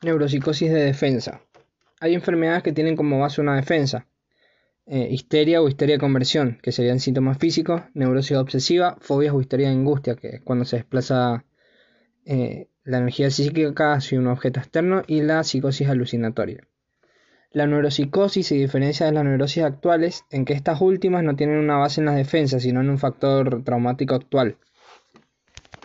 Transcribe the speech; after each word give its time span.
Neuropsicosis 0.00 0.70
de 0.70 0.84
defensa. 0.84 1.40
Hay 1.98 2.14
enfermedades 2.14 2.62
que 2.62 2.72
tienen 2.72 2.94
como 2.94 3.18
base 3.18 3.40
una 3.40 3.56
defensa. 3.56 4.06
Eh, 4.86 5.08
histeria 5.10 5.60
o 5.60 5.68
histeria 5.68 5.96
de 5.96 6.00
conversión, 6.00 6.58
que 6.62 6.70
serían 6.70 7.00
síntomas 7.00 7.36
físicos, 7.38 7.82
neurosis 7.94 8.36
obsesiva, 8.36 8.96
fobias 9.00 9.34
o 9.34 9.40
histeria 9.40 9.68
de 9.68 9.74
angustia, 9.74 10.14
que 10.14 10.28
es 10.28 10.40
cuando 10.42 10.64
se 10.64 10.76
desplaza 10.76 11.44
eh, 12.24 12.68
la 12.84 12.98
energía 12.98 13.28
psíquica 13.30 13.94
hacia 13.94 14.20
un 14.20 14.28
objeto 14.28 14.60
externo, 14.60 15.02
y 15.08 15.22
la 15.22 15.42
psicosis 15.42 15.88
alucinatoria. 15.88 16.62
La 17.50 17.66
neuropsicosis 17.66 18.46
se 18.46 18.54
diferencia 18.54 19.06
de 19.06 19.12
las 19.12 19.24
neurosis 19.24 19.64
actuales 19.64 20.24
en 20.30 20.44
que 20.44 20.52
estas 20.52 20.80
últimas 20.80 21.24
no 21.24 21.34
tienen 21.34 21.58
una 21.58 21.76
base 21.76 22.00
en 22.00 22.06
las 22.06 22.14
defensas, 22.14 22.62
sino 22.62 22.82
en 22.82 22.90
un 22.90 22.98
factor 22.98 23.64
traumático 23.64 24.14
actual. 24.14 24.58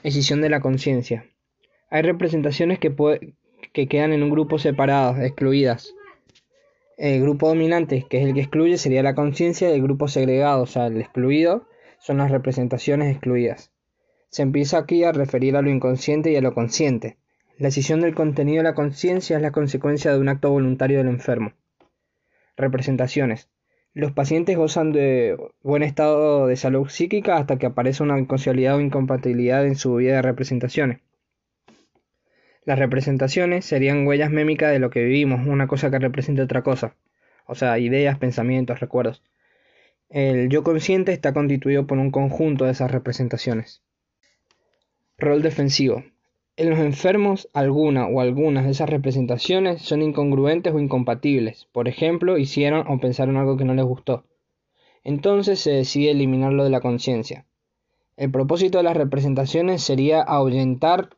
Escisión 0.04 0.40
de 0.42 0.50
la 0.50 0.60
conciencia. 0.60 1.26
Hay 1.90 2.04
representaciones 2.04 2.78
que, 2.78 2.92
que 3.72 3.88
quedan 3.88 4.14
en 4.14 4.24
un 4.24 4.30
grupo 4.30 4.60
separadas, 4.60 5.20
excluidas. 5.20 5.94
El 6.98 7.22
grupo 7.22 7.48
dominante, 7.48 8.06
que 8.10 8.22
es 8.22 8.28
el 8.28 8.34
que 8.34 8.42
excluye, 8.42 8.78
sería 8.78 9.04
la 9.04 9.16
conciencia, 9.16 9.70
y 9.70 9.74
el 9.74 9.84
grupo 9.84 10.08
segregado, 10.08 10.64
o 10.64 10.66
sea, 10.66 10.88
el 10.88 11.00
excluido, 11.00 11.68
son 12.00 12.18
las 12.18 12.32
representaciones 12.32 13.12
excluidas. 13.12 13.72
Se 14.30 14.42
empieza 14.42 14.78
aquí 14.78 15.04
a 15.04 15.12
referir 15.12 15.56
a 15.56 15.62
lo 15.62 15.70
inconsciente 15.70 16.32
y 16.32 16.36
a 16.36 16.42
lo 16.42 16.54
consciente. 16.54 17.18
La 17.58 17.68
decisión 17.68 18.02
del 18.02 18.16
contenido 18.16 18.58
de 18.58 18.64
la 18.64 18.76
conciencia 18.76 19.36
es 19.36 19.42
la 19.42 19.52
consecuencia 19.52 20.12
de 20.12 20.20
un 20.20 20.28
acto 20.28 20.50
voluntario 20.50 20.98
del 20.98 21.08
enfermo. 21.08 21.54
Representaciones. 22.58 23.50
Los 23.94 24.12
pacientes 24.12 24.58
gozan 24.58 24.92
de 24.92 25.38
buen 25.62 25.84
estado 25.84 26.48
de 26.48 26.56
salud 26.56 26.90
psíquica 26.90 27.38
hasta 27.38 27.58
que 27.58 27.68
aparece 27.68 28.02
una 28.02 28.20
inconsciabilidad 28.20 28.78
o 28.78 28.82
incompatibilidad 28.82 29.66
en 29.66 29.76
su 29.76 29.96
vida 29.96 30.16
de 30.16 30.22
representaciones. 30.24 31.00
Las 32.66 32.80
representaciones 32.80 33.66
serían 33.66 34.08
huellas 34.08 34.32
mémicas 34.32 34.72
de 34.72 34.80
lo 34.80 34.90
que 34.90 35.04
vivimos, 35.04 35.46
una 35.48 35.68
cosa 35.68 35.92
que 35.92 36.00
representa 36.00 36.44
otra 36.44 36.64
cosa, 36.64 36.96
o 37.46 37.56
sea, 37.56 37.78
ideas, 37.80 38.18
pensamientos, 38.18 38.80
recuerdos. 38.80 39.22
El 40.10 40.50
yo 40.50 40.64
consciente 40.64 41.12
está 41.12 41.34
constituido 41.34 41.88
por 41.88 41.98
un 41.98 42.12
conjunto 42.12 42.66
de 42.66 42.72
esas 42.72 42.92
representaciones. 42.92 43.82
Rol 45.18 45.42
defensivo. 45.42 46.04
En 46.56 46.70
los 46.70 46.80
enfermos, 46.80 47.50
alguna 47.52 48.08
o 48.08 48.22
algunas 48.22 48.66
de 48.66 48.72
esas 48.72 48.90
representaciones 48.90 49.82
son 49.82 50.04
incongruentes 50.04 50.72
o 50.72 50.80
incompatibles. 50.80 51.68
Por 51.72 51.88
ejemplo, 51.88 52.38
hicieron 52.38 52.86
o 52.88 53.00
pensaron 53.00 53.38
algo 53.38 53.58
que 53.58 53.66
no 53.66 53.74
les 53.74 53.86
gustó. 53.86 54.26
Entonces 55.04 55.60
se 55.60 55.72
decide 55.72 56.12
eliminarlo 56.12 56.64
de 56.64 56.70
la 56.70 56.80
conciencia. 56.80 57.46
El 58.16 58.30
propósito 58.30 58.78
de 58.78 58.84
las 58.84 58.96
representaciones 58.96 59.82
sería 59.82 60.22
ahuyentar, 60.22 61.10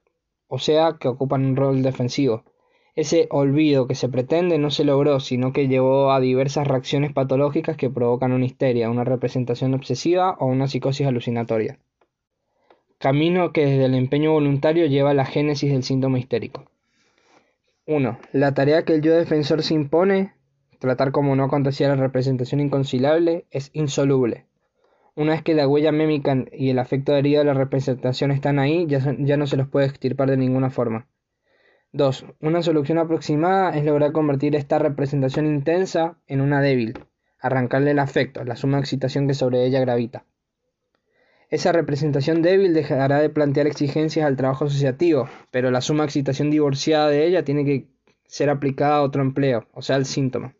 o 0.47 0.59
sea, 0.59 0.97
que 0.99 1.07
ocupan 1.07 1.45
un 1.45 1.55
rol 1.55 1.81
defensivo. 1.83 2.43
Ese 2.95 3.27
olvido 3.29 3.88
que 3.88 3.95
se 3.95 4.09
pretende 4.09 4.57
no 4.57 4.71
se 4.71 4.85
logró, 4.85 5.19
sino 5.19 5.53
que 5.53 5.67
llevó 5.67 6.11
a 6.11 6.19
diversas 6.19 6.67
reacciones 6.67 7.11
patológicas 7.13 7.77
que 7.77 7.89
provocan 7.89 8.31
una 8.31 8.45
histeria, 8.45 8.89
una 8.89 9.03
representación 9.03 9.73
obsesiva 9.73 10.38
o 10.39 10.45
una 10.45 10.67
psicosis 10.67 11.07
alucinatoria 11.07 11.77
camino 12.97 13.51
que 13.51 13.66
desde 13.66 13.85
el 13.85 13.95
empeño 13.95 14.31
voluntario 14.31 14.85
lleva 14.88 15.11
a 15.11 15.13
la 15.13 15.25
génesis 15.25 15.71
del 15.71 15.83
síntoma 15.83 16.19
histérico. 16.19 16.66
1. 17.88 18.17
La 18.31 18.53
tarea 18.53 18.83
que 18.83 18.95
el 18.95 19.01
yo 19.01 19.16
defensor 19.16 19.61
se 19.61 19.75
impone, 19.75 20.33
tratar 20.79 21.11
como 21.11 21.35
no 21.35 21.43
acontecía 21.43 21.88
la 21.88 21.95
representación 21.95 22.61
inconciliable, 22.61 23.45
es 23.51 23.69
insoluble. 23.73 24.45
Una 25.17 25.31
vez 25.31 25.44
que 25.44 25.53
la 25.53 25.66
huella 25.66 25.94
mémica 25.94 26.35
y 26.52 26.71
el 26.71 26.77
afecto 26.77 27.16
herido 27.16 27.39
de 27.39 27.45
la 27.45 27.53
representación 27.53 28.31
están 28.31 28.59
ahí, 28.59 28.85
ya, 28.85 28.99
no 29.38 29.47
se 29.47 29.55
los 29.55 29.69
puede 29.69 29.85
extirpar 29.85 30.30
de 30.30 30.35
ninguna 30.35 30.69
forma. 30.69 31.07
2. 31.94 32.25
Una 32.41 32.61
solución 32.61 32.97
aproximada 32.97 33.77
es 33.77 33.85
lograr 33.85 34.11
convertir 34.11 34.57
esta 34.57 34.77
representación 34.77 35.45
intensa 35.45 36.17
en 36.27 36.41
una 36.41 36.61
débil, 36.61 36.99
arrancarle 37.39 37.91
el 37.91 37.99
afecto, 37.99 38.44
la 38.44 38.57
suma 38.57 38.80
excitación 38.80 39.25
que 39.25 39.33
sobre 39.33 39.66
ella 39.66 39.79
gravita. 39.79 40.25
Esa 41.50 41.72
representación 41.72 42.41
débil 42.41 42.73
dejará 42.73 43.22
de 43.22 43.29
plantear 43.29 43.68
exigencias 43.68 44.25
al 44.25 44.35
trabajo 44.35 44.66
asociativo, 44.66 45.29
pero 45.50 45.72
la 45.72 45.79
suma 45.79 46.03
excitación 46.03 46.51
divorciada 46.51 47.07
de 47.07 47.25
ella 47.25 47.45
tiene 47.45 47.63
que 47.63 47.88
ser 48.25 48.50
aplicada 48.50 48.97
a 48.97 49.03
otro 49.03 49.22
empleo, 49.22 49.66
o 49.72 49.81
sea, 49.81 49.95
al 49.95 50.06
síntoma. 50.06 50.56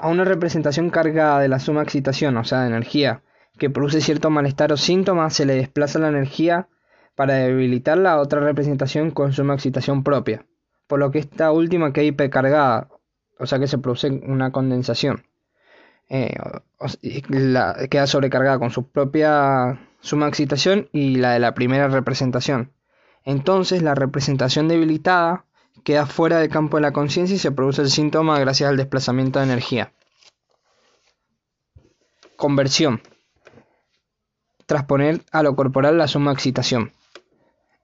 A 0.00 0.08
una 0.08 0.24
representación 0.24 0.88
cargada 0.88 1.40
de 1.40 1.48
la 1.48 1.58
suma 1.58 1.82
excitación, 1.82 2.34
o 2.38 2.44
sea, 2.44 2.62
de 2.62 2.68
energía, 2.68 3.22
que 3.58 3.68
produce 3.68 4.00
cierto 4.00 4.30
malestar 4.30 4.72
o 4.72 4.78
síntoma, 4.78 5.28
se 5.28 5.44
le 5.44 5.54
desplaza 5.54 5.98
la 5.98 6.08
energía 6.08 6.68
para 7.14 7.34
debilitarla 7.34 8.12
a 8.12 8.20
otra 8.20 8.40
representación 8.40 9.10
con 9.10 9.34
suma 9.34 9.52
excitación 9.52 10.02
propia, 10.02 10.46
por 10.86 11.00
lo 11.00 11.10
que 11.10 11.18
esta 11.18 11.52
última 11.52 11.92
queda 11.92 12.06
hipercargada, 12.06 12.88
o 13.38 13.44
sea 13.44 13.58
que 13.58 13.66
se 13.66 13.76
produce 13.76 14.08
una 14.08 14.52
condensación. 14.52 15.26
Eh, 16.08 16.34
queda 17.90 18.06
sobrecargada 18.06 18.58
con 18.58 18.70
su 18.70 18.90
propia 18.90 19.80
suma 20.00 20.28
excitación 20.28 20.88
y 20.92 21.16
la 21.16 21.34
de 21.34 21.40
la 21.40 21.52
primera 21.52 21.88
representación. 21.88 22.72
Entonces 23.22 23.82
la 23.82 23.94
representación 23.94 24.66
debilitada 24.66 25.44
queda 25.84 26.06
fuera 26.06 26.38
del 26.38 26.50
campo 26.50 26.76
de 26.76 26.82
la 26.82 26.92
conciencia 26.92 27.36
y 27.36 27.38
se 27.38 27.52
produce 27.52 27.82
el 27.82 27.90
síntoma 27.90 28.38
gracias 28.38 28.68
al 28.70 28.76
desplazamiento 28.76 29.38
de 29.38 29.46
energía. 29.46 29.92
Conversión. 32.36 33.00
Transponer 34.66 35.20
a 35.32 35.42
lo 35.42 35.56
corporal 35.56 35.98
la 35.98 36.08
suma 36.08 36.32
excitación. 36.32 36.92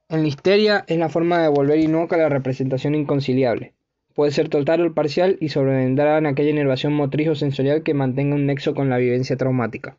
En 0.08 0.22
la 0.22 0.28
histeria 0.28 0.84
es 0.86 0.98
la 0.98 1.08
forma 1.08 1.40
de 1.40 1.48
volver 1.48 1.80
inoca 1.80 2.16
la 2.16 2.28
representación 2.28 2.94
inconciliable. 2.94 3.74
Puede 4.14 4.30
ser 4.30 4.48
total 4.48 4.86
o 4.86 4.94
parcial 4.94 5.36
y 5.40 5.48
sobrevendrá 5.48 6.16
en 6.16 6.26
aquella 6.26 6.50
inervación 6.50 6.94
motriz 6.94 7.28
o 7.28 7.34
sensorial 7.34 7.82
que 7.82 7.92
mantenga 7.92 8.36
un 8.36 8.46
nexo 8.46 8.74
con 8.74 8.88
la 8.88 8.98
vivencia 8.98 9.36
traumática. 9.36 9.98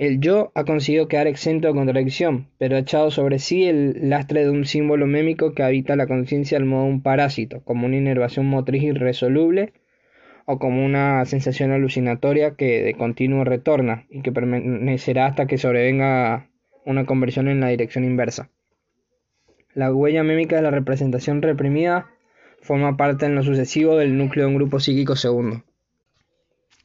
El 0.00 0.18
yo 0.18 0.50
ha 0.54 0.64
conseguido 0.64 1.08
quedar 1.08 1.26
exento 1.26 1.68
de 1.68 1.74
contradicción, 1.74 2.48
pero 2.56 2.76
ha 2.76 2.78
echado 2.78 3.10
sobre 3.10 3.38
sí 3.38 3.64
el 3.64 4.08
lastre 4.08 4.44
de 4.44 4.48
un 4.48 4.64
símbolo 4.64 5.06
mémico 5.06 5.52
que 5.52 5.62
habita 5.62 5.94
la 5.94 6.06
conciencia 6.06 6.56
al 6.56 6.64
modo 6.64 6.84
de 6.84 6.90
un 6.92 7.02
parásito, 7.02 7.62
como 7.64 7.84
una 7.84 7.98
inervación 7.98 8.46
motriz 8.46 8.82
irresoluble 8.82 9.74
o 10.46 10.58
como 10.58 10.86
una 10.86 11.22
sensación 11.26 11.70
alucinatoria 11.70 12.54
que 12.54 12.82
de 12.82 12.94
continuo 12.94 13.44
retorna 13.44 14.06
y 14.08 14.22
que 14.22 14.32
permanecerá 14.32 15.26
hasta 15.26 15.46
que 15.46 15.58
sobrevenga 15.58 16.48
una 16.86 17.04
conversión 17.04 17.48
en 17.48 17.60
la 17.60 17.68
dirección 17.68 18.06
inversa. 18.06 18.48
La 19.74 19.92
huella 19.92 20.22
mémica 20.22 20.56
de 20.56 20.62
la 20.62 20.70
representación 20.70 21.42
reprimida 21.42 22.06
forma 22.62 22.96
parte 22.96 23.26
en 23.26 23.34
lo 23.34 23.42
sucesivo 23.42 23.98
del 23.98 24.16
núcleo 24.16 24.46
de 24.46 24.52
un 24.52 24.56
grupo 24.56 24.80
psíquico 24.80 25.14
segundo. 25.14 25.62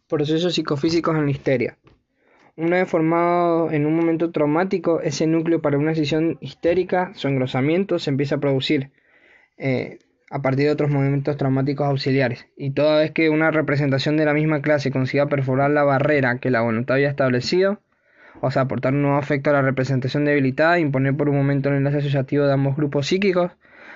Procesos 0.09 0.55
psicofísicos 0.55 1.15
en 1.15 1.23
la 1.23 1.31
histeria. 1.31 1.77
Una 2.57 2.77
vez 2.77 2.89
formado 2.89 3.69
en 3.71 3.85
un 3.85 3.97
momento 3.97 4.31
traumático, 4.31 5.01
ese 5.01 5.27
núcleo 5.27 5.61
para 5.61 5.77
una 5.77 5.89
decisión 5.89 6.37
histérica, 6.39 7.11
su 7.13 7.27
engrosamiento, 7.27 7.99
se 7.99 8.09
empieza 8.09 8.35
a 8.35 8.39
producir 8.39 8.91
eh, 9.57 9.99
a 10.31 10.41
partir 10.41 10.65
de 10.65 10.71
otros 10.71 10.89
movimientos 10.89 11.35
traumáticos 11.35 11.85
auxiliares. 11.85 12.47
Y 12.55 12.71
toda 12.71 12.99
vez 12.99 13.11
que 13.11 13.29
una 13.29 13.51
representación 13.51 14.15
de 14.15 14.23
la 14.23 14.33
misma 14.33 14.61
clase 14.61 14.89
consiga 14.89 15.27
perforar 15.27 15.71
la 15.71 15.83
barrera 15.83 16.39
que 16.39 16.49
la 16.49 16.61
voluntad 16.61 16.95
había 16.95 17.09
establecido, 17.09 17.81
o 18.39 18.49
sea, 18.51 18.63
aportar 18.63 18.93
un 18.93 19.01
nuevo 19.01 19.17
afecto 19.17 19.49
a 19.49 19.53
la 19.53 19.61
representación 19.61 20.23
debilitada, 20.23 20.79
imponer 20.79 21.17
por 21.17 21.27
un 21.27 21.35
momento 21.35 21.67
el 21.67 21.75
enlace 21.75 21.97
asociativo 21.97 22.45
de 22.45 22.53
ambos 22.53 22.77
grupos 22.77 23.07
psíquicos, 23.07 23.51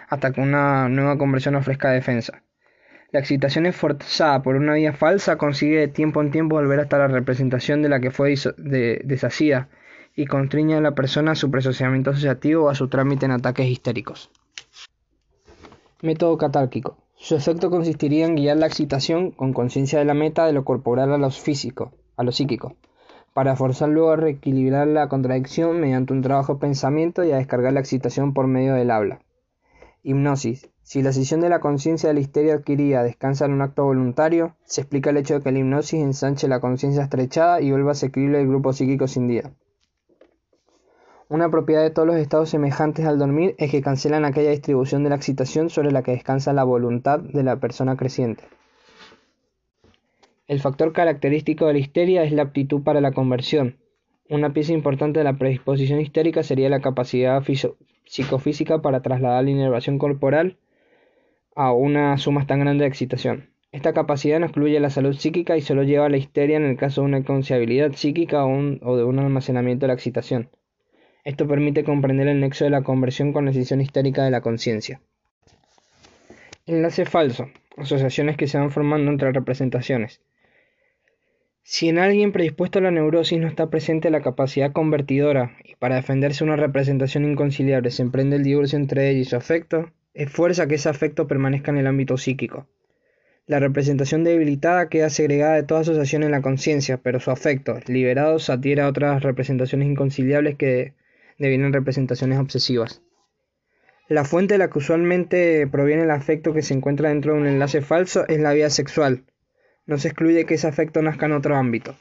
hasta 0.10 0.34
que 0.34 0.42
una 0.42 0.90
nueva 0.90 1.18
conversión 1.18 1.56
ofrezca 1.56 1.92
defensa. 1.92 2.44
La 3.12 3.20
excitación 3.20 3.66
esforzada 3.66 4.44
por 4.44 4.56
una 4.56 4.76
vía 4.76 4.94
falsa 4.94 5.38
consigue 5.38 5.80
de 5.80 5.88
tiempo 5.88 6.22
en 6.22 6.30
tiempo 6.30 6.56
volver 6.56 6.80
hasta 6.80 7.00
la 7.00 7.08
representación 7.08 7.82
de 7.82 7.90
la 7.90 8.00
que 8.00 8.12
fue 8.12 8.36
deshacida 9.04 9.68
y 10.16 10.28
constriña 10.28 10.78
a 10.78 10.82
la 10.82 10.94
persona 10.94 11.32
a 11.32 11.36
su 11.36 11.50
presociamiento 11.50 12.12
asociativo 12.12 12.66
o 12.66 12.70
a 12.70 12.76
su 12.76 12.88
trámite 12.88 13.26
en 13.26 13.32
ataques 13.32 13.68
histéricos. 13.68 14.30
Método 16.04 16.38
catárquico. 16.38 16.98
Su 17.16 17.36
efecto 17.36 17.72
consistiría 17.72 18.26
en 18.26 18.36
guiar 18.36 18.58
la 18.58 18.68
excitación 18.68 19.32
con 19.32 19.54
conciencia 19.54 19.98
de 19.98 20.06
la 20.06 20.14
meta 20.14 20.46
de 20.46 20.54
lo 20.54 20.64
corporal 20.64 21.12
a 21.12 21.18
lo 21.18 21.32
físico, 21.32 21.92
a 22.16 22.24
lo 22.24 22.32
psíquico, 22.32 22.76
para 23.34 23.56
forzar 23.56 23.90
luego 23.90 24.12
a 24.12 24.18
reequilibrar 24.18 24.88
la 24.88 25.10
contradicción 25.10 25.82
mediante 25.82 26.14
un 26.14 26.22
trabajo 26.22 26.54
de 26.54 26.60
pensamiento 26.60 27.24
y 27.24 27.32
a 27.32 27.38
descargar 27.38 27.74
la 27.74 27.80
excitación 27.80 28.34
por 28.34 28.46
medio 28.48 28.76
del 28.76 28.92
habla. 28.92 29.20
Hipnosis. 30.04 30.70
Si 30.90 31.04
la 31.04 31.14
sesión 31.14 31.40
de 31.40 31.50
la 31.50 31.60
conciencia 31.60 32.10
de 32.10 32.16
la 32.16 32.20
histeria 32.20 32.56
adquirida 32.56 33.04
descansa 33.04 33.46
en 33.46 33.54
un 33.54 33.62
acto 33.62 33.84
voluntario, 33.84 34.56
se 34.64 34.82
explica 34.82 35.12
el 35.12 35.18
hecho 35.18 35.36
de 35.36 35.42
que 35.42 35.52
la 35.52 35.60
hipnosis 35.60 36.02
ensanche 36.02 36.48
la 36.48 36.60
conciencia 36.60 37.04
estrechada 37.04 37.62
y 37.62 37.70
vuelva 37.70 37.92
asequible 37.92 38.42
el 38.42 38.48
grupo 38.48 38.74
psíquico 38.74 39.08
sin 39.08 39.28
día. 39.28 39.52
Una 41.28 41.52
propiedad 41.52 41.84
de 41.84 41.92
todos 41.92 42.08
los 42.08 42.16
estados 42.16 42.50
semejantes 42.50 43.06
al 43.06 43.20
dormir 43.20 43.54
es 43.60 43.70
que 43.70 43.84
cancelan 43.84 44.26
aquella 44.26 44.50
distribución 44.50 45.04
de 45.04 45.12
la 45.12 45.18
excitación 45.18 45.70
sobre 45.70 45.92
la 45.92 46.02
que 46.02 46.14
descansa 46.14 46.54
la 46.54 46.64
voluntad 46.64 47.20
de 47.20 47.44
la 47.44 47.58
persona 47.58 47.96
creciente. 47.96 48.46
El 50.48 50.60
factor 50.60 50.92
característico 50.92 51.68
de 51.68 51.74
la 51.74 51.80
histeria 51.80 52.24
es 52.24 52.32
la 52.32 52.42
aptitud 52.42 52.82
para 52.82 53.00
la 53.00 53.12
conversión. 53.12 53.78
Una 54.28 54.54
pieza 54.54 54.74
importante 54.74 55.20
de 55.20 55.26
la 55.26 55.38
predisposición 55.38 56.00
histérica 56.00 56.42
sería 56.42 56.68
la 56.68 56.82
capacidad 56.82 57.44
psicofísica 58.06 58.82
para 58.82 59.04
trasladar 59.04 59.44
la 59.44 59.52
inervación 59.52 60.00
corporal 60.00 60.58
a 61.60 61.74
una 61.74 62.18
suma 62.18 62.48
tan 62.48 62.62
grande 62.62 62.86
de 62.86 62.88
excitación. 62.88 63.50
Esta 63.74 63.92
capacidad 63.92 64.40
no 64.40 64.46
excluye 64.46 64.80
la 64.80 64.90
salud 64.90 65.14
psíquica 65.14 65.58
y 65.58 65.62
solo 65.62 65.84
lleva 65.84 66.06
a 66.06 66.10
la 66.10 66.16
histeria 66.16 66.56
en 66.56 66.64
el 66.64 66.78
caso 66.78 67.02
de 67.02 67.08
una 67.08 67.24
confiabilidad 67.26 67.92
psíquica 67.92 68.46
o, 68.46 68.96
de 68.96 69.04
un 69.04 69.20
almacenamiento 69.20 69.84
de 69.84 69.90
la 69.90 69.94
excitación. 69.96 70.50
Esto 71.26 71.50
permite 71.50 71.84
comprender 71.84 72.30
el 72.30 72.40
nexo 72.40 72.64
de 72.64 72.70
la 72.70 72.84
conversión 72.84 73.34
con 73.34 73.44
la 73.44 73.52
decisión 73.52 73.82
histérica 73.82 74.24
de 74.24 74.32
la 74.32 74.40
conciencia. 74.40 75.02
Enlace 76.66 77.04
falso. 77.04 77.50
Asociaciones 77.76 78.38
que 78.38 78.48
se 78.48 78.58
van 78.58 78.72
formando 78.72 79.12
entre 79.12 79.34
representaciones. 79.34 80.22
Si 81.62 81.90
en 81.90 82.00
alguien 82.00 82.32
predispuesto 82.32 82.80
a 82.80 82.84
la 82.84 82.92
neurosis 82.92 83.38
no 83.38 83.48
está 83.48 83.70
presente 83.70 84.10
la 84.12 84.22
capacidad 84.22 84.72
convertidora 84.72 85.58
y 85.66 85.76
para 85.76 85.96
defenderse 85.96 86.46
una 86.46 86.56
representación 86.56 87.26
inconciliable 87.30 87.92
se 87.92 88.02
emprende 88.02 88.38
el 88.38 88.44
divorcio 88.44 88.80
entre 88.80 89.10
ella 89.10 89.20
y 89.20 89.26
su 89.26 89.36
afecto, 89.36 89.92
es 90.14 90.32
fuerza 90.32 90.68
que 90.68 90.76
ese 90.76 90.90
afecto 90.90 91.28
permanezca 91.28 91.72
en 91.72 91.78
el 91.78 91.88
ámbito 91.88 92.18
psíquico. 92.18 92.68
La 93.48 93.60
representación 93.60 94.24
debilitada 94.24 94.90
queda 94.90 95.10
segregada 95.10 95.56
de 95.56 95.64
toda 95.64 95.82
asociación 95.82 96.24
en 96.24 96.32
la 96.32 96.42
conciencia, 96.42 96.98
pero 96.98 97.20
su 97.20 97.32
afecto, 97.32 97.80
liberado, 97.88 98.38
adhiere 98.48 98.82
a 98.82 98.88
otras 98.88 99.24
representaciones 99.24 99.88
inconciliables 99.88 100.56
que 100.56 100.94
devienen 101.38 101.74
representaciones 101.74 102.38
obsesivas. 102.40 103.02
La 104.08 104.26
fuente 104.26 104.56
de 104.56 104.60
la 104.60 104.70
que 104.70 104.80
usualmente 104.80 105.68
proviene 105.68 106.04
el 106.04 106.12
afecto 106.12 106.54
que 106.54 106.62
se 106.62 106.74
encuentra 106.74 107.10
dentro 107.10 107.34
de 107.34 107.40
un 107.40 107.48
enlace 107.48 107.82
falso 107.82 108.28
es 108.28 108.40
la 108.40 108.54
vida 108.54 108.70
sexual, 108.70 109.24
no 109.90 109.98
se 109.98 110.10
excluye 110.10 110.46
que 110.46 110.54
ese 110.54 110.68
afecto 110.68 111.02
nazca 111.02 111.26
en 111.26 111.32
otro 111.32 111.56
ámbito. 111.56 111.96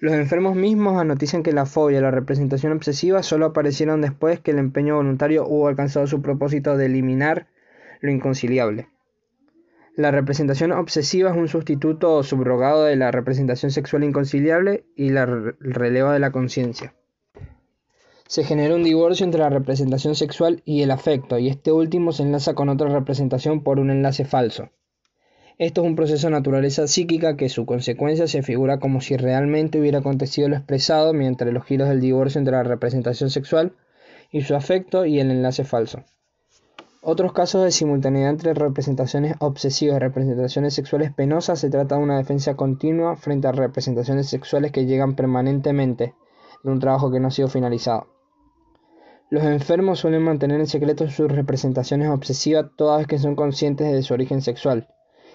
Los 0.00 0.14
enfermos 0.14 0.56
mismos 0.56 0.98
anotician 0.98 1.42
que 1.42 1.52
la 1.52 1.66
fobia 1.66 1.98
y 1.98 2.00
la 2.00 2.10
representación 2.10 2.72
obsesiva 2.72 3.22
solo 3.22 3.44
aparecieron 3.44 4.00
después 4.00 4.40
que 4.40 4.50
el 4.50 4.58
empeño 4.58 4.96
voluntario 4.96 5.46
hubo 5.46 5.68
alcanzado 5.68 6.06
su 6.06 6.22
propósito 6.22 6.78
de 6.78 6.86
eliminar 6.86 7.48
lo 8.00 8.10
inconciliable. 8.10 8.88
La 9.96 10.10
representación 10.10 10.72
obsesiva 10.72 11.30
es 11.30 11.36
un 11.36 11.48
sustituto 11.48 12.22
subrogado 12.22 12.84
de 12.84 12.96
la 12.96 13.10
representación 13.10 13.70
sexual 13.72 14.02
inconciliable 14.02 14.84
y 14.96 15.10
la 15.10 15.26
releva 15.26 16.14
de 16.14 16.20
la 16.20 16.32
conciencia. 16.32 16.94
Se 18.26 18.42
genera 18.42 18.76
un 18.76 18.84
divorcio 18.84 19.24
entre 19.24 19.40
la 19.40 19.50
representación 19.50 20.14
sexual 20.14 20.62
y 20.64 20.80
el 20.80 20.92
afecto, 20.92 21.38
y 21.38 21.48
este 21.48 21.72
último 21.72 22.12
se 22.12 22.22
enlaza 22.22 22.54
con 22.54 22.70
otra 22.70 22.88
representación 22.88 23.62
por 23.62 23.78
un 23.78 23.90
enlace 23.90 24.24
falso. 24.24 24.70
Esto 25.60 25.82
es 25.82 25.88
un 25.88 25.94
proceso 25.94 26.26
de 26.26 26.30
naturaleza 26.30 26.88
psíquica 26.88 27.36
que 27.36 27.50
su 27.50 27.66
consecuencia 27.66 28.26
se 28.26 28.42
figura 28.42 28.78
como 28.78 29.02
si 29.02 29.18
realmente 29.18 29.78
hubiera 29.78 29.98
acontecido 29.98 30.48
lo 30.48 30.56
expresado 30.56 31.12
mediante 31.12 31.44
los 31.52 31.66
giros 31.66 31.90
del 31.90 32.00
divorcio 32.00 32.38
entre 32.38 32.52
la 32.52 32.62
representación 32.62 33.28
sexual 33.28 33.74
y 34.32 34.40
su 34.40 34.54
afecto 34.54 35.04
y 35.04 35.20
el 35.20 35.30
enlace 35.30 35.64
falso. 35.64 36.02
Otros 37.02 37.34
casos 37.34 37.62
de 37.62 37.72
simultaneidad 37.72 38.30
entre 38.30 38.54
representaciones 38.54 39.34
obsesivas 39.40 39.96
y 39.96 39.98
representaciones 39.98 40.72
sexuales 40.72 41.12
penosas 41.12 41.58
se 41.58 41.68
trata 41.68 41.96
de 41.96 42.04
una 42.04 42.16
defensa 42.16 42.54
continua 42.54 43.16
frente 43.16 43.46
a 43.46 43.52
representaciones 43.52 44.30
sexuales 44.30 44.72
que 44.72 44.86
llegan 44.86 45.14
permanentemente 45.14 46.14
de 46.64 46.70
un 46.70 46.80
trabajo 46.80 47.10
que 47.10 47.20
no 47.20 47.28
ha 47.28 47.32
sido 47.32 47.48
finalizado. 47.48 48.06
Los 49.28 49.44
enfermos 49.44 49.98
suelen 49.98 50.22
mantener 50.22 50.58
en 50.58 50.66
secreto 50.66 51.06
sus 51.10 51.30
representaciones 51.30 52.08
obsesivas 52.08 52.70
todas 52.76 53.00
vez 53.00 53.06
que 53.06 53.18
son 53.18 53.36
conscientes 53.36 53.92
de 53.92 54.02
su 54.02 54.14
origen 54.14 54.40
sexual 54.40 54.88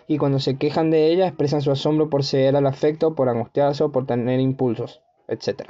y 0.07 0.17
cuando 0.17 0.39
se 0.39 0.57
quejan 0.57 0.91
de 0.91 1.11
ella 1.11 1.27
expresan 1.27 1.61
su 1.61 1.71
asombro 1.71 2.09
por 2.09 2.23
ceder 2.23 2.55
al 2.55 2.67
afecto, 2.67 3.15
por 3.15 3.29
angustiarse 3.29 3.83
o 3.83 3.91
por 3.91 4.05
tener 4.05 4.39
impulsos, 4.39 5.01
etc. 5.27 5.63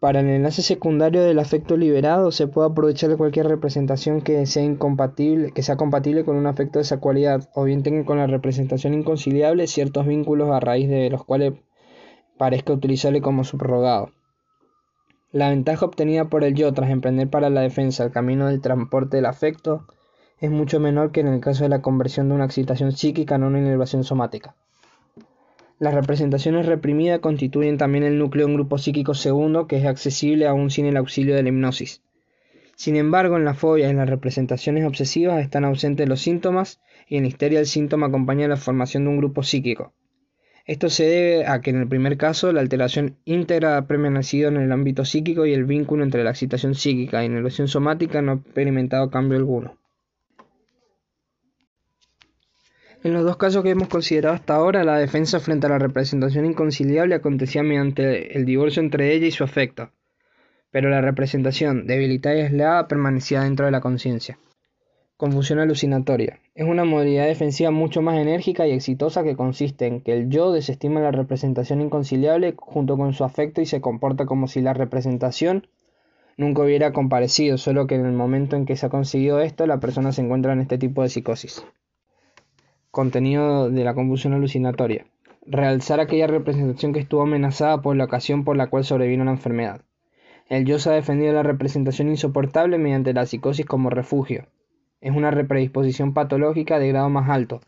Para 0.00 0.20
el 0.20 0.30
enlace 0.30 0.62
secundario 0.62 1.22
del 1.22 1.38
afecto 1.38 1.76
liberado 1.76 2.32
se 2.32 2.46
puede 2.46 2.68
aprovechar 2.68 3.10
de 3.10 3.18
cualquier 3.18 3.46
representación 3.46 4.22
que 4.22 4.46
sea 4.46 4.62
incompatible, 4.62 5.52
que 5.52 5.62
sea 5.62 5.76
compatible 5.76 6.24
con 6.24 6.36
un 6.36 6.46
afecto 6.46 6.78
de 6.78 6.84
esa 6.84 7.00
cualidad, 7.00 7.50
o 7.54 7.64
bien 7.64 7.82
tenga 7.82 8.06
con 8.06 8.16
la 8.16 8.26
representación 8.26 8.94
inconciliable 8.94 9.66
ciertos 9.66 10.06
vínculos 10.06 10.50
a 10.50 10.60
raíz 10.60 10.88
de 10.88 11.10
los 11.10 11.24
cuales 11.24 11.52
parezca 12.38 12.72
utilizarle 12.72 13.20
como 13.20 13.44
subrogado. 13.44 14.08
La 15.32 15.50
ventaja 15.50 15.84
obtenida 15.84 16.30
por 16.30 16.44
el 16.44 16.54
yo 16.54 16.72
tras 16.72 16.88
emprender 16.88 17.28
para 17.28 17.50
la 17.50 17.60
defensa 17.60 18.02
el 18.02 18.10
camino 18.10 18.48
del 18.48 18.62
transporte 18.62 19.18
del 19.18 19.26
afecto 19.26 19.86
es 20.40 20.50
mucho 20.50 20.80
menor 20.80 21.12
que 21.12 21.20
en 21.20 21.28
el 21.28 21.40
caso 21.40 21.64
de 21.64 21.68
la 21.68 21.82
conversión 21.82 22.28
de 22.28 22.34
una 22.34 22.46
excitación 22.46 22.92
psíquica 22.92 23.34
en 23.34 23.44
una 23.44 23.58
inervación 23.58 24.04
somática. 24.04 24.54
Las 25.78 25.94
representaciones 25.94 26.66
reprimidas 26.66 27.20
constituyen 27.20 27.78
también 27.78 28.04
el 28.04 28.18
núcleo 28.18 28.46
de 28.46 28.52
un 28.52 28.56
grupo 28.56 28.78
psíquico 28.78 29.14
segundo 29.14 29.66
que 29.66 29.76
es 29.76 29.86
accesible 29.86 30.46
aún 30.46 30.70
sin 30.70 30.86
el 30.86 30.96
auxilio 30.96 31.34
de 31.34 31.42
la 31.42 31.48
hipnosis. 31.50 32.02
Sin 32.74 32.96
embargo, 32.96 33.36
en 33.36 33.44
la 33.44 33.54
fobia 33.54 33.86
y 33.86 33.90
en 33.90 33.98
las 33.98 34.08
representaciones 34.08 34.86
obsesivas 34.86 35.42
están 35.42 35.64
ausentes 35.64 36.08
los 36.08 36.20
síntomas 36.20 36.80
y 37.06 37.16
en 37.16 37.24
la 37.24 37.28
histeria 37.28 37.60
el 37.60 37.66
síntoma 37.66 38.06
acompaña 38.06 38.48
la 38.48 38.56
formación 38.56 39.04
de 39.04 39.10
un 39.10 39.18
grupo 39.18 39.42
psíquico. 39.42 39.92
Esto 40.64 40.88
se 40.88 41.04
debe 41.04 41.46
a 41.46 41.60
que 41.60 41.70
en 41.70 41.80
el 41.80 41.88
primer 41.88 42.16
caso 42.16 42.52
la 42.52 42.60
alteración 42.60 43.16
íntegra 43.24 43.76
ha 43.76 43.86
permanecido 43.86 44.48
en 44.48 44.56
el 44.56 44.72
ámbito 44.72 45.04
psíquico 45.04 45.44
y 45.44 45.52
el 45.52 45.64
vínculo 45.64 46.04
entre 46.04 46.24
la 46.24 46.30
excitación 46.30 46.74
psíquica 46.74 47.24
y 47.24 47.28
la 47.28 47.32
inervación 47.34 47.68
somática 47.68 48.22
no 48.22 48.32
ha 48.32 48.34
experimentado 48.36 49.10
cambio 49.10 49.36
alguno. 49.36 49.79
En 53.02 53.14
los 53.14 53.24
dos 53.24 53.38
casos 53.38 53.62
que 53.62 53.70
hemos 53.70 53.88
considerado 53.88 54.34
hasta 54.34 54.54
ahora, 54.54 54.84
la 54.84 54.98
defensa 54.98 55.40
frente 55.40 55.66
a 55.66 55.70
la 55.70 55.78
representación 55.78 56.44
inconciliable 56.44 57.14
acontecía 57.14 57.62
mediante 57.62 58.36
el 58.36 58.44
divorcio 58.44 58.82
entre 58.82 59.14
ella 59.14 59.26
y 59.26 59.30
su 59.30 59.42
afecto, 59.42 59.88
pero 60.70 60.90
la 60.90 61.00
representación, 61.00 61.86
debilitada 61.86 62.36
y 62.36 62.40
aislada, 62.42 62.88
permanecía 62.88 63.40
dentro 63.40 63.64
de 63.64 63.72
la 63.72 63.80
conciencia. 63.80 64.38
Confusión 65.16 65.60
alucinatoria. 65.60 66.40
Es 66.54 66.66
una 66.66 66.84
modalidad 66.84 67.24
defensiva 67.24 67.70
mucho 67.70 68.02
más 68.02 68.18
enérgica 68.18 68.66
y 68.66 68.72
exitosa 68.72 69.22
que 69.22 69.34
consiste 69.34 69.86
en 69.86 70.02
que 70.02 70.12
el 70.12 70.28
yo 70.28 70.52
desestima 70.52 71.00
la 71.00 71.10
representación 71.10 71.80
inconciliable 71.80 72.52
junto 72.58 72.98
con 72.98 73.14
su 73.14 73.24
afecto 73.24 73.62
y 73.62 73.66
se 73.66 73.80
comporta 73.80 74.26
como 74.26 74.46
si 74.46 74.60
la 74.60 74.74
representación 74.74 75.68
nunca 76.36 76.60
hubiera 76.60 76.92
comparecido, 76.92 77.56
solo 77.56 77.86
que 77.86 77.94
en 77.94 78.04
el 78.04 78.12
momento 78.12 78.56
en 78.56 78.66
que 78.66 78.76
se 78.76 78.84
ha 78.84 78.90
conseguido 78.90 79.40
esto, 79.40 79.66
la 79.66 79.80
persona 79.80 80.12
se 80.12 80.20
encuentra 80.20 80.52
en 80.52 80.60
este 80.60 80.76
tipo 80.76 81.02
de 81.02 81.08
psicosis. 81.08 81.64
Contenido 82.92 83.70
de 83.70 83.84
la 83.84 83.94
confusión 83.94 84.32
alucinatoria. 84.32 85.06
Realzar 85.46 86.00
aquella 86.00 86.26
representación 86.26 86.92
que 86.92 86.98
estuvo 86.98 87.22
amenazada 87.22 87.82
por 87.82 87.94
la 87.94 88.06
ocasión 88.06 88.42
por 88.42 88.56
la 88.56 88.66
cual 88.66 88.82
sobrevino 88.82 89.24
la 89.24 89.30
enfermedad. 89.30 89.82
El 90.48 90.64
yo 90.64 90.80
se 90.80 90.90
ha 90.90 90.94
defendido 90.94 91.28
de 91.28 91.36
la 91.36 91.44
representación 91.44 92.08
insoportable 92.08 92.78
mediante 92.78 93.12
la 93.12 93.26
psicosis 93.26 93.64
como 93.64 93.90
refugio. 93.90 94.46
Es 95.00 95.14
una 95.14 95.30
predisposición 95.30 96.14
patológica 96.14 96.80
de 96.80 96.88
grado 96.88 97.08
más 97.10 97.30
alto. 97.30 97.60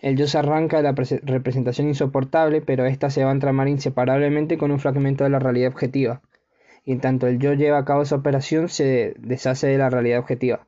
El 0.00 0.16
yo 0.16 0.26
se 0.26 0.38
arranca 0.38 0.78
de 0.78 0.84
la 0.84 0.94
representación 1.22 1.88
insoportable, 1.88 2.62
pero 2.62 2.86
ésta 2.86 3.10
se 3.10 3.24
va 3.24 3.28
a 3.28 3.34
entramar 3.34 3.68
inseparablemente 3.68 4.56
con 4.56 4.70
un 4.70 4.80
fragmento 4.80 5.22
de 5.24 5.30
la 5.30 5.38
realidad 5.38 5.70
objetiva. 5.70 6.22
Y 6.86 6.92
en 6.92 7.00
tanto 7.00 7.26
el 7.26 7.38
yo 7.38 7.52
lleva 7.52 7.76
a 7.76 7.84
cabo 7.84 8.00
esa 8.00 8.16
operación, 8.16 8.70
se 8.70 9.12
deshace 9.18 9.66
de 9.66 9.76
la 9.76 9.90
realidad 9.90 10.20
objetiva. 10.20 10.64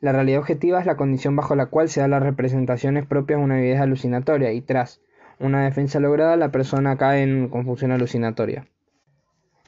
La 0.00 0.12
realidad 0.12 0.40
objetiva 0.40 0.80
es 0.80 0.86
la 0.86 0.96
condición 0.96 1.36
bajo 1.36 1.54
la 1.54 1.66
cual 1.66 1.90
se 1.90 2.00
dan 2.00 2.10
las 2.10 2.22
representaciones 2.22 3.04
propias 3.06 3.38
de 3.38 3.44
una 3.44 3.60
idea 3.60 3.82
alucinatoria 3.82 4.52
y 4.52 4.62
tras 4.62 5.02
una 5.38 5.64
defensa 5.64 6.00
lograda 6.00 6.36
la 6.36 6.50
persona 6.50 6.96
cae 6.96 7.22
en 7.22 7.48
confusión 7.48 7.92
alucinatoria. 7.92 8.66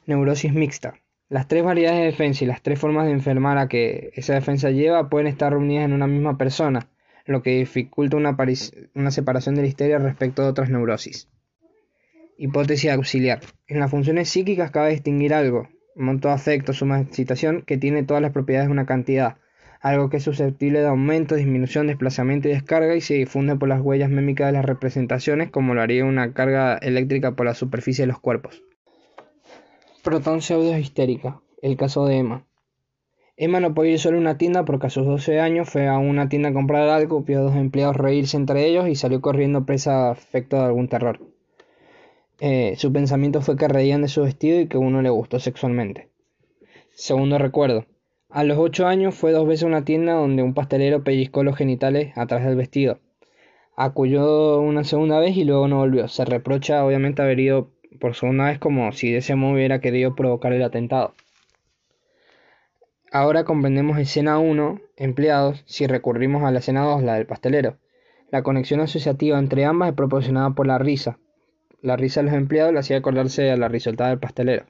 Neurosis 0.07 0.53
mixta. 0.53 0.95
Las 1.29 1.47
tres 1.47 1.63
variedades 1.63 1.99
de 1.99 2.05
defensa 2.05 2.43
y 2.43 2.47
las 2.47 2.61
tres 2.61 2.79
formas 2.79 3.05
de 3.05 3.11
enfermar 3.11 3.57
a 3.57 3.67
que 3.67 4.11
esa 4.15 4.33
defensa 4.33 4.71
lleva 4.71 5.09
pueden 5.09 5.27
estar 5.27 5.53
reunidas 5.53 5.85
en 5.85 5.93
una 5.93 6.07
misma 6.07 6.37
persona, 6.37 6.89
lo 7.25 7.41
que 7.41 7.59
dificulta 7.59 8.17
una, 8.17 8.35
una 8.95 9.11
separación 9.11 9.55
de 9.55 9.61
la 9.61 9.67
histeria 9.67 9.99
respecto 9.99 10.41
de 10.41 10.49
otras 10.49 10.69
neurosis. 10.69 11.29
Hipótesis 12.37 12.91
auxiliar. 12.91 13.39
En 13.67 13.79
las 13.79 13.91
funciones 13.91 14.29
psíquicas 14.29 14.71
cabe 14.71 14.91
distinguir 14.91 15.33
algo, 15.33 15.69
monto 15.95 16.27
de 16.27 16.33
afecto, 16.33 16.73
suma 16.73 16.99
excitación, 16.99 17.61
que 17.61 17.77
tiene 17.77 18.03
todas 18.03 18.21
las 18.21 18.31
propiedades 18.31 18.67
de 18.67 18.73
una 18.73 18.85
cantidad, 18.85 19.37
algo 19.83 20.09
que 20.09 20.17
es 20.17 20.23
susceptible 20.23 20.79
de 20.79 20.87
aumento, 20.87 21.35
disminución, 21.35 21.87
desplazamiento 21.87 22.47
y 22.47 22.51
descarga 22.51 22.95
y 22.95 23.01
se 23.01 23.15
difunde 23.15 23.57
por 23.57 23.67
las 23.67 23.81
huellas 23.81 24.09
mímicas 24.09 24.47
de 24.47 24.53
las 24.53 24.63
representaciones 24.63 25.51
como 25.51 25.73
lo 25.73 25.81
haría 25.81 26.05
una 26.05 26.33
carga 26.33 26.77
eléctrica 26.77 27.33
por 27.33 27.45
la 27.45 27.53
superficie 27.53 28.03
de 28.03 28.07
los 28.07 28.19
cuerpos. 28.19 28.63
Protón 30.01 30.41
pseudo 30.41 30.77
histérica. 30.77 31.41
El 31.61 31.75
caso 31.75 32.05
de 32.05 32.15
Emma. 32.15 32.45
Emma 33.35 33.59
no 33.59 33.73
podía 33.73 33.91
ir 33.91 33.99
solo 33.99 34.17
a 34.17 34.21
una 34.21 34.37
tienda 34.37 34.63
porque 34.63 34.87
a 34.87 34.89
sus 34.89 35.05
12 35.05 35.41
años 35.41 35.69
fue 35.69 35.89
a 35.89 35.97
una 35.97 36.29
tienda 36.29 36.49
a 36.49 36.53
comprar 36.53 36.87
algo, 36.87 37.23
vio 37.23 37.39
a 37.39 37.41
dos 37.41 37.55
empleados 37.55 37.97
reírse 37.97 38.37
entre 38.37 38.65
ellos 38.65 38.87
y 38.87 38.95
salió 38.95 39.19
corriendo 39.19 39.65
presa 39.65 40.11
a 40.11 40.15
de 40.15 40.57
algún 40.59 40.87
terror. 40.87 41.19
Eh, 42.39 42.75
su 42.77 42.93
pensamiento 42.93 43.41
fue 43.41 43.57
que 43.57 43.67
reían 43.67 44.01
de 44.01 44.07
su 44.07 44.21
vestido 44.21 44.61
y 44.61 44.67
que 44.67 44.77
uno 44.77 45.01
le 45.01 45.09
gustó 45.09 45.39
sexualmente. 45.39 46.07
Segundo 46.95 47.37
recuerdo. 47.37 47.85
A 48.33 48.43
los 48.43 48.57
ocho 48.57 48.87
años 48.87 49.13
fue 49.13 49.31
dos 49.31 49.47
veces 49.47 49.65
a 49.65 49.67
una 49.67 49.85
tienda 49.85 50.13
donde 50.13 50.41
un 50.41 50.55
pastelero 50.55 51.03
pellizcó 51.03 51.43
los 51.43 51.55
genitales 51.55 52.17
atrás 52.17 52.43
del 52.43 52.55
vestido. 52.55 52.97
Acudió 53.75 54.59
una 54.59 54.83
segunda 54.83 55.19
vez 55.19 55.37
y 55.37 55.43
luego 55.43 55.67
no 55.67 55.77
volvió. 55.77 56.07
Se 56.07 56.25
reprocha 56.25 56.83
obviamente 56.83 57.21
haber 57.21 57.39
ido 57.39 57.69
por 57.99 58.15
segunda 58.15 58.45
vez 58.45 58.57
como 58.57 58.91
si 58.91 59.11
de 59.11 59.19
ese 59.19 59.35
modo 59.35 59.53
hubiera 59.53 59.81
querido 59.81 60.15
provocar 60.15 60.51
el 60.51 60.63
atentado. 60.63 61.13
Ahora 63.11 63.43
comprendemos 63.43 63.99
escena 63.99 64.39
1, 64.39 64.81
empleados, 64.97 65.61
si 65.67 65.85
recurrimos 65.85 66.41
a 66.41 66.49
la 66.49 66.57
escena 66.57 66.81
2, 66.85 67.03
la 67.03 67.13
del 67.13 67.27
pastelero. 67.27 67.77
La 68.31 68.41
conexión 68.41 68.79
asociativa 68.79 69.37
entre 69.37 69.63
ambas 69.65 69.89
es 69.89 69.95
proporcionada 69.95 70.49
por 70.55 70.65
la 70.65 70.79
risa. 70.79 71.19
La 71.83 71.97
risa 71.97 72.21
de 72.21 72.31
los 72.31 72.35
empleados 72.35 72.73
le 72.73 72.79
hacía 72.79 72.97
acordarse 72.97 73.51
a 73.51 73.57
la 73.57 73.67
risotada 73.67 74.09
del 74.09 74.17
pastelero. 74.17 74.65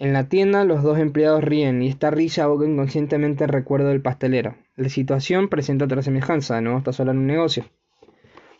En 0.00 0.14
la 0.14 0.30
tienda 0.30 0.64
los 0.64 0.82
dos 0.82 0.98
empleados 0.98 1.44
ríen 1.44 1.82
y 1.82 1.88
esta 1.88 2.10
risa 2.10 2.44
aboca 2.44 2.64
inconscientemente 2.64 3.44
el 3.44 3.50
recuerdo 3.50 3.88
del 3.88 4.00
pastelero. 4.00 4.56
La 4.74 4.88
situación 4.88 5.50
presenta 5.50 5.84
otra 5.84 6.00
semejanza, 6.00 6.54
de 6.54 6.62
nuevo 6.62 6.78
está 6.78 6.94
sola 6.94 7.12
en 7.12 7.18
un 7.18 7.26
negocio. 7.26 7.66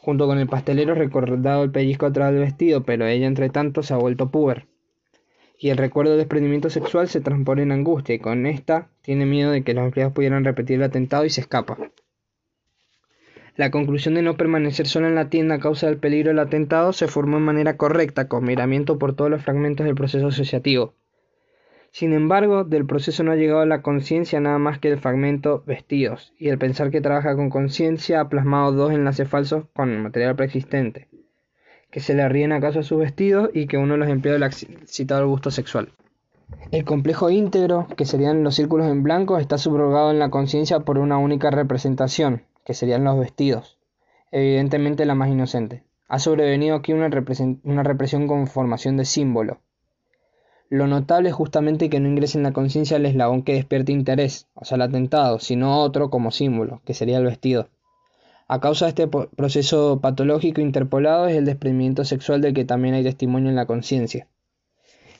Junto 0.00 0.26
con 0.26 0.36
el 0.36 0.48
pastelero 0.48 0.94
recordado 0.94 1.64
el 1.64 1.70
pellizco 1.70 2.04
atrás 2.04 2.32
del 2.32 2.42
vestido, 2.42 2.84
pero 2.84 3.06
ella 3.06 3.26
entre 3.26 3.48
tanto 3.48 3.82
se 3.82 3.94
ha 3.94 3.96
vuelto 3.96 4.30
puber. 4.30 4.66
Y 5.58 5.70
el 5.70 5.78
recuerdo 5.78 6.10
del 6.10 6.20
desprendimiento 6.20 6.68
sexual 6.68 7.08
se 7.08 7.22
transpone 7.22 7.62
en 7.62 7.72
angustia 7.72 8.14
y 8.14 8.18
con 8.18 8.44
esta 8.44 8.90
tiene 9.00 9.24
miedo 9.24 9.50
de 9.50 9.64
que 9.64 9.72
los 9.72 9.86
empleados 9.86 10.12
pudieran 10.12 10.44
repetir 10.44 10.76
el 10.76 10.82
atentado 10.82 11.24
y 11.24 11.30
se 11.30 11.40
escapa. 11.40 11.78
La 13.56 13.70
conclusión 13.70 14.12
de 14.12 14.20
no 14.20 14.36
permanecer 14.36 14.86
sola 14.86 15.08
en 15.08 15.14
la 15.14 15.30
tienda 15.30 15.54
a 15.54 15.60
causa 15.60 15.86
del 15.86 15.96
peligro 15.96 16.28
del 16.28 16.38
atentado 16.38 16.92
se 16.92 17.08
formó 17.08 17.38
de 17.38 17.44
manera 17.44 17.78
correcta, 17.78 18.28
con 18.28 18.44
miramiento 18.44 18.98
por 18.98 19.16
todos 19.16 19.30
los 19.30 19.42
fragmentos 19.42 19.86
del 19.86 19.94
proceso 19.94 20.26
asociativo, 20.26 20.92
sin 21.92 22.12
embargo, 22.12 22.62
del 22.62 22.86
proceso 22.86 23.24
no 23.24 23.32
ha 23.32 23.36
llegado 23.36 23.60
a 23.60 23.66
la 23.66 23.82
conciencia 23.82 24.38
nada 24.40 24.58
más 24.58 24.78
que 24.78 24.88
el 24.88 25.00
fragmento 25.00 25.64
vestidos, 25.66 26.32
y 26.38 26.48
el 26.48 26.58
pensar 26.58 26.90
que 26.90 27.00
trabaja 27.00 27.34
con 27.34 27.50
conciencia 27.50 28.20
ha 28.20 28.28
plasmado 28.28 28.72
dos 28.72 28.92
enlaces 28.92 29.28
falsos 29.28 29.64
con 29.74 29.90
el 29.90 29.98
material 29.98 30.36
preexistente, 30.36 31.08
que 31.90 31.98
se 31.98 32.14
le 32.14 32.28
ríen 32.28 32.52
acaso 32.52 32.78
a 32.78 32.84
sus 32.84 32.98
vestidos 33.00 33.50
y 33.54 33.66
que 33.66 33.76
uno 33.76 33.96
los 33.96 34.08
excitado 34.08 35.22
el 35.22 35.26
gusto 35.26 35.50
sexual. 35.50 35.92
El 36.70 36.84
complejo 36.84 37.28
íntegro, 37.30 37.88
que 37.96 38.04
serían 38.04 38.44
los 38.44 38.54
círculos 38.54 38.86
en 38.86 39.02
blanco, 39.02 39.38
está 39.38 39.58
subrogado 39.58 40.12
en 40.12 40.20
la 40.20 40.30
conciencia 40.30 40.80
por 40.80 40.98
una 40.98 41.18
única 41.18 41.50
representación, 41.50 42.44
que 42.64 42.74
serían 42.74 43.02
los 43.02 43.18
vestidos, 43.18 43.78
evidentemente 44.30 45.06
la 45.06 45.16
más 45.16 45.28
inocente. 45.28 45.82
Ha 46.06 46.20
sobrevenido 46.20 46.76
aquí 46.76 46.92
una, 46.92 47.10
una 47.64 47.82
represión 47.82 48.28
con 48.28 48.46
formación 48.46 48.96
de 48.96 49.04
símbolo, 49.04 49.58
lo 50.70 50.86
notable 50.86 51.30
es 51.30 51.34
justamente 51.34 51.90
que 51.90 51.98
no 51.98 52.08
ingrese 52.08 52.38
en 52.38 52.44
la 52.44 52.52
conciencia 52.52 52.96
el 52.96 53.04
eslabón 53.04 53.42
que 53.42 53.54
despierte 53.54 53.90
interés, 53.90 54.46
o 54.54 54.64
sea, 54.64 54.76
el 54.76 54.82
atentado, 54.82 55.40
sino 55.40 55.80
otro 55.80 56.10
como 56.10 56.30
símbolo, 56.30 56.80
que 56.84 56.94
sería 56.94 57.18
el 57.18 57.24
vestido. 57.24 57.68
A 58.46 58.60
causa 58.60 58.84
de 58.84 58.90
este 58.90 59.08
proceso 59.08 59.98
patológico 60.00 60.60
interpolado 60.60 61.26
es 61.26 61.36
el 61.36 61.44
desprendimiento 61.44 62.04
sexual 62.04 62.40
del 62.40 62.54
que 62.54 62.64
también 62.64 62.94
hay 62.94 63.02
testimonio 63.02 63.50
en 63.50 63.56
la 63.56 63.66
conciencia. 63.66 64.28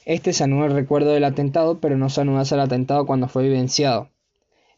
Este 0.05 0.33
se 0.33 0.45
anuda 0.45 0.67
el 0.67 0.73
recuerdo 0.73 1.11
del 1.11 1.25
atentado, 1.25 1.81
pero 1.81 1.99
no 1.99 2.11
se 2.11 2.21
al 2.21 2.61
atentado 2.61 3.05
cuando 3.05 3.27
fue 3.27 3.43
vivenciado. 3.43 4.09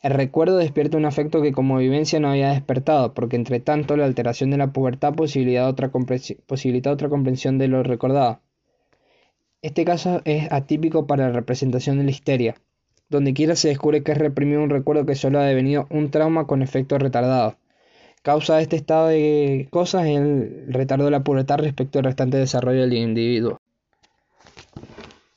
El 0.01 0.13
recuerdo 0.13 0.57
despierta 0.57 0.97
un 0.97 1.05
afecto 1.05 1.43
que 1.43 1.53
como 1.53 1.77
vivencia 1.77 2.19
no 2.19 2.31
había 2.31 2.49
despertado, 2.49 3.13
porque 3.13 3.37
entre 3.37 3.61
tanto 3.61 3.99
la 3.99 4.07
alteración 4.07 4.51
de 4.51 4.57
la 4.57 4.73
pubertad 4.73 5.15
posibilita 5.15 5.67
otra 5.67 5.91
comprensión 5.91 7.59
de 7.59 7.69
lo 7.69 7.83
recordado. 7.83 8.41
Este 9.63 9.85
caso 9.85 10.23
es 10.25 10.51
atípico 10.51 11.07
para 11.07 11.29
la 11.29 11.33
representación 11.33 11.99
de 11.99 12.05
la 12.05 12.11
histeria. 12.11 12.57
Donde 13.09 13.33
quiera 13.33 13.55
se 13.55 13.69
descubre 13.69 14.03
que 14.03 14.11
es 14.11 14.19
reprimido 14.19 14.61
un 14.61 14.71
recuerdo 14.71 15.07
que 15.07 15.15
solo 15.15 15.39
ha 15.39 15.45
devenido 15.45 15.87
un 15.89 16.11
trauma 16.11 16.49
con 16.49 16.63
efecto 16.63 16.99
retardado. 16.99 17.57
Causa 18.23 18.57
de 18.57 18.63
este 18.63 18.75
estado 18.75 19.07
de 19.07 19.69
cosas 19.71 20.07
el 20.07 20.65
retardo 20.67 21.05
de 21.05 21.13
la 21.13 21.23
pubertad 21.23 21.59
respecto 21.59 22.01
al 22.01 22.07
restante 22.07 22.39
desarrollo 22.39 22.81
del 22.81 22.95
individuo. 22.95 23.61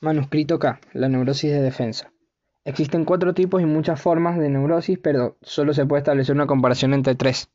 Manuscrito 0.00 0.58
K. 0.58 0.80
La 0.92 1.08
neurosis 1.08 1.52
de 1.52 1.62
defensa. 1.62 2.12
Existen 2.64 3.04
cuatro 3.04 3.32
tipos 3.32 3.62
y 3.62 3.64
muchas 3.64 4.00
formas 4.00 4.38
de 4.40 4.50
neurosis, 4.50 4.98
pero 4.98 5.36
solo 5.40 5.72
se 5.72 5.86
puede 5.86 6.00
establecer 6.00 6.34
una 6.34 6.48
comparación 6.48 6.94
entre 6.94 7.14
tres. 7.14 7.48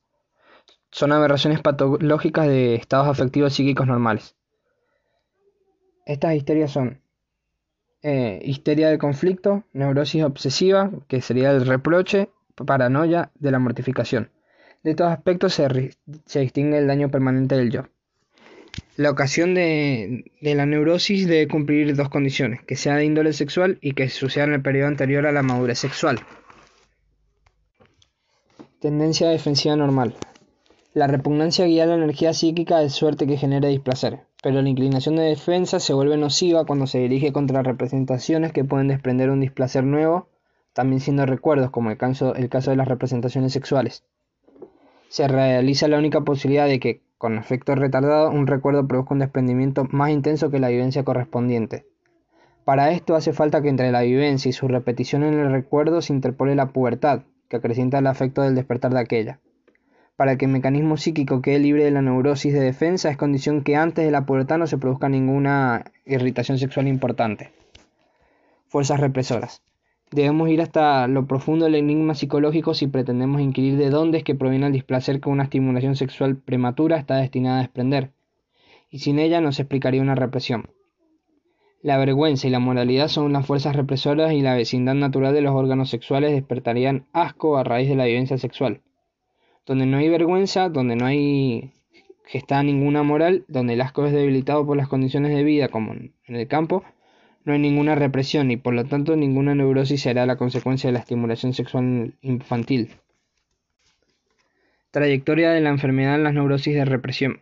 Son 0.90 1.12
aberraciones 1.12 1.60
patológicas 1.60 2.48
de 2.48 2.76
estados 2.76 3.10
afectivos 3.10 3.54
psíquicos 3.54 3.88
normales. 3.88 4.38
Estas 6.06 6.36
histerias 6.36 6.72
son 6.72 7.02
eh, 8.04 8.40
histeria 8.44 8.90
de 8.90 8.98
conflicto, 8.98 9.64
neurosis 9.74 10.24
obsesiva, 10.24 10.92
que 11.08 11.22
sería 11.22 11.52
el 11.52 11.66
reproche, 11.66 12.30
paranoia 12.66 13.32
de 13.36 13.52
la 13.52 13.60
mortificación. 13.60 14.32
De 14.84 14.92
estos 14.92 15.08
aspectos 15.08 15.54
se, 15.54 15.68
distingue 16.40 16.80
el 16.80 16.88
daño 16.88 17.10
permanente 17.10 17.56
del 17.56 17.72
yo. 17.72 17.88
La 18.98 19.12
ocasión 19.12 19.54
de, 19.54 20.26
de, 20.42 20.56
la 20.56 20.66
neurosis 20.66 21.28
debe 21.28 21.48
cumplir 21.48 21.96
dos 21.96 22.10
condiciones, 22.10 22.62
que 22.64 22.76
sea 22.76 22.96
de 22.96 23.06
índole 23.06 23.34
sexual 23.34 23.78
y 23.82 23.94
que 23.94 24.10
suceda 24.10 24.46
en 24.46 24.54
el 24.54 24.62
periodo 24.62 24.88
anterior 24.88 25.28
a 25.28 25.32
la 25.32 25.44
madurez 25.44 25.80
sexual. 25.80 26.20
Tendencia 28.80 29.30
defensiva 29.30 29.76
normal. 29.76 30.16
La 30.94 31.08
repugnancia 31.08 31.66
guía 31.66 31.86
la 31.86 31.96
energía 31.96 32.34
psíquica 32.34 32.80
de 32.80 32.90
suerte 32.90 33.28
que 33.28 33.38
genere 33.38 33.70
displacer 33.70 34.26
pero 34.42 34.62
la 34.62 34.70
inclinación 34.70 35.16
de 35.16 35.24
defensa 35.24 35.80
se 35.80 35.94
vuelve 35.94 36.18
nociva 36.18 36.66
cuando 36.66 36.88
se 36.88 37.00
dirige 37.00 37.32
contra 37.32 37.62
representaciones 37.62 38.52
que 38.52 38.64
pueden 38.64 38.88
desprender 38.88 39.30
un 39.30 39.40
displacer 39.40 39.84
nuevo, 39.84 40.28
también 40.74 41.00
siendo 41.00 41.26
recuerdos, 41.26 41.70
como 41.70 41.92
el 41.92 41.98
caso, 41.98 42.34
el 42.34 42.50
caso 42.50 42.72
de 42.72 42.78
las 42.78 42.88
representaciones 42.88 43.54
sexuales. 43.54 44.04
Se 45.10 45.28
realiza 45.28 45.88
la 45.88 46.00
única 46.00 46.22
posibilidad 46.22 46.68
de 46.68 46.80
que, 46.80 47.02
con 47.18 47.38
efecto 47.38 47.76
retardado, 47.76 48.32
un 48.32 48.48
recuerdo 48.48 48.88
produzca 48.88 49.14
un 49.14 49.20
desprendimiento 49.20 49.86
más 49.92 50.10
intenso 50.10 50.50
que 50.50 50.60
la 50.60 50.70
vivencia 50.70 51.04
correspondiente. 51.04 51.86
Para 52.66 52.92
esto 52.92 53.16
hace 53.16 53.34
falta 53.34 53.62
que 53.62 53.70
entre 53.70 53.92
la 53.92 54.02
vivencia 54.02 54.50
y 54.50 54.54
su 54.54 54.68
repetición 54.68 55.24
en 55.24 55.40
el 55.40 55.52
recuerdo 55.52 56.02
se 56.02 56.14
interpole 56.14 56.56
la 56.56 56.68
pubertad, 56.68 57.24
que 57.48 57.58
acrecienta 57.58 58.00
el 58.00 58.08
afecto 58.08 58.42
del 58.42 58.56
despertar 58.56 58.94
de 58.94 59.00
aquella. 59.00 59.40
Para 60.22 60.38
que 60.38 60.46
el 60.46 60.52
mecanismo 60.52 60.98
psíquico 60.98 61.42
quede 61.42 61.58
libre 61.58 61.84
de 61.84 61.90
la 61.90 62.04
neurosis 62.04 62.54
de 62.54 62.60
defensa 62.60 63.10
es 63.10 63.18
condición 63.18 63.64
que 63.64 63.76
antes 63.76 64.06
de 64.06 64.12
la 64.12 64.28
pubertad 64.28 64.60
no 64.60 64.68
se 64.68 64.78
produzca 64.78 65.10
ninguna 65.10 65.86
irritación 66.06 66.60
sexual 66.60 66.88
importante. 66.88 67.50
Fuerzas 68.68 69.00
represoras. 69.00 69.64
Debemos 70.12 70.48
ir 70.50 70.62
hasta 70.62 71.08
lo 71.08 71.26
profundo 71.26 71.66
del 71.66 71.74
enigma 71.74 72.14
psicológico 72.14 72.76
si 72.76 72.86
pretendemos 72.86 73.42
inquirir 73.42 73.78
de 73.78 73.90
dónde 73.90 74.20
es 74.20 74.24
que 74.24 74.36
proviene 74.36 74.68
el 74.68 74.74
displacer 74.74 75.22
que 75.22 75.30
una 75.30 75.46
estimulación 75.46 75.96
sexual 75.96 76.36
prematura 76.36 76.98
está 76.98 77.16
destinada 77.16 77.58
a 77.58 77.62
desprender, 77.64 78.12
y 78.92 79.00
sin 79.00 79.18
ella 79.18 79.42
no 79.42 79.52
se 79.52 79.64
explicaría 79.64 80.04
una 80.04 80.14
represión. 80.14 80.70
La 81.82 81.98
vergüenza 81.98 82.48
y 82.48 82.52
la 82.52 82.60
moralidad 82.60 83.08
son 83.08 83.34
las 83.34 83.48
fuerzas 83.48 83.76
represoras 83.76 84.34
y 84.34 84.42
la 84.42 84.54
vecindad 84.54 84.94
natural 84.94 85.34
de 85.34 85.42
los 85.42 85.56
órganos 85.56 85.90
sexuales 85.90 86.32
despertarían 86.32 87.08
asco 87.12 87.58
a 87.58 87.64
raíz 87.64 87.90
de 87.90 87.96
la 87.96 88.06
vivencia 88.06 88.38
sexual 88.38 88.82
donde 89.72 89.86
no 89.86 89.96
hay 89.96 90.10
vergüenza, 90.10 90.68
donde 90.68 90.98
no 90.98 91.06
hay 91.06 91.72
gestada 92.26 92.62
ninguna 92.62 93.04
moral, 93.04 93.46
donde 93.48 93.76
el 93.76 93.80
asco 93.80 94.06
es 94.06 94.12
debilitado 94.12 94.66
por 94.66 94.76
las 94.76 94.90
condiciones 94.90 95.34
de 95.34 95.46
vida 95.46 95.70
como 95.70 95.94
en 95.94 96.14
el 96.26 96.46
campo, 96.50 96.84
no 97.46 97.54
hay 97.54 97.60
ninguna 97.60 97.96
represión 97.96 98.52
y 98.52 98.58
por 98.58 98.74
lo 98.74 98.84
tanto 98.84 99.16
ninguna 99.16 99.56
neurosis 99.56 100.02
será 100.02 100.26
la 100.26 100.36
consecuencia 100.36 100.90
de 100.90 100.92
la 100.92 101.00
estimulación 101.00 101.54
sexual 101.54 102.16
infantil. 102.22 102.90
Trayectoria 104.92 105.52
de 105.52 105.62
la 105.62 105.70
enfermedad 105.70 106.16
en 106.16 106.26
las 106.26 106.34
neurosis 106.34 106.76
de 106.76 106.84
represión. 106.84 107.40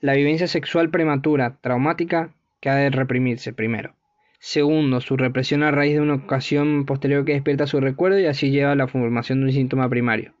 La 0.00 0.14
vivencia 0.14 0.46
sexual 0.46 0.88
prematura, 0.88 1.58
traumática, 1.60 2.32
que 2.60 2.70
ha 2.70 2.76
de 2.76 2.88
reprimirse 2.88 3.52
primero. 3.52 3.96
Segundo, 4.38 5.02
su 5.02 5.18
represión 5.18 5.62
a 5.62 5.72
raíz 5.72 5.92
de 5.92 6.00
una 6.00 6.14
ocasión 6.14 6.86
posterior 6.86 7.26
que 7.26 7.34
despierta 7.34 7.66
su 7.66 7.80
recuerdo 7.80 8.18
y 8.18 8.24
así 8.24 8.50
lleva 8.50 8.72
a 8.72 8.76
la 8.76 8.88
formación 8.88 9.40
de 9.40 9.44
un 9.44 9.52
síntoma 9.52 9.90
primario. 9.90 10.32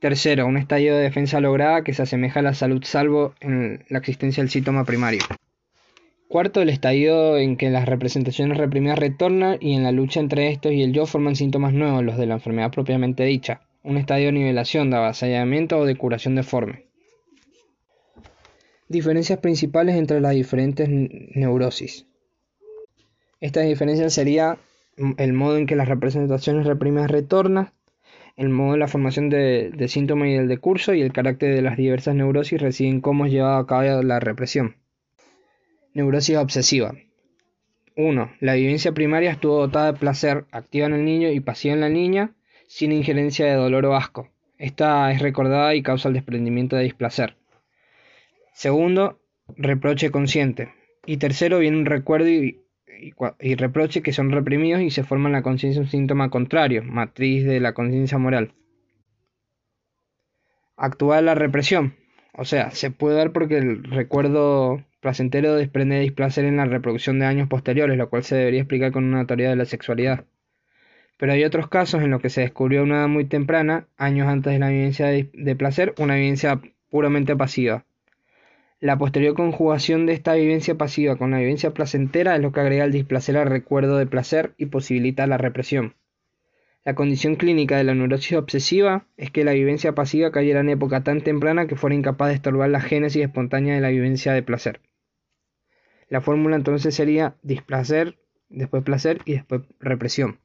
Tercero, 0.00 0.46
un 0.46 0.56
estadio 0.56 0.96
de 0.96 1.02
defensa 1.02 1.40
lograda 1.40 1.84
que 1.84 1.92
se 1.92 2.00
asemeja 2.00 2.40
a 2.40 2.42
la 2.42 2.54
salud 2.54 2.82
salvo 2.84 3.34
en 3.40 3.84
la 3.90 3.98
existencia 3.98 4.42
del 4.42 4.50
síntoma 4.50 4.86
primario. 4.86 5.20
Cuarto, 6.26 6.62
el 6.62 6.70
estadio 6.70 7.36
en 7.36 7.58
que 7.58 7.68
las 7.68 7.84
representaciones 7.84 8.56
reprimidas 8.56 8.98
retornan 8.98 9.58
y 9.60 9.74
en 9.74 9.82
la 9.82 9.92
lucha 9.92 10.20
entre 10.20 10.48
estos 10.48 10.72
y 10.72 10.82
el 10.82 10.94
yo 10.94 11.04
forman 11.04 11.36
síntomas 11.36 11.74
nuevos, 11.74 12.02
los 12.02 12.16
de 12.16 12.24
la 12.24 12.34
enfermedad 12.34 12.70
propiamente 12.70 13.24
dicha. 13.24 13.60
Un 13.82 13.98
estadio 13.98 14.26
de 14.26 14.32
nivelación, 14.32 14.88
de 14.88 14.96
avasallamiento 14.96 15.76
o 15.76 15.84
de 15.84 15.96
curación 15.96 16.34
deforme. 16.34 16.86
Diferencias 18.88 19.38
principales 19.40 19.96
entre 19.96 20.22
las 20.22 20.32
diferentes 20.32 20.88
neurosis. 20.88 22.06
Estas 23.40 23.66
diferencias 23.66 24.14
sería 24.14 24.56
el 25.18 25.32
modo 25.34 25.58
en 25.58 25.66
que 25.66 25.76
las 25.76 25.88
representaciones 25.88 26.64
reprimidas 26.64 27.10
retornan, 27.10 27.72
el 28.40 28.48
modo 28.48 28.72
de 28.72 28.78
la 28.78 28.88
formación 28.88 29.28
de, 29.28 29.86
síntomas 29.88 30.28
y 30.28 30.32
el 30.32 30.48
de 30.48 30.56
curso 30.56 30.94
y 30.94 31.02
el 31.02 31.12
carácter 31.12 31.54
de 31.54 31.60
las 31.60 31.76
diversas 31.76 32.14
neurosis 32.14 32.58
residen 32.58 33.02
cómo 33.02 33.26
es 33.26 33.32
llevado 33.32 33.58
a 33.58 33.66
cabo 33.66 34.02
la 34.02 34.18
represión. 34.18 34.76
Neurosis 35.92 36.38
obsesiva. 36.38 36.94
1. 37.96 38.32
La 38.40 38.54
vivencia 38.54 38.92
primaria 38.92 39.30
estuvo 39.30 39.58
dotada 39.58 39.92
de 39.92 39.98
placer 39.98 40.46
activa 40.52 40.86
en 40.86 40.94
el 40.94 41.04
niño 41.04 41.30
y 41.30 41.40
pasiva 41.40 41.74
en 41.74 41.82
la 41.82 41.90
niña, 41.90 42.30
sin 42.66 42.92
injerencia 42.92 43.44
de 43.44 43.56
dolor 43.56 43.84
o 43.84 43.94
asco. 43.94 44.30
Esta 44.56 45.12
es 45.12 45.20
recordada 45.20 45.74
y 45.74 45.82
causa 45.82 46.08
el 46.08 46.14
desprendimiento 46.14 46.76
de 46.76 46.84
displacer. 46.84 47.36
Segundo, 48.54 49.20
reproche 49.54 50.10
consciente. 50.10 50.72
Y 51.04 51.18
tercero, 51.18 51.58
viene 51.58 51.76
un 51.76 51.84
recuerdo 51.84 52.30
y 52.30 52.62
y, 52.98 53.54
reproche 53.54 54.02
que 54.02 54.12
son 54.12 54.30
reprimidos 54.30 54.82
y 54.82 54.90
se 54.90 55.04
forma 55.04 55.28
en 55.28 55.32
la 55.32 55.42
conciencia 55.42 55.80
un 55.80 55.88
síntoma 55.88 56.30
contrario, 56.30 56.82
matriz 56.82 57.44
de 57.44 57.60
la 57.60 57.74
conciencia 57.74 58.18
moral. 58.18 58.52
Actúa 60.76 61.20
la 61.20 61.34
represión, 61.34 61.94
o 62.32 62.44
sea, 62.44 62.70
se 62.70 62.90
puede 62.90 63.16
dar 63.16 63.32
porque 63.32 63.58
el 63.58 63.84
recuerdo 63.84 64.84
placentero 65.00 65.54
desprende 65.54 66.00
displacer 66.00 66.44
en 66.44 66.56
la 66.56 66.64
reproducción 66.64 67.18
de 67.18 67.26
años 67.26 67.48
posteriores, 67.48 67.96
lo 67.96 68.08
cual 68.08 68.24
se 68.24 68.36
debería 68.36 68.60
explicar 68.60 68.92
con 68.92 69.04
una 69.04 69.26
teoría 69.26 69.50
de 69.50 69.56
la 69.56 69.64
sexualidad. 69.64 70.24
Pero 71.16 71.32
hay 71.32 71.44
otros 71.44 71.68
casos 71.68 72.02
en 72.02 72.10
los 72.10 72.22
que 72.22 72.30
se 72.30 72.40
descubrió 72.40 72.82
una 72.82 73.00
edad 73.00 73.08
muy 73.08 73.26
temprana, 73.26 73.88
años 73.98 74.28
antes 74.28 74.52
de 74.52 74.58
la 74.58 74.70
vivencia 74.70 75.08
de 75.08 75.56
placer, 75.56 75.94
una 75.98 76.14
vivencia 76.14 76.60
puramente 76.88 77.36
pasiva. 77.36 77.84
La 78.82 78.96
posterior 78.96 79.34
conjugación 79.34 80.06
de 80.06 80.14
esta 80.14 80.32
vivencia 80.32 80.74
pasiva 80.74 81.16
con 81.16 81.32
la 81.32 81.38
vivencia 81.38 81.74
placentera 81.74 82.34
es 82.34 82.40
lo 82.40 82.50
que 82.50 82.60
agrega 82.60 82.84
el 82.84 82.92
displacer 82.92 83.36
al 83.36 83.46
recuerdo 83.46 83.98
de 83.98 84.06
placer 84.06 84.54
y 84.56 84.66
posibilita 84.66 85.26
la 85.26 85.36
represión. 85.36 85.96
La 86.82 86.94
condición 86.94 87.36
clínica 87.36 87.76
de 87.76 87.84
la 87.84 87.94
neurosis 87.94 88.38
obsesiva 88.38 89.06
es 89.18 89.30
que 89.30 89.44
la 89.44 89.52
vivencia 89.52 89.94
pasiva 89.94 90.30
cayera 90.30 90.60
en 90.60 90.70
época 90.70 91.04
tan 91.04 91.20
temprana 91.20 91.66
que 91.66 91.76
fuera 91.76 91.94
incapaz 91.94 92.28
de 92.28 92.36
estorbar 92.36 92.70
la 92.70 92.80
génesis 92.80 93.22
espontánea 93.22 93.74
de 93.74 93.82
la 93.82 93.90
vivencia 93.90 94.32
de 94.32 94.42
placer. 94.42 94.80
La 96.08 96.22
fórmula 96.22 96.56
entonces 96.56 96.94
sería 96.94 97.36
displacer, 97.42 98.18
después 98.48 98.82
placer 98.82 99.20
y 99.26 99.32
después 99.32 99.60
represión. 99.78 100.38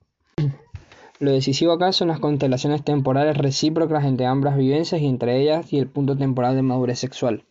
Lo 1.21 1.31
decisivo 1.31 1.71
acá 1.71 1.93
son 1.93 2.09
las 2.09 2.19
constelaciones 2.19 2.83
temporales 2.83 3.37
recíprocas 3.37 4.03
entre 4.03 4.25
ambas 4.25 4.57
vivencias 4.57 4.99
y 4.99 5.05
entre 5.05 5.39
ellas 5.39 5.71
y 5.71 5.79
el 5.79 5.87
punto 5.87 6.17
temporal 6.17 6.57
de 6.57 6.63
madurez 6.63 6.99
sexual. 6.99 7.45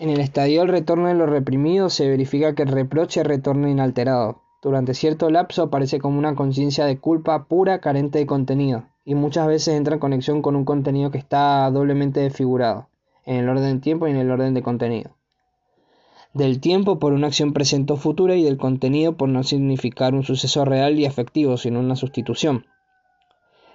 En 0.00 0.10
el 0.10 0.20
estadio 0.20 0.60
del 0.60 0.68
retorno 0.68 1.08
de 1.08 1.14
lo 1.14 1.26
reprimido 1.26 1.90
se 1.90 2.08
verifica 2.08 2.54
que 2.54 2.62
el 2.62 2.68
reproche 2.68 3.24
retorna 3.24 3.68
inalterado. 3.68 4.42
Durante 4.62 4.94
cierto 4.94 5.28
lapso 5.28 5.64
aparece 5.64 5.98
como 5.98 6.20
una 6.20 6.36
conciencia 6.36 6.84
de 6.84 6.98
culpa 6.98 7.46
pura 7.46 7.80
carente 7.80 8.20
de 8.20 8.26
contenido, 8.26 8.84
y 9.04 9.16
muchas 9.16 9.48
veces 9.48 9.74
entra 9.74 9.94
en 9.94 10.00
conexión 10.00 10.40
con 10.40 10.54
un 10.54 10.64
contenido 10.64 11.10
que 11.10 11.18
está 11.18 11.68
doblemente 11.72 12.20
desfigurado, 12.20 12.86
en 13.24 13.38
el 13.38 13.48
orden 13.48 13.74
de 13.74 13.80
tiempo 13.80 14.06
y 14.06 14.12
en 14.12 14.18
el 14.18 14.30
orden 14.30 14.54
de 14.54 14.62
contenido. 14.62 15.10
Del 16.32 16.60
tiempo 16.60 17.00
por 17.00 17.12
una 17.12 17.26
acción 17.26 17.52
presente 17.52 17.92
o 17.92 17.96
futura 17.96 18.36
y 18.36 18.44
del 18.44 18.56
contenido 18.56 19.16
por 19.16 19.28
no 19.28 19.42
significar 19.42 20.14
un 20.14 20.22
suceso 20.22 20.64
real 20.64 20.96
y 21.00 21.06
efectivo, 21.06 21.56
sino 21.56 21.80
una 21.80 21.96
sustitución. 21.96 22.66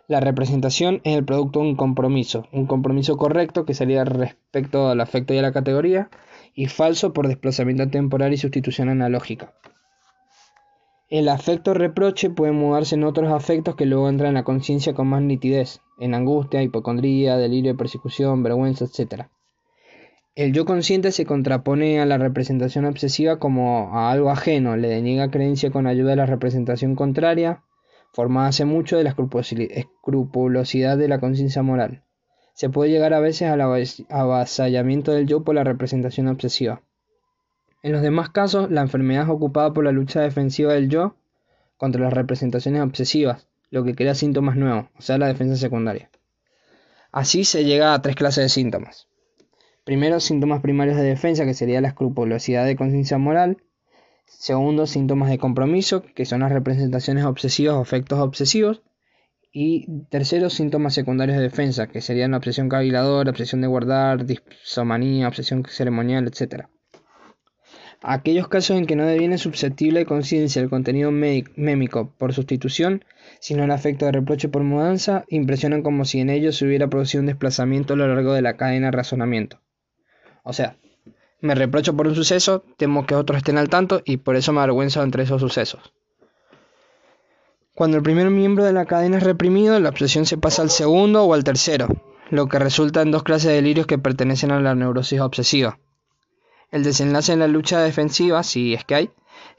La 0.08 0.20
representación 0.20 1.00
es 1.06 1.16
el 1.18 1.24
producto 1.24 1.60
de 1.60 1.68
un 1.68 1.76
compromiso, 1.76 2.48
un 2.52 2.66
compromiso 2.66 3.16
correcto 3.16 3.66
que 3.66 3.74
sería 3.74 4.04
respecto 4.04 4.90
al 4.90 5.00
afecto 5.00 5.34
y 5.34 5.38
a 5.38 5.42
la 5.42 5.54
categoría, 5.54 6.10
y 6.54 6.68
falso 6.68 7.14
por 7.14 7.28
desplazamiento 7.28 7.88
temporal 7.90 8.34
y 8.34 8.38
sustitución 8.38 8.90
analógica. 8.90 9.54
El 11.10 11.30
afecto 11.30 11.74
reproche 11.74 12.30
puede 12.30 12.52
mudarse 12.52 12.96
en 12.96 13.04
otros 13.04 13.32
afectos 13.32 13.76
que 13.76 13.86
luego 13.86 14.10
entran 14.10 14.30
en 14.30 14.34
la 14.34 14.44
conciencia 14.44 14.94
con 14.94 15.08
más 15.08 15.22
nitidez, 15.22 15.80
en 16.00 16.16
angustia, 16.16 16.64
hipocondría, 16.64 17.38
delirio 17.38 17.72
de 17.72 17.78
persecución, 17.78 18.44
vergüenza, 18.44 18.86
etc. 18.86 19.28
El 20.36 20.54
yo 20.54 20.66
consciente 20.66 21.12
se 21.12 21.26
contrapone 21.26 22.02
a 22.02 22.06
la 22.06 22.18
representación 22.18 22.86
obsesiva 22.86 23.38
como 23.38 23.96
a 23.96 24.12
algo 24.12 24.32
ajeno, 24.32 24.76
le 24.76 24.90
deniega 24.90 25.30
creencia 25.30 25.70
con 25.70 25.86
ayuda 25.86 26.10
de 26.10 26.16
la 26.16 26.26
representación 26.26 26.96
contraria, 26.96 27.62
formada 28.14 28.48
hace 28.48 28.64
mucho 28.64 28.96
de 28.96 29.04
la 29.04 29.10
escrupulosidad 29.10 30.98
de 30.98 31.08
la 31.08 31.20
conciencia 31.20 31.64
moral. 31.64 32.04
Se 32.54 32.70
puede 32.70 32.92
llegar 32.92 33.14
a 33.14 33.20
veces 33.20 33.50
al 33.50 33.62
avasallamiento 33.62 35.12
del 35.12 35.26
yo 35.26 35.44
por 35.44 35.56
la 35.56 35.64
representación 35.64 36.28
obsesiva. 36.28 36.84
En 37.82 37.92
los 37.92 38.04
demás 38.04 38.30
casos, 38.30 38.72
la 38.72 38.82
enfermedad 38.82 39.24
es 39.24 39.30
ocupada 39.30 39.74
por 39.74 39.84
la 39.84 39.92
lucha 39.92 40.22
defensiva 40.22 40.74
del 40.74 40.90
yo 40.90 41.16
contra 41.78 42.04
las 42.04 42.14
representaciones 42.14 42.82
obsesivas, 42.84 43.48
lo 43.72 43.84
que 43.84 43.96
crea 43.96 44.14
síntomas 44.14 44.56
nuevos, 44.56 44.86
o 44.98 45.02
sea, 45.02 45.18
la 45.18 45.28
defensa 45.28 45.56
secundaria. 45.56 46.10
Así 47.12 47.44
se 47.44 47.66
llega 47.66 47.94
a 47.94 48.02
tres 48.02 48.16
clases 48.16 48.44
de 48.44 48.50
síntomas. 48.50 49.08
Primero, 49.84 50.20
síntomas 50.20 50.62
primarios 50.62 50.96
de 50.96 51.04
defensa, 51.04 51.46
que 51.46 51.54
sería 51.54 51.82
la 51.82 51.90
escrupulosidad 51.90 52.66
de 52.66 52.76
conciencia 52.76 53.18
moral, 53.18 53.58
Segundo, 54.26 54.88
síntomas 54.88 55.30
de 55.30 55.38
compromiso, 55.38 56.04
que 56.16 56.26
son 56.26 56.42
las 56.42 56.52
representaciones 56.52 57.26
obsesivas 57.26 57.76
o 57.76 57.82
efectos 57.82 58.20
obsesivos. 58.20 58.82
Y 59.52 60.06
tercero, 60.10 60.50
síntomas 60.50 60.96
secundarios 60.96 61.38
de 61.38 61.44
defensa, 61.44 61.88
que 61.88 62.02
serían 62.02 62.32
la 62.32 62.38
obsesión 62.38 62.70
caviladora, 62.70 63.30
obsesión 63.30 63.62
de 63.62 63.68
guardar, 63.68 64.26
disomanía, 64.26 65.28
obsesión 65.28 65.64
ceremonial, 65.66 66.28
etc. 66.28 66.66
Aquellos 68.02 68.50
casos 68.50 68.78
en 68.78 68.86
que 68.86 68.98
no 68.98 69.06
deviene 69.06 69.38
susceptible 69.38 70.00
de 70.00 70.06
conciencia 70.06 70.62
el 70.62 70.70
contenido 70.70 71.10
mémico 71.12 72.14
por 72.18 72.34
sustitución, 72.34 73.06
sino 73.40 73.64
el 73.64 73.72
afecto 73.72 74.06
de 74.06 74.12
reproche 74.12 74.50
por 74.50 74.64
mudanza, 74.64 75.24
impresionan 75.30 75.84
como 75.84 76.04
si 76.04 76.20
en 76.20 76.30
ellos 76.30 76.58
se 76.58 76.66
hubiera 76.66 76.90
producido 76.90 77.22
un 77.22 77.28
desplazamiento 77.28 77.94
a 77.94 77.98
lo 77.98 78.08
largo 78.08 78.34
de 78.34 78.42
la 78.42 78.58
cadena 78.58 78.88
de 78.88 78.92
razonamiento. 78.92 79.62
O 80.44 80.52
sea, 80.52 80.76
me 81.44 81.56
reprocho 81.56 81.94
por 81.94 82.08
un 82.08 82.16
suceso, 82.16 82.64
temo 82.78 83.06
que 83.06 83.16
otros 83.16 83.38
estén 83.38 83.58
al 83.58 83.68
tanto 83.68 84.02
y 84.06 84.16
por 84.16 84.38
eso 84.38 84.54
me 84.54 84.62
avergüenzo 84.62 85.04
entre 85.04 85.24
esos 85.24 85.42
sucesos. 85.42 85.94
Cuando 87.76 87.98
el 87.98 88.04
primer 88.04 88.30
miembro 88.30 88.64
de 88.64 88.72
la 88.72 88.86
cadena 88.86 89.18
es 89.18 89.24
reprimido, 89.24 89.78
la 89.82 89.90
obsesión 89.90 90.26
se 90.26 90.38
pasa 90.38 90.62
al 90.62 90.70
segundo 90.70 91.26
o 91.26 91.34
al 91.34 91.44
tercero, 91.44 91.90
lo 92.30 92.48
que 92.48 92.60
resulta 92.60 93.02
en 93.02 93.12
dos 93.12 93.24
clases 93.24 93.50
de 93.50 93.56
delirios 93.56 93.88
que 93.88 93.98
pertenecen 93.98 94.52
a 94.52 94.62
la 94.62 94.74
neurosis 94.74 95.20
obsesiva. 95.20 95.80
El 96.72 96.84
desenlace 96.84 97.34
en 97.34 97.40
la 97.40 97.50
lucha 97.50 97.82
defensiva, 97.82 98.42
si 98.44 98.74
es 98.74 98.86
que 98.86 98.96
hay, 98.96 99.12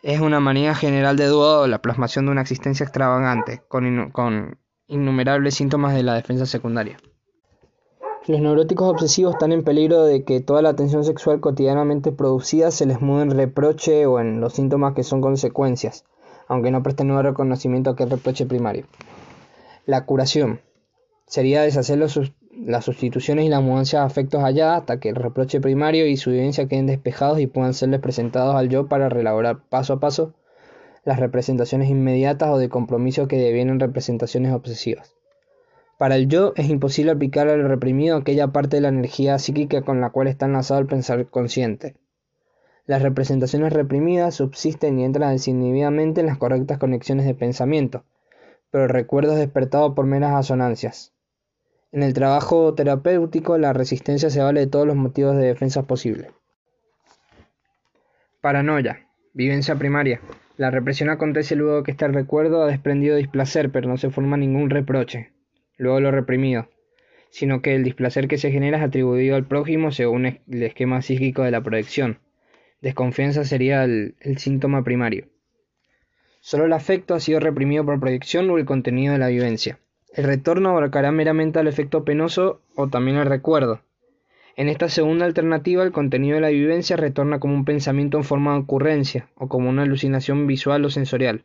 es 0.03 0.21
una 0.21 0.41
manía 0.41 0.75
general 0.75 1.19
de 1.19 1.27
duda 1.27 1.61
o 1.61 1.67
la 1.67 1.83
plasmación 1.83 2.25
de 2.25 2.33
una 2.33 2.41
existencia 2.41 2.85
extravagante, 2.85 3.63
con, 3.69 4.11
con 4.11 4.57
innumerables 4.87 5.55
síntomas 5.55 5.95
de 5.95 6.03
la 6.03 6.15
defensa 6.15 6.47
secundaria. 6.47 6.97
Los 8.27 8.41
neuróticos 8.41 8.89
obsesivos 8.89 9.35
están 9.35 9.53
en 9.53 9.65
peligro 9.65 10.03
de 10.05 10.25
que 10.25 10.41
toda 10.41 10.63
la 10.63 10.71
atención 10.71 11.05
sexual 11.05 11.41
cotidianamente 11.41 12.11
producida 12.11 12.71
se 12.71 12.87
les 12.87 13.03
mude 13.03 13.25
en 13.25 13.31
reproche 13.33 14.07
o 14.07 14.19
en 14.19 14.41
los 14.41 14.55
síntomas 14.55 14.95
que 14.95 15.03
son 15.03 15.21
consecuencias, 15.21 16.07
aunque 16.49 16.71
no 16.71 16.83
presten 16.83 17.09
nuevo 17.09 17.23
reconocimiento 17.23 17.91
a 17.91 17.93
aquel 17.93 18.09
reproche 18.09 18.47
primario. 18.47 18.87
La 19.85 20.07
curación 20.07 20.63
sería 21.27 21.61
deshacer 21.61 21.99
las 21.99 22.85
sustituciones 22.87 23.45
y 23.45 23.51
la 23.51 23.61
mudanza 23.61 23.99
de 23.99 24.07
afectos 24.07 24.43
allá 24.43 24.77
hasta 24.77 25.01
que 25.01 25.11
el 25.11 25.17
reproche 25.17 25.61
primario 25.61 26.07
y 26.07 26.17
su 26.17 26.31
vivencia 26.31 26.67
queden 26.67 26.87
despejados 26.87 27.41
y 27.41 27.47
puedan 27.47 27.75
serles 27.75 28.01
presentados 28.01 28.55
al 28.55 28.71
yo 28.71 28.89
para 28.89 29.11
relaborar 29.11 29.65
paso 29.69 29.93
a 29.93 30.01
paso 30.01 30.33
las 31.05 31.21
representaciones 31.21 31.91
inmediatas 31.91 32.49
o 32.49 32.57
de 32.57 32.71
compromiso 32.71 33.29
que 33.29 33.37
devienen 33.37 33.81
representaciones 33.81 34.55
obsesivas. 34.55 35.15
Para 35.97 36.17
el 36.17 36.29
yo 36.29 36.55
es 36.57 36.69
imposible 36.69 37.13
aplicar 37.13 37.49
al 37.49 37.69
reprimido 37.69 38.17
aquella 38.17 38.49
parte 38.49 38.77
de 38.77 38.81
la 38.81 38.89
energía 38.89 39.39
psíquica 39.39 39.83
con 39.83 40.01
la 40.01 40.11
cual 40.11 40.27
está 40.27 40.47
enlazado 40.47 40.81
el 40.81 40.87
pensar 40.87 41.25
consciente. 41.27 41.95
Las 42.87 43.01
representaciones 43.01 43.73
reprimidas 43.73 44.35
subsisten 44.35 44.99
y 44.99 45.05
entran 45.05 45.33
desinhibidamente 45.33 46.21
en 46.21 46.27
las 46.27 46.37
correctas 46.37 46.79
conexiones 46.79 47.27
de 47.27 47.35
pensamiento, 47.35 48.05
pero 48.73 48.85
el 48.85 48.91
recuerdo 48.91 49.33
es 49.33 49.39
despertado 49.39 49.95
por 49.95 50.05
meras 50.05 50.35
asonancias. 50.35 51.13
En 51.93 52.03
el 52.03 52.13
trabajo 52.13 52.75
terapéutico 52.75 53.57
la 53.57 53.73
resistencia 53.73 54.31
se 54.31 54.43
vale 54.43 54.61
de 54.61 54.67
todos 54.67 54.87
los 54.87 54.97
motivos 54.97 55.37
de 55.37 55.47
defensa 55.47 55.85
posibles. 55.85 56.33
Paranoia. 58.41 59.07
Vivencia 59.33 59.77
primaria. 59.77 60.21
La 60.57 60.71
represión 60.71 61.09
acontece 61.09 61.55
luego 61.55 61.83
que 61.85 61.93
este 61.93 62.07
recuerdo 62.09 62.63
ha 62.63 62.67
desprendido 62.67 63.17
displacer, 63.17 63.71
pero 63.71 63.89
no 63.89 63.97
se 63.97 64.11
forma 64.11 64.37
ningún 64.37 64.71
reproche 64.71 65.34
luego 65.77 66.01
lo 66.01 66.11
reprimido, 66.11 66.69
sino 67.31 67.63
que 67.63 67.75
el 67.75 67.85
displacer 67.85 68.29
que 68.29 68.39
se 68.39 68.51
genera 68.51 68.79
es 68.79 68.85
atribuido 68.85 69.37
al 69.37 69.47
prójimo 69.47 69.91
según 69.93 70.27
el 70.27 70.63
esquema 70.63 71.03
psíquico 71.03 71.43
de 71.43 71.51
la 71.51 71.63
proyección. 71.63 72.19
Desconfianza 72.81 73.45
sería 73.45 73.85
el, 73.85 74.15
el 74.21 74.39
síntoma 74.39 74.85
primario. 74.85 75.27
Solo 76.41 76.67
el 76.67 76.73
afecto 76.75 77.15
ha 77.15 77.21
sido 77.21 77.41
reprimido 77.41 77.85
por 77.85 77.99
proyección 77.99 78.51
o 78.51 78.59
el 78.59 78.67
contenido 78.67 79.15
de 79.15 79.19
la 79.19 79.29
vivencia. 79.29 79.79
El 80.13 80.25
retorno 80.25 80.69
abarcará 80.69 81.11
meramente 81.11 81.59
al 81.59 81.67
efecto 81.67 82.05
penoso 82.05 82.61
o 82.77 82.89
también 82.89 83.17
al 83.17 83.27
recuerdo. 83.27 83.81
En 84.57 84.69
esta 84.69 84.89
segunda 84.89 85.25
alternativa, 85.25 85.83
el 85.83 85.91
contenido 85.91 86.37
de 86.37 86.43
la 86.43 86.51
vivencia 86.51 86.97
retorna 86.97 87.41
como 87.41 87.55
un 87.55 87.65
pensamiento 87.65 88.19
en 88.19 88.25
forma 88.25 88.53
de 88.53 88.61
ocurrencia 88.61 89.29
o 89.35 89.49
como 89.49 89.69
una 89.69 89.83
alucinación 89.83 90.47
visual 90.47 90.85
o 90.85 90.91
sensorial. 90.91 91.45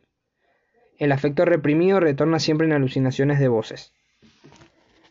El 0.98 1.10
afecto 1.10 1.44
reprimido 1.44 1.98
retorna 1.98 2.38
siempre 2.38 2.68
en 2.68 2.74
alucinaciones 2.74 3.40
de 3.40 3.48
voces. 3.48 3.92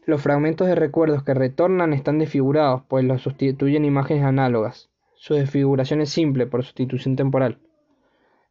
Los 0.09 0.23
fragmentos 0.23 0.67
de 0.67 0.73
recuerdos 0.73 1.21
que 1.21 1.35
retornan 1.35 1.93
están 1.93 2.17
desfigurados, 2.17 2.81
pues 2.87 3.05
los 3.05 3.21
sustituyen 3.21 3.85
imágenes 3.85 4.23
análogas. 4.23 4.89
Su 5.13 5.35
desfiguración 5.35 6.01
es 6.01 6.09
simple, 6.09 6.47
por 6.47 6.63
sustitución 6.63 7.15
temporal. 7.15 7.59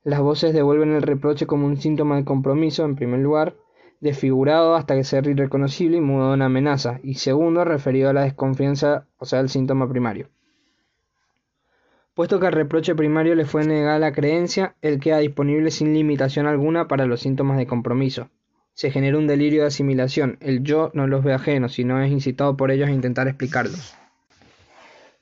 Las 0.05 0.21
voces 0.21 0.55
devuelven 0.55 0.93
el 0.93 1.03
reproche 1.03 1.49
como 1.49 1.67
un 1.67 1.77
síntoma 1.77 2.15
de 2.15 2.25
compromiso, 2.25 2.85
en 2.85 2.95
primer 2.95 3.19
lugar, 3.19 3.57
desfigurado 3.99 4.77
hasta 4.77 4.95
que 4.95 5.03
sea 5.03 5.19
irreconocible 5.19 5.97
y 5.97 6.01
mudado 6.01 6.35
en 6.35 6.43
amenaza, 6.43 7.01
y 7.03 7.15
segundo, 7.15 7.65
referido 7.65 8.09
a 8.09 8.13
la 8.13 8.23
desconfianza, 8.23 9.09
o 9.19 9.25
sea, 9.25 9.41
el 9.41 9.49
síntoma 9.49 9.89
primario. 9.89 10.29
Puesto 12.15 12.39
que 12.39 12.47
al 12.47 12.53
reproche 12.53 12.95
primario 12.95 13.35
le 13.35 13.47
fue 13.47 13.67
negada 13.67 13.99
la 13.99 14.13
creencia, 14.13 14.77
él 14.81 15.01
queda 15.01 15.19
disponible 15.19 15.73
sin 15.73 15.93
limitación 15.93 16.47
alguna 16.47 16.87
para 16.87 17.07
los 17.07 17.19
síntomas 17.19 17.59
de 17.59 17.67
compromiso. 17.67 18.29
Se 18.79 18.93
genera 18.93 19.19
un 19.19 19.27
delirio 19.27 19.63
de 19.63 19.67
asimilación, 19.67 20.39
el 20.41 20.63
yo 20.63 20.93
no 20.95 21.09
los 21.09 21.25
ve 21.25 21.33
ajenos, 21.33 21.73
sino 21.73 22.01
es 22.01 22.13
incitado 22.13 22.57
por 22.57 22.71
ellos 22.71 22.89
a 22.89 22.93
intentar 22.93 23.27
explicarlos. 23.27 23.97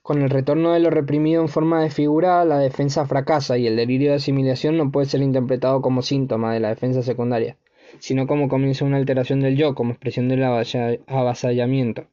Con 0.03 0.21
el 0.21 0.29
retorno 0.29 0.75
de 0.75 0.81
lo 0.81 0.90
reprimido 0.90 1.40
en 1.40 1.49
forma 1.49 1.81
desfigurada, 1.81 2.45
la 2.45 2.59
defensa 2.59 3.07
fracasa 3.07 3.57
y 3.57 3.66
el 3.66 3.77
delirio 3.77 4.11
de 4.11 4.16
asimilación 4.16 4.77
no 4.77 4.90
puede 4.90 5.07
ser 5.07 5.23
interpretado 5.23 5.81
como 5.81 6.03
síntoma 6.03 6.53
de 6.53 6.61
la 6.61 6.69
defensa 6.69 7.01
secundaria, 7.01 7.57
sino 7.99 8.27
como 8.27 8.51
comienzo 8.51 8.85
una 8.85 8.99
alteración 8.99 9.40
del 9.40 9.57
yo, 9.57 9.75
como 9.75 9.92
expresión 9.92 10.29
del 10.29 10.42
avasallamiento. 10.42 12.09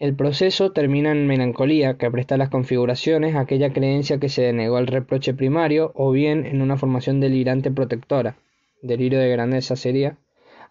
El 0.00 0.16
proceso 0.16 0.72
termina 0.72 1.12
en 1.12 1.28
melancolía, 1.28 1.98
que 1.98 2.10
presta 2.10 2.36
las 2.36 2.48
configuraciones 2.48 3.36
a 3.36 3.42
aquella 3.42 3.72
creencia 3.72 4.18
que 4.18 4.28
se 4.28 4.42
denegó 4.42 4.76
al 4.76 4.88
reproche 4.88 5.34
primario, 5.34 5.92
o 5.94 6.10
bien 6.10 6.46
en 6.46 6.62
una 6.62 6.76
formación 6.76 7.20
delirante 7.20 7.70
protectora, 7.70 8.34
delirio 8.82 9.20
de 9.20 9.30
grandeza 9.30 9.76
sería, 9.76 10.16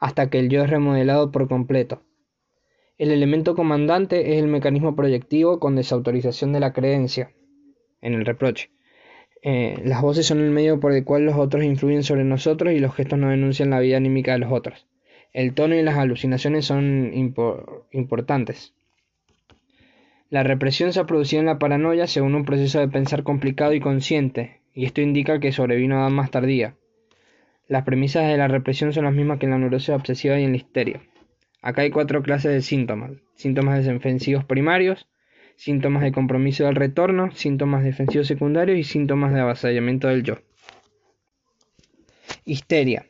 hasta 0.02 0.30
que 0.30 0.40
el 0.40 0.50
yo 0.50 0.64
es 0.64 0.70
remodelado 0.70 1.32
por 1.32 1.48
completo. 1.48 2.02
El 2.98 3.12
elemento 3.12 3.56
comandante 3.56 4.34
es 4.34 4.44
el 4.44 4.48
mecanismo 4.48 4.96
proyectivo 4.96 5.60
con 5.60 5.76
desautorización 5.76 6.52
de 6.52 6.60
la 6.60 6.74
creencia 6.74 7.32
en 8.02 8.16
el 8.16 8.26
reproche. 8.26 8.72
Eh, 9.44 9.80
las 9.84 10.02
voces 10.02 10.26
son 10.26 10.40
el 10.40 10.52
medio 10.52 10.80
por 10.80 10.92
el 10.92 11.04
cual 11.04 11.26
los 11.26 11.36
otros 11.36 11.64
influyen 11.64 12.04
sobre 12.04 12.24
nosotros 12.24 12.74
y 12.74 12.80
los 12.80 12.94
gestos 12.96 13.18
no 13.18 13.30
denuncian 13.30 13.70
la 13.70 13.80
vida 13.80 13.98
anímica 13.98 14.34
de 14.34 14.40
los 14.40 14.52
otros. 14.52 14.88
El 15.34 15.54
tono 15.54 15.76
y 15.76 15.84
las 15.84 15.98
alucinaciones 15.98 16.66
son 16.66 17.12
importantes. 17.92 18.74
La 20.30 20.44
represión 20.44 20.94
se 20.94 21.00
ha 21.00 21.06
producido 21.06 21.42
en 21.42 21.46
la 21.46 21.60
paranoia 21.60 22.08
según 22.08 22.36
un 22.36 22.46
proceso 22.46 22.80
de 22.80 22.88
pensar 22.88 23.24
complicado 23.24 23.74
y 23.74 23.80
consciente, 23.80 24.62
y 24.74 24.86
esto 24.86 25.02
indica 25.02 25.40
que 25.40 25.52
sobrevino 25.52 26.04
a 26.04 26.10
más 26.10 26.32
tardía. 26.32 26.76
Las 27.72 27.86
premisas 27.86 28.28
de 28.28 28.36
la 28.36 28.50
represión 28.50 28.92
son 28.92 29.06
las 29.06 29.14
mismas 29.14 29.40
que 29.40 29.46
en 29.46 29.52
la 29.52 29.58
neurosis 29.58 29.92
obsesiva 29.92 30.38
y 30.38 30.44
en 30.44 30.52
la 30.52 30.58
histeria. 30.58 31.04
Acá 31.62 31.84
hay 31.84 31.90
cuatro 31.90 32.22
clases 32.22 32.52
de 32.52 32.62
síntomas. 32.62 33.12
Síntomas 33.36 33.86
defensivos 33.86 34.44
primarios, 34.44 35.08
síntomas 35.56 36.04
de 36.04 36.12
compromiso 36.12 36.66
del 36.66 36.76
retorno, 36.76 37.32
síntomas 37.32 37.86
defensivos 37.86 38.28
secundarios 38.28 38.78
y 38.78 38.84
síntomas 38.84 39.34
de 39.34 39.40
avasallamiento 39.40 40.10
del 40.10 40.24
yo. 40.24 40.40
Histeria. 42.44 43.06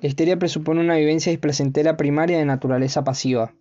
La 0.00 0.06
histeria 0.06 0.38
presupone 0.38 0.80
una 0.80 0.94
vivencia 0.94 1.32
displacentera 1.32 1.96
primaria 1.96 2.38
de 2.38 2.44
naturaleza 2.44 3.02
pasiva. 3.02 3.52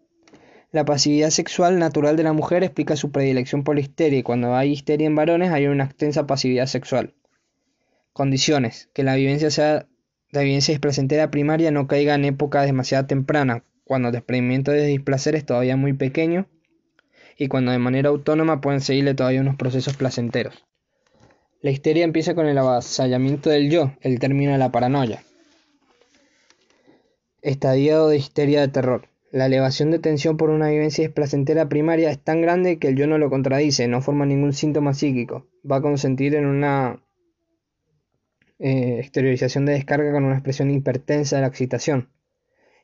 La 0.72 0.86
pasividad 0.86 1.32
sexual 1.32 1.80
natural 1.80 2.16
de 2.16 2.22
la 2.22 2.34
mujer 2.34 2.64
explica 2.64 2.96
su 2.96 3.12
predilección 3.12 3.64
por 3.64 3.74
la 3.74 3.82
histeria 3.82 4.20
y 4.20 4.24
cuando 4.24 4.56
hay 4.56 4.74
histeria 4.74 5.08
en 5.08 5.16
varones 5.16 5.50
hay 5.50 5.66
una 5.66 5.86
extensa 5.86 6.28
pasividad 6.28 6.68
sexual. 6.68 7.16
Condiciones. 8.14 8.92
Que 8.94 9.02
la 9.02 9.16
vivencia 9.16 9.50
sea 9.50 9.88
la 10.32 10.42
vivencia 10.42 10.74
displacentera 10.74 11.32
primaria 11.32 11.72
no 11.72 11.88
caiga 11.88 12.16
en 12.16 12.26
época 12.26 12.62
demasiado 12.64 13.08
temprana, 13.08 13.64
cuando 13.86 14.10
el 14.10 14.14
desprendimiento 14.14 14.72
de 14.72 14.86
displacer 14.86 15.36
es 15.36 15.46
todavía 15.46 15.78
muy 15.78 15.94
pequeño 15.94 16.48
y 17.38 17.48
cuando 17.48 17.72
de 17.72 17.80
manera 17.80 18.10
autónoma 18.10 18.62
pueden 18.62 18.82
seguirle 18.82 19.14
todavía 19.14 19.42
unos 19.42 19.56
procesos 19.56 19.96
placenteros. 19.96 20.66
La 21.62 21.72
histeria 21.72 22.04
empieza 22.04 22.36
con 22.36 22.48
el 22.48 22.58
avasallamiento 22.58 23.50
del 23.50 23.70
yo, 23.70 23.94
el 24.02 24.20
término 24.20 24.52
de 24.52 24.58
la 24.58 24.72
paranoia. 24.72 25.24
Estadio 27.42 28.08
de 28.08 28.18
histeria 28.18 28.62
de 28.62 28.68
terror. 28.68 29.08
La 29.32 29.46
elevación 29.46 29.92
de 29.92 30.00
tensión 30.00 30.38
por 30.38 30.50
una 30.50 30.70
vivencia 30.70 31.04
displacentera 31.04 31.70
primaria 31.70 32.10
es 32.10 32.20
tan 32.20 32.42
grande 32.42 32.80
que 32.80 32.90
el 32.90 32.96
yo 32.96 33.08
no 33.08 33.18
lo 33.18 33.30
contradice, 33.30 33.88
no 33.88 34.02
forma 34.02 34.26
ningún 34.26 34.54
síntoma 34.54 34.94
psíquico. 34.94 35.48
Va 35.70 35.78
a 35.78 35.82
consentir 35.82 36.36
en 36.36 36.46
una 36.46 37.02
eh, 38.60 38.98
exteriorización 39.00 39.66
de 39.66 39.74
descarga 39.74 40.12
con 40.12 40.24
una 40.24 40.36
expresión 40.36 40.72
hipertensa 40.72 41.36
de 41.36 41.42
la 41.44 41.48
excitación. 41.48 42.10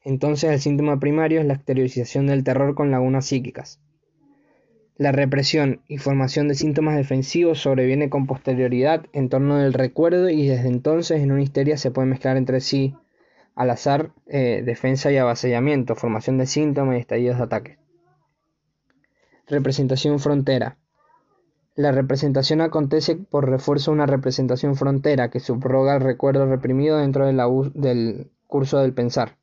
Entonces 0.04 0.52
el 0.52 0.60
síntoma 0.60 1.00
primario 1.00 1.40
es 1.40 1.46
la 1.46 1.54
exteriorización 1.54 2.28
del 2.28 2.44
terror 2.44 2.76
con 2.76 2.92
lagunas 2.92 3.26
psíquicas. 3.26 3.80
La 4.96 5.12
represión 5.12 5.82
y 5.88 5.98
formación 5.98 6.48
de 6.48 6.56
síntomas 6.56 6.96
defensivos 6.96 7.60
sobreviene 7.60 8.10
con 8.10 8.28
posterioridad 8.28 9.06
en 9.12 9.30
torno 9.30 9.58
del 9.58 9.74
recuerdo 9.74 10.30
y 10.30 10.46
desde 10.46 10.68
entonces 10.68 11.22
en 11.22 11.32
una 11.32 11.42
histeria 11.42 11.78
se 11.78 11.90
puede 11.90 12.08
mezclar 12.08 12.38
entre 12.38 12.62
sí 12.62 12.96
al 13.56 13.70
azar 13.72 14.12
eh, 14.28 14.62
defensa 14.64 15.12
y 15.12 15.18
avasallamiento, 15.18 15.96
formación 15.96 16.38
de 16.38 16.46
síntomas 16.46 16.98
y 16.98 17.00
estallidos 17.00 17.38
de 17.38 17.44
ataque. 17.44 17.78
Representación 19.48 20.20
frontera. 20.20 20.78
La 21.76 21.92
representación 21.92 22.62
acontece 22.62 23.16
por 23.16 23.50
refuerzo 23.50 23.92
de 23.92 23.96
una 23.96 24.06
representación 24.06 24.76
frontera 24.76 25.30
que 25.30 25.40
subroga 25.40 25.96
el 25.96 26.02
recuerdo 26.02 26.46
reprimido 26.46 26.98
dentro 26.98 27.26
del 27.26 28.32
curso 28.46 28.80
del 28.80 28.94
pensar. 28.94 29.38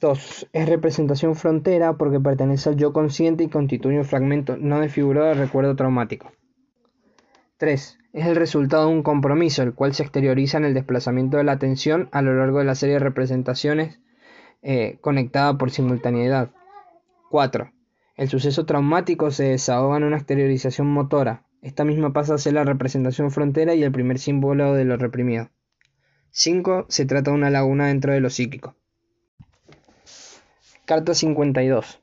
2. 0.00 0.48
Es 0.52 0.68
representación 0.68 1.34
frontera 1.34 1.98
porque 1.98 2.20
pertenece 2.20 2.70
al 2.70 2.76
yo 2.76 2.92
consciente 2.92 3.44
y 3.44 3.48
constituye 3.48 3.98
un 3.98 4.04
fragmento 4.04 4.56
no 4.56 4.80
desfigurado 4.80 5.28
del 5.28 5.38
recuerdo 5.38 5.76
traumático. 5.76 6.32
3. 7.58 7.98
Es 8.14 8.26
el 8.26 8.36
resultado 8.36 8.86
de 8.86 8.94
un 8.94 9.02
compromiso, 9.02 9.62
el 9.62 9.74
cual 9.74 9.92
se 9.92 10.04
exterioriza 10.04 10.56
en 10.56 10.64
el 10.64 10.74
desplazamiento 10.74 11.36
de 11.36 11.44
la 11.44 11.52
atención 11.52 12.08
a 12.12 12.22
lo 12.22 12.34
largo 12.34 12.60
de 12.60 12.64
la 12.64 12.76
serie 12.76 12.94
de 12.94 13.00
representaciones 13.00 14.00
eh, 14.62 14.98
conectada 15.02 15.58
por 15.58 15.70
simultaneidad. 15.70 16.50
4. 17.30 17.72
El 18.18 18.28
suceso 18.28 18.66
traumático 18.66 19.30
se 19.30 19.44
desahoga 19.44 19.96
en 19.96 20.02
una 20.02 20.16
exteriorización 20.16 20.88
motora. 20.88 21.44
Esta 21.62 21.84
misma 21.84 22.12
pasa 22.12 22.34
a 22.34 22.38
ser 22.38 22.54
la 22.54 22.64
representación 22.64 23.30
frontera 23.30 23.76
y 23.76 23.84
el 23.84 23.92
primer 23.92 24.18
símbolo 24.18 24.74
de 24.74 24.84
lo 24.84 24.96
reprimido. 24.96 25.50
5. 26.32 26.86
Se 26.88 27.06
trata 27.06 27.30
de 27.30 27.36
una 27.36 27.48
laguna 27.48 27.86
dentro 27.86 28.12
de 28.12 28.18
lo 28.20 28.28
psíquico. 28.28 28.74
Carta 30.84 31.14
52. 31.14 32.00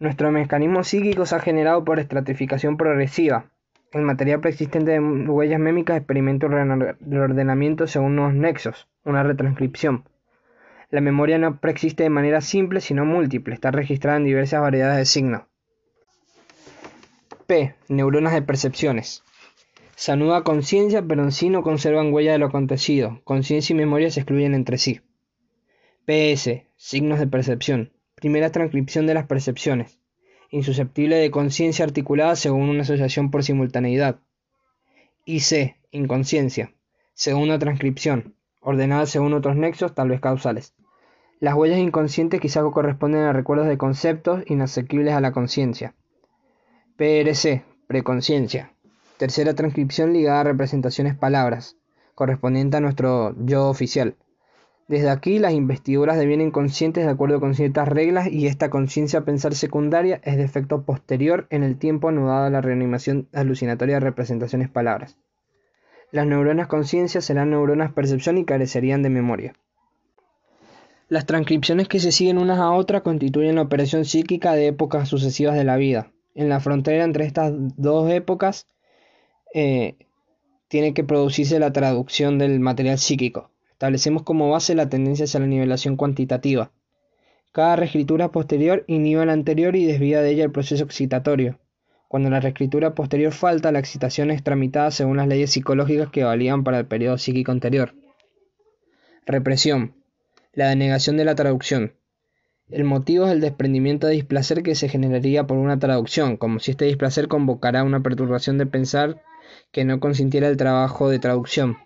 Nuestro 0.00 0.32
mecanismo 0.32 0.82
psíquico 0.82 1.26
se 1.26 1.36
ha 1.36 1.40
generado 1.40 1.84
por 1.84 2.00
estratificación 2.00 2.76
progresiva. 2.76 3.52
El 3.92 4.02
material 4.02 4.40
preexistente 4.40 4.90
de 4.90 5.00
huellas 5.00 5.60
mémicas 5.60 5.96
experimenta 5.96 6.46
un 6.46 6.96
reordenamiento 7.08 7.86
según 7.86 8.18
unos 8.18 8.34
nexos, 8.34 8.88
una 9.04 9.22
retranscripción. 9.22 10.08
La 10.90 11.02
memoria 11.02 11.36
no 11.36 11.60
preexiste 11.60 12.02
de 12.02 12.10
manera 12.10 12.40
simple, 12.40 12.80
sino 12.80 13.04
múltiple, 13.04 13.54
está 13.54 13.70
registrada 13.70 14.16
en 14.16 14.24
diversas 14.24 14.62
variedades 14.62 14.96
de 14.96 15.04
signos. 15.04 15.42
P. 17.46 17.74
Neuronas 17.88 18.32
de 18.32 18.40
percepciones. 18.40 19.22
Se 19.96 20.12
anuda 20.12 20.44
conciencia, 20.44 21.02
pero 21.02 21.24
en 21.24 21.32
sí 21.32 21.50
no 21.50 21.62
conservan 21.62 22.12
huella 22.12 22.32
de 22.32 22.38
lo 22.38 22.46
acontecido. 22.46 23.20
Conciencia 23.24 23.74
y 23.74 23.76
memoria 23.76 24.10
se 24.10 24.20
excluyen 24.20 24.54
entre 24.54 24.78
sí. 24.78 25.00
PS. 26.06 26.62
Signos 26.76 27.18
de 27.18 27.26
percepción. 27.26 27.92
Primera 28.14 28.50
transcripción 28.50 29.06
de 29.06 29.14
las 29.14 29.26
percepciones. 29.26 29.98
Insusceptible 30.50 31.16
de 31.16 31.30
conciencia 31.30 31.84
articulada 31.84 32.34
según 32.34 32.70
una 32.70 32.82
asociación 32.82 33.30
por 33.30 33.44
simultaneidad. 33.44 34.20
IC. 35.26 35.76
Inconsciencia. 35.90 36.72
Segunda 37.12 37.58
transcripción. 37.58 38.36
Ordenada 38.60 39.04
según 39.06 39.34
otros 39.34 39.56
nexos, 39.56 39.94
tal 39.94 40.08
vez 40.08 40.20
causales. 40.20 40.74
Las 41.40 41.54
huellas 41.54 41.78
inconscientes 41.78 42.40
quizás 42.40 42.64
corresponden 42.72 43.22
a 43.22 43.32
recuerdos 43.32 43.68
de 43.68 43.78
conceptos 43.78 44.42
inasequibles 44.46 45.14
a 45.14 45.20
la 45.20 45.30
conciencia. 45.30 45.94
PRC. 46.96 47.62
Preconciencia. 47.86 48.72
Tercera 49.18 49.54
transcripción 49.54 50.12
ligada 50.12 50.40
a 50.40 50.44
representaciones 50.44 51.14
palabras, 51.14 51.76
correspondiente 52.16 52.76
a 52.76 52.80
nuestro 52.80 53.36
yo 53.38 53.68
oficial. 53.68 54.16
Desde 54.88 55.10
aquí 55.10 55.38
las 55.38 55.52
investiduras 55.52 56.18
devienen 56.18 56.50
conscientes 56.50 57.04
de 57.04 57.10
acuerdo 57.12 57.38
con 57.38 57.54
ciertas 57.54 57.86
reglas 57.86 58.26
y 58.26 58.48
esta 58.48 58.68
conciencia 58.68 59.24
pensar 59.24 59.54
secundaria 59.54 60.20
es 60.24 60.36
de 60.38 60.44
efecto 60.44 60.82
posterior 60.82 61.46
en 61.50 61.62
el 61.62 61.78
tiempo 61.78 62.08
anudado 62.08 62.46
a 62.46 62.50
la 62.50 62.62
reanimación 62.62 63.28
alucinatoria 63.32 63.96
de 63.96 64.00
representaciones 64.00 64.68
palabras. 64.68 65.18
Las 66.10 66.26
neuronas 66.26 66.66
conciencia 66.66 67.20
serán 67.20 67.50
neuronas 67.50 67.92
percepción 67.92 68.38
y 68.38 68.44
carecerían 68.44 69.02
de 69.02 69.10
memoria. 69.10 69.54
Las 71.08 71.24
transcripciones 71.24 71.88
que 71.88 72.00
se 72.00 72.12
siguen 72.12 72.36
unas 72.36 72.58
a 72.58 72.70
otras 72.70 73.00
constituyen 73.00 73.54
la 73.54 73.62
operación 73.62 74.04
psíquica 74.04 74.52
de 74.52 74.66
épocas 74.66 75.08
sucesivas 75.08 75.56
de 75.56 75.64
la 75.64 75.78
vida. 75.78 76.12
En 76.34 76.50
la 76.50 76.60
frontera 76.60 77.02
entre 77.02 77.24
estas 77.24 77.52
dos 77.76 78.10
épocas 78.10 78.66
eh, 79.54 79.96
tiene 80.68 80.92
que 80.92 81.04
producirse 81.04 81.58
la 81.58 81.72
traducción 81.72 82.38
del 82.38 82.60
material 82.60 82.98
psíquico. 82.98 83.50
Establecemos 83.72 84.22
como 84.22 84.50
base 84.50 84.74
la 84.74 84.90
tendencia 84.90 85.24
hacia 85.24 85.40
la 85.40 85.46
nivelación 85.46 85.96
cuantitativa. 85.96 86.72
Cada 87.52 87.76
reescritura 87.76 88.30
posterior 88.30 88.84
inhibe 88.86 89.24
la 89.24 89.32
anterior 89.32 89.76
y 89.76 89.86
desvía 89.86 90.20
de 90.20 90.30
ella 90.30 90.44
el 90.44 90.52
proceso 90.52 90.84
excitatorio. 90.84 91.58
Cuando 92.08 92.28
la 92.28 92.40
reescritura 92.40 92.94
posterior 92.94 93.32
falta, 93.32 93.72
la 93.72 93.78
excitación 93.78 94.30
es 94.30 94.42
tramitada 94.42 94.90
según 94.90 95.16
las 95.16 95.28
leyes 95.28 95.52
psicológicas 95.52 96.10
que 96.10 96.24
valían 96.24 96.64
para 96.64 96.78
el 96.78 96.86
periodo 96.86 97.16
psíquico 97.16 97.50
anterior. 97.50 97.94
Represión. 99.24 99.97
La 100.58 100.70
denegación 100.70 101.16
de 101.16 101.24
la 101.24 101.36
traducción. 101.36 101.92
El 102.68 102.82
motivo 102.82 103.26
es 103.26 103.30
el 103.30 103.40
desprendimiento 103.40 104.08
de 104.08 104.14
displacer 104.14 104.64
que 104.64 104.74
se 104.74 104.88
generaría 104.88 105.46
por 105.46 105.56
una 105.56 105.78
traducción, 105.78 106.36
como 106.36 106.58
si 106.58 106.72
este 106.72 106.86
displacer 106.86 107.28
convocara 107.28 107.84
una 107.84 108.02
perturbación 108.02 108.58
de 108.58 108.66
pensar 108.66 109.22
que 109.70 109.84
no 109.84 110.00
consintiera 110.00 110.48
el 110.48 110.56
trabajo 110.56 111.10
de 111.10 111.20
traducción. 111.20 111.76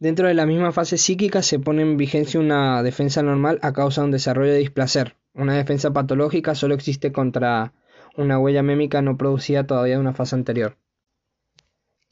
Dentro 0.00 0.26
de 0.26 0.34
la 0.34 0.44
misma 0.44 0.72
fase 0.72 0.98
psíquica 0.98 1.42
se 1.42 1.60
pone 1.60 1.82
en 1.82 1.96
vigencia 1.96 2.40
una 2.40 2.82
defensa 2.82 3.22
normal 3.22 3.60
a 3.62 3.72
causa 3.72 4.00
de 4.00 4.06
un 4.06 4.10
desarrollo 4.10 4.50
de 4.50 4.58
displacer. 4.58 5.14
Una 5.34 5.54
defensa 5.54 5.92
patológica 5.92 6.56
solo 6.56 6.74
existe 6.74 7.12
contra 7.12 7.74
una 8.16 8.40
huella 8.40 8.64
mémica 8.64 9.02
no 9.02 9.16
producida 9.16 9.68
todavía 9.68 9.94
en 9.94 10.00
una 10.00 10.14
fase 10.14 10.34
anterior. 10.34 10.76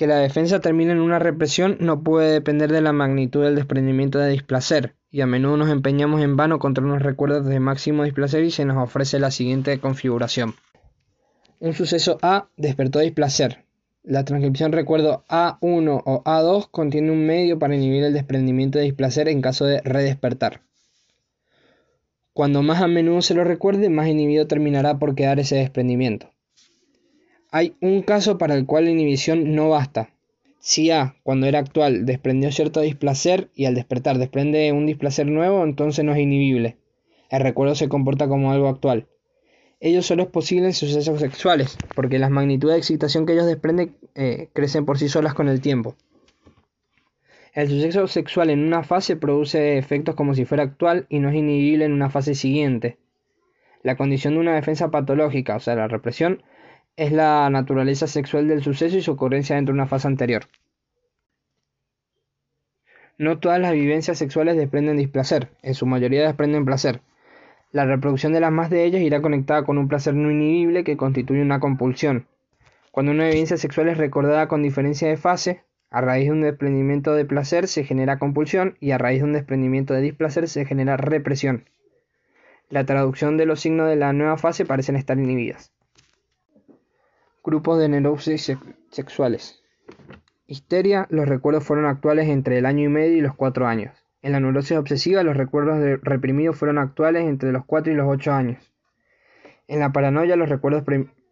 Que 0.03 0.09
la 0.09 0.17
defensa 0.17 0.59
termine 0.59 0.91
en 0.91 1.01
una 1.01 1.21
represión 1.21 1.77
no 1.79 2.03
puede 2.03 2.33
depender 2.33 2.73
de 2.73 2.81
la 2.81 2.93
magnitud 2.93 3.45
del 3.45 3.55
desprendimiento 3.55 4.19
de 4.19 4.31
displacer, 4.31 4.97
y 5.13 5.21
a 5.21 5.29
menudo 5.29 5.57
nos 5.57 5.71
empeñamos 5.71 6.23
en 6.23 6.35
vano 6.35 6.59
contra 6.59 6.83
unos 6.83 7.03
recuerdos 7.03 7.47
de 7.47 7.61
máximo 7.61 8.03
displacer 8.03 8.43
y 8.43 8.51
se 8.51 8.65
nos 8.65 8.79
ofrece 8.79 9.21
la 9.21 9.31
siguiente 9.31 9.79
configuración. 9.79 10.57
Un 11.61 11.75
suceso 11.75 12.19
A 12.21 12.49
despertó 12.57 12.99
displacer. 12.99 13.65
La 14.03 14.25
transcripción 14.25 14.73
recuerdo 14.73 15.23
A1 15.29 16.03
o 16.05 16.25
A2 16.25 16.69
contiene 16.73 17.13
un 17.13 17.25
medio 17.25 17.61
para 17.61 17.77
inhibir 17.77 18.03
el 18.03 18.13
desprendimiento 18.13 18.81
de 18.81 18.87
displacer 18.87 19.29
en 19.29 19.41
caso 19.41 19.67
de 19.67 19.83
redespertar. 19.83 20.63
Cuando 22.33 22.63
más 22.63 22.83
a 22.83 22.89
menudo 22.89 23.23
se 23.23 23.35
lo 23.35 23.45
recuerde, 23.45 23.89
más 23.89 24.09
inhibido 24.09 24.49
terminará 24.49 24.99
por 24.99 25.15
quedar 25.15 25.39
ese 25.39 25.55
desprendimiento. 25.55 26.32
Hay 27.53 27.77
un 27.81 28.03
caso 28.03 28.37
para 28.37 28.55
el 28.55 28.67
cual 28.67 28.87
la 28.87 28.91
inhibición 28.91 29.55
no 29.55 29.69
basta, 29.69 30.11
si 30.65 30.93
A, 30.93 31.17
cuando 31.25 31.47
era 31.47 31.59
actual, 31.59 32.07
desprendió 32.07 32.53
cierto 32.53 32.81
displacer 32.81 33.51
y 33.57 33.65
al 33.65 33.75
despertar 33.75 34.19
desprende 34.19 34.71
un 34.71 34.87
displacer 34.87 35.27
nuevo, 35.27 35.65
entonces 35.65 36.05
no 36.05 36.13
es 36.13 36.21
inhibible. 36.21 36.77
El 37.31 37.41
recuerdo 37.41 37.75
se 37.75 37.89
comporta 37.89 38.29
como 38.29 38.53
algo 38.53 38.69
actual. 38.69 39.09
Ello 39.81 40.03
solo 40.03 40.23
es 40.23 40.29
posible 40.29 40.67
en 40.67 40.73
sucesos 40.73 41.19
sexuales, 41.19 41.77
porque 41.97 42.21
las 42.21 42.31
magnitudes 42.31 42.75
de 42.75 42.79
excitación 42.79 43.27
que 43.27 43.33
ellos 43.33 43.47
desprenden 43.47 43.97
eh, 44.15 44.51
crecen 44.53 44.85
por 44.87 45.01
sí 45.01 45.09
solas 45.09 45.35
con 45.35 45.49
el 45.49 45.61
tiempo. 45.61 45.97
El 47.55 47.69
suceso 47.69 48.07
sexual 48.07 48.51
en 48.51 48.65
una 48.65 48.85
fase 48.85 49.17
produce 49.17 49.79
efectos 49.79 50.15
como 50.15 50.37
si 50.37 50.45
fuera 50.45 50.63
actual 50.63 51.07
y 51.09 51.19
no 51.19 51.29
es 51.29 51.35
inhibible 51.35 51.87
en 51.87 51.93
una 51.93 52.09
fase 52.09 52.37
siguiente. 52.37 52.99
La 53.83 53.97
condición 53.97 54.35
de 54.35 54.41
una 54.41 54.55
defensa 54.55 54.93
patológica, 54.93 55.57
o 55.57 55.61
sea, 55.61 55.75
la 55.75 55.89
represión, 55.89 56.45
es 56.97 57.11
la 57.11 57.49
naturaleza 57.49 58.07
sexual 58.07 58.49
del 58.49 58.63
suceso 58.63 58.97
y 58.97 59.03
su 59.03 59.13
ocurrencia 59.13 59.57
dentro 59.57 59.73
de 59.73 59.81
una 59.81 59.87
fase 59.87 60.09
anterior. 60.09 60.45
No 63.17 63.39
todas 63.39 63.61
las 63.61 63.73
vivencias 63.73 64.19
sexuales 64.19 64.57
desprenden 64.57 64.99
displacer, 64.99 65.49
en 65.63 65.75
su 65.75 65.87
mayoría 65.87 66.27
desprenden 66.27 66.65
placer. 66.65 67.01
La 67.71 67.87
reproducción 67.87 68.33
de 68.33 68.41
las 68.41 68.53
más 68.53 68.69
de 68.69 68.85
ellas 68.85 69.01
irá 69.01 69.23
conectada 69.23 69.65
con 69.65 69.79
un 69.79 69.89
placer 69.89 70.15
no 70.15 70.31
inhibible 70.31 70.85
que 70.85 70.99
constituye 70.99 71.41
una 71.41 71.61
compulsión. 71.61 72.27
Cuando 72.91 73.13
una 73.13 73.29
vivencia 73.29 73.57
sexual 73.57 73.89
es 73.89 73.97
recordada 73.97 74.49
con 74.49 74.63
diferencia 74.63 75.09
de 75.09 75.17
fase, 75.17 75.63
a 75.91 76.03
raíz 76.03 76.27
de 76.27 76.33
un 76.33 76.43
desprendimiento 76.43 77.15
de 77.15 77.25
placer 77.25 77.69
se 77.69 77.85
genera 77.85 78.19
compulsión 78.19 78.77
y 78.81 78.91
a 78.91 78.99
raíz 78.99 79.21
de 79.21 79.25
un 79.25 79.33
desprendimiento 79.33 79.95
de 79.95 80.03
displacer 80.03 80.49
se 80.49 80.67
genera 80.67 80.99
represión. 80.99 81.65
La 82.69 82.85
traducción 82.85 83.39
de 83.39 83.47
los 83.47 83.61
signos 83.61 83.89
de 83.89 83.97
la 83.97 84.13
nueva 84.13 84.37
fase 84.37 84.67
parecen 84.67 84.97
estar 84.97 85.19
inhibidas. 85.19 85.73
Grupos 87.45 87.81
de 87.81 87.89
neurosis 87.89 88.57
sexuales. 88.91 89.63
Histeria, 90.47 91.07
los 91.11 91.29
recuerdos 91.29 91.65
fueron 91.65 91.87
actuales 91.87 92.29
entre 92.29 92.59
el 92.59 92.67
año 92.67 92.85
y 92.85 92.89
medio 92.89 93.17
y 93.17 93.21
los 93.21 93.35
cuatro 93.35 93.67
años. 93.67 93.93
En 94.23 94.31
la 94.31 94.39
neurosis 94.39 94.77
obsesiva, 94.77 95.25
los 95.25 95.37
recuerdos 95.37 95.81
reprimidos 96.03 96.57
fueron 96.57 96.79
actuales 96.79 97.25
entre 97.25 97.51
los 97.51 97.65
cuatro 97.65 97.93
y 97.93 97.97
los 97.97 98.07
ocho 98.09 98.33
años. 98.33 98.73
En 99.67 99.81
la 99.81 99.93
paranoia, 99.93 100.37
los 100.37 100.49
recuerdos 100.49 100.85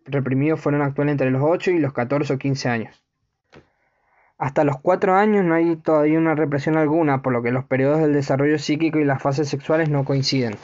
reprimidos 0.05 0.61
fueron 0.61 0.83
actuales 0.83 1.13
entre 1.13 1.31
los 1.31 1.43
ocho 1.45 1.71
y 1.71 1.79
los 1.79 1.93
catorce 1.93 2.35
o 2.35 2.39
quince 2.39 2.69
años. 2.69 3.05
Hasta 4.37 4.65
los 4.65 4.81
cuatro 4.81 5.15
años 5.15 5.45
no 5.45 5.55
hay 5.55 5.77
todavía 5.77 6.19
una 6.19 6.35
represión 6.35 6.77
alguna, 6.77 7.23
por 7.23 7.33
lo 7.33 7.43
que 7.43 7.53
los 7.53 7.67
periodos 7.67 8.01
del 8.01 8.15
desarrollo 8.15 8.59
psíquico 8.59 8.99
y 8.99 9.05
las 9.05 9.23
fases 9.23 9.49
sexuales 9.49 9.91
no 9.91 10.05
coinciden. 10.05 10.57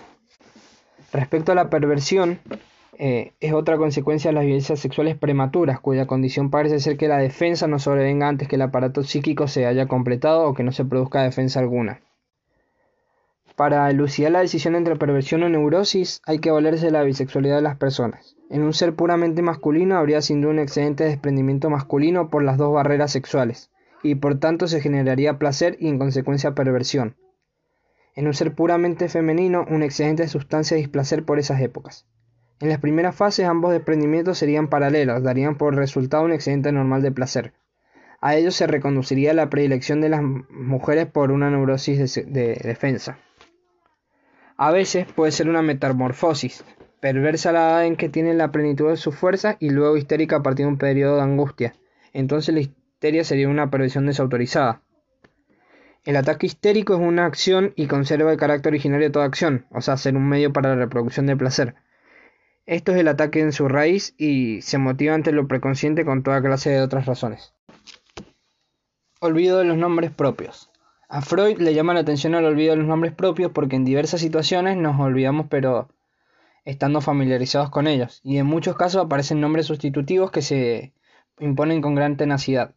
Respecto 1.13 1.53
a 1.53 1.55
la 1.55 1.71
perversión, 1.71 2.41
eh, 2.99 3.33
es 3.41 3.53
otra 3.53 3.77
consecuencia 3.77 4.31
de 4.31 4.35
las 4.35 4.45
violencias 4.45 4.81
sexuales 4.81 5.17
prematuras, 5.17 5.81
cuya 5.81 6.07
condición 6.07 6.51
parece 6.51 6.81
ser 6.81 6.97
que 6.97 7.09
la 7.09 7.19
defensa 7.19 7.67
no 7.67 7.79
sobrevenga 7.79 8.29
antes 8.29 8.49
que 8.49 8.57
el 8.57 8.63
aparato 8.63 9.03
psíquico 9.03 9.49
se 9.49 9.67
haya 9.67 9.87
completado 9.87 10.49
o 10.49 10.55
que 10.55 10.63
no 10.63 10.73
se 10.73 10.85
produzca 10.85 11.23
defensa 11.23 11.61
alguna. 11.61 12.01
Para 13.55 13.91
elucidar 13.91 14.33
la 14.33 14.41
decisión 14.41 14.75
entre 14.77 14.97
perversión 14.97 15.43
o 15.43 15.49
neurosis 15.49 16.21
hay 16.27 16.41
que 16.41 16.51
valerse 16.51 16.87
de 16.87 16.93
la 16.93 17.03
bisexualidad 17.03 17.57
de 17.57 17.63
las 17.63 17.77
personas. 17.77 18.37
En 18.51 18.63
un 18.63 18.73
ser 18.73 18.95
puramente 18.95 19.43
masculino 19.43 19.97
habría 19.97 20.21
sin 20.21 20.41
duda 20.41 20.53
un 20.53 20.59
excedente 20.59 21.05
desprendimiento 21.05 21.71
masculino 21.71 22.29
por 22.29 22.43
las 22.43 22.59
dos 22.59 22.73
barreras 22.73 23.13
sexuales, 23.13 23.71
y 24.03 24.17
por 24.17 24.39
tanto 24.39 24.69
se 24.69 24.81
generaría 24.81 25.39
placer 25.39 25.77
y 25.81 25.89
en 25.89 25.99
consecuencia 25.99 26.55
perversión. 26.55 27.17
En 28.15 28.27
un 28.27 28.35
ser 28.35 28.55
puramente 28.55 29.09
femenino 29.09 29.67
un 29.69 29.83
excedente 29.83 30.23
de 30.23 30.29
sustancia 30.29 30.77
displacer 30.77 31.25
por 31.25 31.39
esas 31.39 31.61
épocas. 31.61 32.07
En 32.59 32.71
las 32.71 32.81
primeras 32.81 33.15
fases 33.15 33.47
ambos 33.47 33.73
desprendimientos 33.73 34.39
serían 34.39 34.69
paralelos, 34.69 35.23
darían 35.23 35.57
por 35.57 35.75
resultado 35.75 36.25
un 36.25 36.33
excedente 36.33 36.73
normal 36.73 37.03
de 37.03 37.13
placer. 37.13 37.53
A 38.21 38.35
ello 38.35 38.51
se 38.51 38.67
reconduciría 38.67 39.35
la 39.35 39.51
predilección 39.51 40.01
de 40.01 40.09
las 40.09 40.23
mujeres 40.23 41.07
por 41.07 41.33
una 41.33 41.51
neurosis 41.51 42.15
de, 42.15 42.55
defensa. 42.55 43.19
A 44.57 44.71
veces 44.71 45.07
puede 45.13 45.33
ser 45.33 45.51
una 45.51 45.61
metamorfosis, 45.61 46.65
perversa 47.01 47.53
la 47.53 47.69
edad 47.69 47.87
en 47.87 47.97
que 47.97 48.09
tiene 48.09 48.33
la 48.33 48.51
plenitud 48.53 48.89
de 48.89 48.97
su 48.97 49.13
fuerza 49.13 49.59
y 49.61 49.69
luego 49.69 49.99
histérica 49.99 50.37
a 50.37 50.43
partir 50.43 50.65
de 50.65 50.73
un 50.73 50.79
periodo 50.79 51.17
de 51.17 51.23
angustia. 51.23 51.75
Entonces 52.15 52.55
la 52.55 52.61
histeria 52.61 53.23
sería 53.23 53.51
una 53.51 53.71
perversión 53.71 54.07
desautorizada. 54.07 54.81
El 56.05 56.17
ataque 56.17 56.47
histérico 56.47 56.95
es 56.95 57.01
una 57.01 57.27
acción 57.27 57.75
y 57.77 57.87
conserva 57.87 58.33
el 58.33 58.39
carácter 58.39 58.73
originario 58.73 59.09
de 59.09 59.13
toda 59.13 59.27
acción, 59.27 59.67
o 59.71 59.83
sea, 59.83 59.99
ser 59.99 60.17
un 60.17 60.27
medio 60.27 60.55
para 60.55 60.71
la 60.71 60.77
reproducción 60.77 61.27
de 61.27 61.37
placer. 61.37 61.75
Esto 62.67 62.91
es 62.91 62.99
el 62.99 63.07
ataque 63.07 63.41
en 63.41 63.53
su 63.53 63.69
raíz 63.69 64.15
y 64.19 64.61
se 64.61 64.79
motiva 64.79 65.15
ante 65.15 65.31
lo 65.31 65.47
preconsciente 65.47 66.05
con 66.05 66.25
toda 66.25 66.43
clase 66.43 66.71
de 66.71 66.83
otras 66.83 67.07
razones. 67.07 67.55
Olvido 69.21 69.59
de 69.59 69.65
los 69.65 69.77
nombres 69.77 70.11
propios. 70.11 70.69
A 71.09 71.23
Freud 71.23 71.59
le 71.59 71.75
llama 71.75 71.95
la 71.95 72.01
atención 72.01 72.35
al 72.35 72.45
olvido 72.45 72.73
de 72.73 72.79
los 72.79 72.89
nombres 72.89 73.15
propios 73.15 73.53
porque 73.53 73.77
en 73.77 73.85
diversas 73.85 74.21
situaciones 74.21 74.77
nos 74.77 74.99
olvidamos 74.99 75.47
pero 75.49 75.89
estando 76.65 77.01
familiarizados 77.01 77.71
con 77.71 77.87
ellos 77.87 78.21
y 78.25 78.39
en 78.39 78.47
muchos 78.47 78.75
casos 78.75 79.05
aparecen 79.05 79.41
nombres 79.41 79.67
sustitutivos 79.67 80.33
que 80.33 80.43
se 80.43 80.93
imponen 81.39 81.81
con 81.81 81.95
gran 81.95 82.17
tenacidad. 82.17 82.75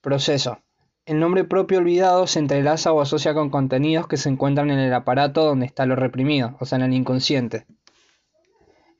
Proceso. 0.00 0.60
El 1.06 1.18
nombre 1.18 1.42
propio 1.42 1.78
olvidado 1.78 2.28
se 2.28 2.38
entrelaza 2.38 2.92
o 2.92 3.00
asocia 3.00 3.34
con 3.34 3.50
contenidos 3.50 4.06
que 4.06 4.16
se 4.16 4.28
encuentran 4.28 4.70
en 4.70 4.78
el 4.78 4.94
aparato 4.94 5.44
donde 5.44 5.66
está 5.66 5.86
lo 5.86 5.96
reprimido, 5.96 6.56
o 6.60 6.66
sea, 6.66 6.78
en 6.78 6.84
el 6.84 6.92
inconsciente. 6.92 7.66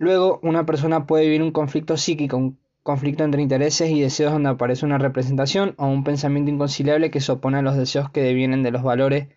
Luego, 0.02 0.40
una 0.42 0.66
persona 0.66 1.06
puede 1.06 1.26
vivir 1.26 1.44
un 1.44 1.52
conflicto 1.52 1.96
psíquico, 1.96 2.36
un 2.36 2.58
conflicto 2.82 3.22
entre 3.22 3.40
intereses 3.40 3.88
y 3.88 4.00
deseos 4.00 4.32
donde 4.32 4.48
aparece 4.48 4.84
una 4.84 4.98
representación 4.98 5.76
o 5.78 5.86
un 5.86 6.02
pensamiento 6.02 6.50
inconciliable 6.50 7.12
que 7.12 7.20
se 7.20 7.30
opone 7.30 7.58
a 7.58 7.62
los 7.62 7.76
deseos 7.76 8.10
que 8.10 8.20
devienen 8.20 8.64
de 8.64 8.72
los 8.72 8.82
valores, 8.82 9.28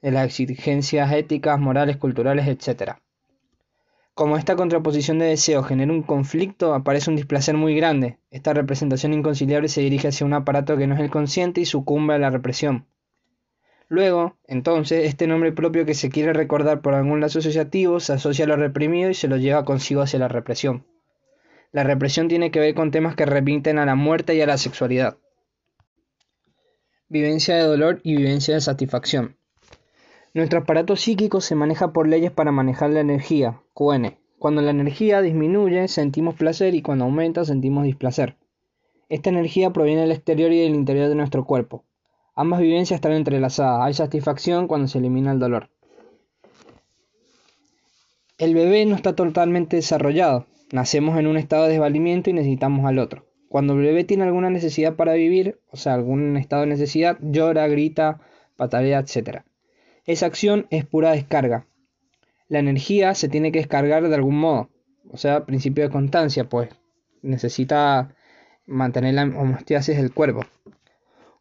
de 0.00 0.10
las 0.12 0.24
exigencias 0.24 1.12
éticas, 1.12 1.60
morales, 1.60 1.98
culturales, 1.98 2.48
etc. 2.48 2.92
Como 4.14 4.38
esta 4.38 4.56
contraposición 4.56 5.18
de 5.18 5.26
deseos 5.26 5.66
genera 5.66 5.92
un 5.92 6.02
conflicto, 6.02 6.72
aparece 6.72 7.10
un 7.10 7.16
displacer 7.16 7.54
muy 7.54 7.74
grande. 7.76 8.16
Esta 8.30 8.54
representación 8.54 9.12
inconciliable 9.12 9.68
se 9.68 9.82
dirige 9.82 10.08
hacia 10.08 10.24
un 10.24 10.32
aparato 10.32 10.78
que 10.78 10.86
no 10.86 10.94
es 10.94 11.02
el 11.02 11.10
consciente 11.10 11.60
y 11.60 11.66
sucumbe 11.66 12.14
a 12.14 12.18
la 12.18 12.30
represión. 12.30 12.86
Luego, 13.88 14.36
entonces, 14.46 15.04
este 15.04 15.26
nombre 15.26 15.52
propio 15.52 15.84
que 15.84 15.94
se 15.94 16.10
quiere 16.10 16.32
recordar 16.32 16.80
por 16.80 16.94
algún 16.94 17.20
lazo 17.20 17.40
asociativo 17.40 18.00
se 18.00 18.14
asocia 18.14 18.46
a 18.46 18.48
lo 18.48 18.56
reprimido 18.56 19.10
y 19.10 19.14
se 19.14 19.28
lo 19.28 19.36
lleva 19.36 19.64
consigo 19.64 20.00
hacia 20.00 20.18
la 20.18 20.28
represión. 20.28 20.86
La 21.72 21.84
represión 21.84 22.28
tiene 22.28 22.50
que 22.50 22.60
ver 22.60 22.74
con 22.74 22.90
temas 22.90 23.16
que 23.16 23.26
remiten 23.26 23.78
a 23.78 23.86
la 23.86 23.94
muerte 23.94 24.34
y 24.34 24.40
a 24.40 24.46
la 24.46 24.58
sexualidad. 24.58 25.18
Vivencia 27.08 27.56
de 27.56 27.64
dolor 27.64 28.00
y 28.02 28.16
vivencia 28.16 28.54
de 28.54 28.60
satisfacción. 28.60 29.36
Nuestro 30.32 30.60
aparato 30.60 30.96
psíquico 30.96 31.40
se 31.40 31.54
maneja 31.54 31.92
por 31.92 32.08
leyes 32.08 32.32
para 32.32 32.52
manejar 32.52 32.90
la 32.90 33.00
energía, 33.00 33.60
QN. 33.74 34.16
Cuando 34.38 34.62
la 34.62 34.70
energía 34.70 35.20
disminuye, 35.20 35.86
sentimos 35.88 36.34
placer 36.34 36.74
y 36.74 36.82
cuando 36.82 37.04
aumenta, 37.04 37.44
sentimos 37.44 37.84
displacer. 37.84 38.36
Esta 39.08 39.30
energía 39.30 39.70
proviene 39.70 40.02
del 40.02 40.12
exterior 40.12 40.52
y 40.52 40.60
del 40.60 40.74
interior 40.74 41.08
de 41.08 41.14
nuestro 41.14 41.44
cuerpo. 41.44 41.84
Ambas 42.34 42.60
vivencias 42.60 42.98
están 42.98 43.12
entrelazadas. 43.12 43.82
Hay 43.82 43.94
satisfacción 43.94 44.66
cuando 44.66 44.88
se 44.88 44.98
elimina 44.98 45.32
el 45.32 45.38
dolor. 45.38 45.70
El 48.38 48.54
bebé 48.54 48.84
no 48.86 48.96
está 48.96 49.14
totalmente 49.14 49.76
desarrollado. 49.76 50.46
Nacemos 50.72 51.16
en 51.18 51.28
un 51.28 51.36
estado 51.36 51.64
de 51.64 51.70
desvalimiento 51.70 52.30
y 52.30 52.32
necesitamos 52.32 52.84
al 52.86 52.98
otro. 52.98 53.26
Cuando 53.48 53.74
el 53.74 53.80
bebé 53.82 54.02
tiene 54.02 54.24
alguna 54.24 54.50
necesidad 54.50 54.96
para 54.96 55.12
vivir, 55.12 55.60
o 55.70 55.76
sea, 55.76 55.94
algún 55.94 56.36
estado 56.36 56.62
de 56.62 56.68
necesidad, 56.68 57.18
llora, 57.20 57.68
grita, 57.68 58.20
patalea, 58.56 58.98
etc. 58.98 59.42
Esa 60.04 60.26
acción 60.26 60.66
es 60.70 60.84
pura 60.84 61.12
descarga. 61.12 61.68
La 62.48 62.58
energía 62.58 63.14
se 63.14 63.28
tiene 63.28 63.52
que 63.52 63.60
descargar 63.60 64.08
de 64.08 64.14
algún 64.14 64.36
modo, 64.36 64.70
o 65.08 65.16
sea, 65.16 65.46
principio 65.46 65.84
de 65.84 65.90
constancia, 65.90 66.48
pues 66.48 66.70
necesita 67.22 68.14
mantener 68.66 69.14
la 69.14 69.22
homeostasis 69.22 69.96
del 69.96 70.12
cuerpo. 70.12 70.40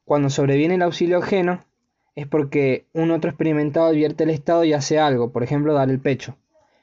Cuando 0.06 0.30
sobreviene 0.30 0.76
el 0.76 0.82
auxilio 0.82 1.20
ajeno, 1.20 1.64
es 2.16 2.28
porque 2.28 2.86
un 2.94 3.12
otro 3.12 3.30
experimentado 3.30 3.88
advierte 3.88 4.26
el 4.26 4.30
estado 4.30 4.64
y 4.64 4.74
hace 4.74 5.00
algo, 5.00 5.32
por 5.32 5.44
ejemplo, 5.44 5.74
dar 5.74 5.90
el 5.90 6.00
pecho. 6.00 6.38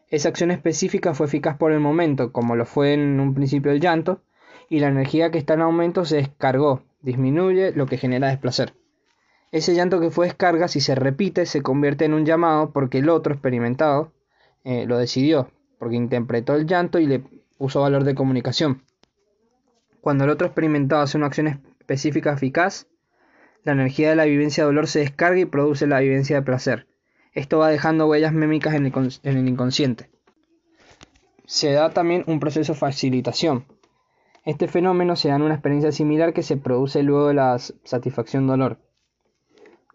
Esa 0.09 0.29
acción 0.29 0.51
específica 0.51 1.15
fue 1.15 1.27
eficaz 1.27 1.57
por 1.57 1.71
el 1.71 1.81
momento, 1.81 2.33
como 2.33 2.57
lo 2.57 2.65
fue 2.67 2.95
en 2.95 3.21
un 3.21 3.35
principio 3.35 3.71
el 3.71 3.81
llanto, 3.81 4.23
y 4.69 4.81
la 4.81 4.89
energía 4.89 5.31
que 5.31 5.39
está 5.39 5.55
en 5.55 5.63
aumento 5.63 6.05
se 6.05 6.17
descargó, 6.17 6.83
disminuye, 7.03 7.73
lo 7.73 7.87
que 7.87 7.97
genera 7.97 8.29
desplacer. 8.29 8.75
Ese 9.53 9.75
llanto 9.75 10.01
que 10.01 10.11
fue 10.11 10.27
descarga, 10.27 10.69
si 10.69 10.81
se 10.81 10.95
repite, 10.95 11.45
se 11.47 11.63
convierte 11.63 12.05
en 12.05 12.15
un 12.15 12.25
llamado 12.25 12.71
porque 12.73 12.99
el 12.99 13.09
otro 13.09 13.35
experimentado 13.35 14.13
eh, 14.65 14.87
lo 14.87 14.97
decidió, 14.97 15.51
porque 15.79 15.97
interpretó 15.97 16.55
el 16.55 16.67
llanto 16.67 16.99
y 16.99 17.07
le 17.07 17.23
puso 17.59 17.81
valor 17.81 18.05
de 18.05 18.15
comunicación. 18.15 18.83
Cuando 20.01 20.25
el 20.25 20.31
otro 20.31 20.47
experimentado 20.47 21.03
hace 21.03 21.19
una 21.19 21.27
acción 21.27 21.49
específica 21.49 22.33
eficaz, 22.33 22.87
la 23.65 23.73
energía 23.73 24.11
de 24.11 24.17
la 24.17 24.25
vivencia 24.25 24.63
de 24.63 24.69
dolor 24.69 24.87
se 24.87 25.01
descarga 25.01 25.41
y 25.41 25.45
produce 25.45 25.87
la 25.87 26.01
vivencia 26.01 26.37
de 26.37 26.43
placer. 26.43 26.87
Esto 27.33 27.59
va 27.59 27.69
dejando 27.69 28.07
huellas 28.07 28.33
mémicas 28.33 28.75
en 28.75 28.87
el, 28.87 29.49
inconsciente. 29.49 30.11
Se 31.45 31.73
da 31.73 31.91
también 31.91 32.25
un 32.27 32.41
proceso 32.41 32.73
de 32.73 32.79
facilitación. 32.79 33.67
Este 34.45 34.67
fenómeno 34.67 35.17
se 35.17 35.29
da 35.29 35.37
en 35.37 35.43
una 35.43 35.55
experiencia 35.55 35.93
similar 35.93 36.33
que 36.33 36.43
se 36.43 36.57
produce 36.57 37.03
luego 37.03 37.29
de 37.29 37.35
la 37.35 37.59
satisfacción 37.59 38.47
dolor. 38.47 38.79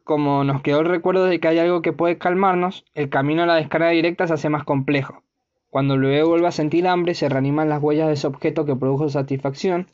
Como 0.04 0.44
nos 0.44 0.62
quedó 0.62 0.82
el 0.82 0.86
recuerdo 0.86 1.26
de 1.26 1.40
que 1.40 1.48
hay 1.48 1.58
algo 1.58 1.82
que 1.82 1.92
puede 1.92 2.18
calmarnos, 2.18 2.86
el 2.94 3.10
camino 3.10 3.44
a 3.44 3.48
la 3.48 3.56
descarga 3.56 3.90
directa 3.90 4.28
se 4.28 4.34
hace 4.34 4.50
más 4.50 4.64
complejo. 4.64 5.24
Cuando 5.72 5.98
luego 5.98 6.30
vuelve 6.30 6.48
a 6.48 6.52
sentir 6.52 6.88
hambre, 6.88 7.16
se 7.16 7.28
reaniman 7.28 7.68
las 7.68 7.82
huellas 7.82 8.08
de 8.08 8.14
ese 8.14 8.28
objeto 8.28 8.66
que 8.66 8.76
produjo 8.76 9.10
satisfacción 9.10 9.88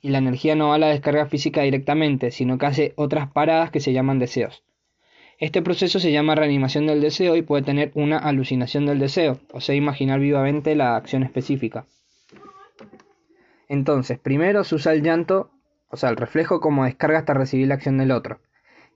y 0.00 0.10
la 0.10 0.18
energía 0.18 0.54
no 0.54 0.68
va 0.68 0.76
a 0.76 0.78
la 0.78 0.88
descarga 0.88 1.26
física 1.26 1.62
directamente, 1.62 2.30
sino 2.30 2.58
que 2.58 2.66
hace 2.66 2.92
otras 2.96 3.30
paradas 3.30 3.70
que 3.70 3.80
se 3.80 3.92
llaman 3.92 4.18
deseos. 4.18 4.62
Este 5.38 5.62
proceso 5.62 6.00
se 6.00 6.10
llama 6.10 6.34
reanimación 6.34 6.86
del 6.86 7.00
deseo 7.00 7.36
y 7.36 7.42
puede 7.42 7.62
tener 7.62 7.92
una 7.94 8.18
alucinación 8.18 8.86
del 8.86 8.98
deseo, 8.98 9.38
o 9.52 9.60
sea, 9.60 9.74
imaginar 9.74 10.18
vivamente 10.18 10.74
la 10.74 10.96
acción 10.96 11.22
específica. 11.22 11.86
Entonces, 13.68 14.18
primero 14.18 14.64
se 14.64 14.74
usa 14.74 14.92
el 14.94 15.02
llanto, 15.02 15.50
o 15.90 15.96
sea, 15.96 16.10
el 16.10 16.16
reflejo 16.16 16.60
como 16.60 16.84
descarga 16.84 17.18
hasta 17.18 17.34
recibir 17.34 17.68
la 17.68 17.74
acción 17.74 17.98
del 17.98 18.10
otro. 18.10 18.40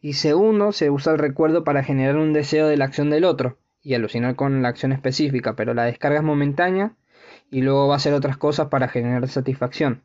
Y 0.00 0.14
segundo, 0.14 0.72
se 0.72 0.90
usa 0.90 1.12
el 1.12 1.18
recuerdo 1.18 1.62
para 1.62 1.84
generar 1.84 2.16
un 2.16 2.32
deseo 2.32 2.66
de 2.66 2.76
la 2.76 2.86
acción 2.86 3.08
del 3.10 3.24
otro 3.24 3.58
y 3.82 3.94
alucinar 3.94 4.34
con 4.34 4.62
la 4.62 4.68
acción 4.68 4.92
específica, 4.92 5.54
pero 5.54 5.74
la 5.74 5.84
descarga 5.84 6.18
es 6.18 6.24
momentánea 6.24 6.96
y 7.50 7.60
luego 7.60 7.86
va 7.86 7.94
a 7.94 7.96
hacer 7.98 8.14
otras 8.14 8.36
cosas 8.36 8.68
para 8.68 8.88
generar 8.88 9.28
satisfacción. 9.28 10.02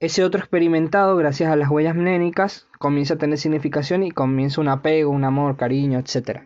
Ese 0.00 0.22
otro 0.22 0.38
experimentado, 0.38 1.16
gracias 1.16 1.50
a 1.50 1.56
las 1.56 1.70
huellas 1.70 1.96
mnénicas, 1.96 2.68
comienza 2.78 3.14
a 3.14 3.18
tener 3.18 3.36
significación 3.36 4.04
y 4.04 4.12
comienza 4.12 4.60
un 4.60 4.68
apego, 4.68 5.10
un 5.10 5.24
amor, 5.24 5.56
cariño, 5.56 5.98
etc. 5.98 6.42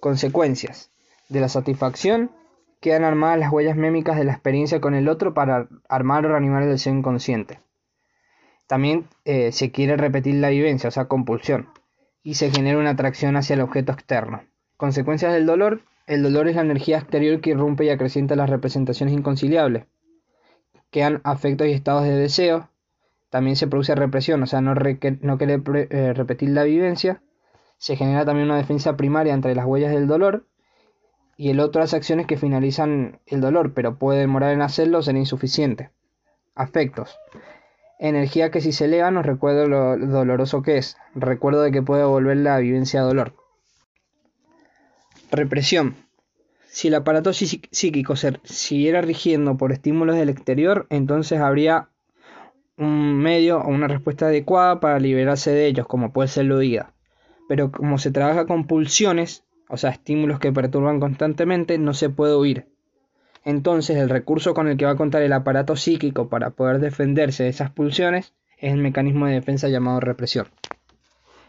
Consecuencias. 0.00 0.90
De 1.30 1.40
la 1.40 1.48
satisfacción 1.48 2.30
quedan 2.80 3.04
armadas 3.04 3.38
las 3.38 3.50
huellas 3.50 3.74
mémicas 3.74 4.18
de 4.18 4.24
la 4.24 4.32
experiencia 4.32 4.82
con 4.82 4.94
el 4.94 5.08
otro 5.08 5.32
para 5.32 5.66
armar 5.88 6.26
o 6.26 6.28
reanimar 6.28 6.62
el 6.62 6.68
deseo 6.68 6.92
inconsciente. 6.92 7.60
También 8.66 9.08
eh, 9.24 9.50
se 9.50 9.70
quiere 9.70 9.96
repetir 9.96 10.34
la 10.34 10.50
vivencia, 10.50 10.88
o 10.88 10.92
sea, 10.92 11.06
compulsión, 11.06 11.70
y 12.22 12.34
se 12.34 12.50
genera 12.50 12.78
una 12.78 12.90
atracción 12.90 13.36
hacia 13.36 13.54
el 13.54 13.62
objeto 13.62 13.92
externo. 13.92 14.42
Consecuencias 14.76 15.32
del 15.32 15.46
dolor. 15.46 15.80
El 16.06 16.22
dolor 16.22 16.48
es 16.48 16.56
la 16.56 16.62
energía 16.62 16.98
exterior 16.98 17.40
que 17.40 17.50
irrumpe 17.50 17.86
y 17.86 17.88
acrecienta 17.88 18.36
las 18.36 18.50
representaciones 18.50 19.14
inconciliables 19.14 19.86
quedan 20.90 21.20
afectos 21.24 21.66
y 21.66 21.72
estados 21.72 22.04
de 22.04 22.16
deseo. 22.16 22.70
También 23.30 23.56
se 23.56 23.66
produce 23.66 23.94
represión, 23.94 24.42
o 24.42 24.46
sea, 24.46 24.60
no, 24.60 24.74
no 24.74 25.38
querer 25.38 25.62
eh, 25.90 26.12
repetir 26.14 26.50
la 26.50 26.64
vivencia. 26.64 27.22
Se 27.78 27.96
genera 27.96 28.24
también 28.24 28.46
una 28.46 28.56
defensa 28.56 28.96
primaria 28.96 29.34
entre 29.34 29.54
las 29.54 29.66
huellas 29.66 29.92
del 29.92 30.06
dolor 30.06 30.46
y 31.36 31.50
el 31.50 31.60
otro 31.60 31.80
las 31.80 31.92
acciones 31.92 32.26
que 32.26 32.38
finalizan 32.38 33.20
el 33.26 33.40
dolor, 33.40 33.74
pero 33.74 33.98
puede 33.98 34.20
demorar 34.20 34.52
en 34.52 34.62
hacerlo 34.62 34.98
o 34.98 35.02
ser 35.02 35.16
insuficiente. 35.16 35.90
Afectos. 36.54 37.18
Energía 37.98 38.50
que 38.50 38.60
si 38.60 38.72
se 38.72 38.86
eleva 38.86 39.10
nos 39.10 39.26
recuerda 39.26 39.66
lo 39.66 39.98
doloroso 39.98 40.62
que 40.62 40.78
es. 40.78 40.96
Recuerdo 41.14 41.62
de 41.62 41.72
que 41.72 41.82
puede 41.82 42.04
volver 42.04 42.38
la 42.38 42.58
vivencia 42.58 43.00
de 43.00 43.06
dolor. 43.06 43.34
Represión. 45.30 46.05
Si 46.76 46.88
el 46.88 46.94
aparato 46.94 47.32
psíquico 47.32 48.16
se 48.16 48.38
siguiera 48.44 49.00
rigiendo 49.00 49.56
por 49.56 49.72
estímulos 49.72 50.16
del 50.16 50.28
exterior, 50.28 50.86
entonces 50.90 51.40
habría 51.40 51.88
un 52.76 53.16
medio 53.16 53.60
o 53.60 53.68
una 53.68 53.88
respuesta 53.88 54.26
adecuada 54.26 54.78
para 54.78 54.98
liberarse 54.98 55.52
de 55.52 55.68
ellos, 55.68 55.86
como 55.86 56.12
puede 56.12 56.28
ser 56.28 56.44
la 56.44 56.56
huida. 56.56 56.92
Pero 57.48 57.72
como 57.72 57.96
se 57.96 58.10
trabaja 58.10 58.44
con 58.44 58.66
pulsiones, 58.66 59.42
o 59.70 59.78
sea, 59.78 59.88
estímulos 59.88 60.38
que 60.38 60.52
perturban 60.52 61.00
constantemente, 61.00 61.78
no 61.78 61.94
se 61.94 62.10
puede 62.10 62.36
huir. 62.36 62.66
Entonces, 63.42 63.96
el 63.96 64.10
recurso 64.10 64.52
con 64.52 64.68
el 64.68 64.76
que 64.76 64.84
va 64.84 64.90
a 64.90 64.96
contar 64.96 65.22
el 65.22 65.32
aparato 65.32 65.76
psíquico 65.76 66.28
para 66.28 66.50
poder 66.50 66.80
defenderse 66.80 67.44
de 67.44 67.48
esas 67.48 67.70
pulsiones 67.70 68.34
es 68.58 68.74
el 68.74 68.82
mecanismo 68.82 69.24
de 69.24 69.32
defensa 69.32 69.70
llamado 69.70 70.00
represión. 70.00 70.48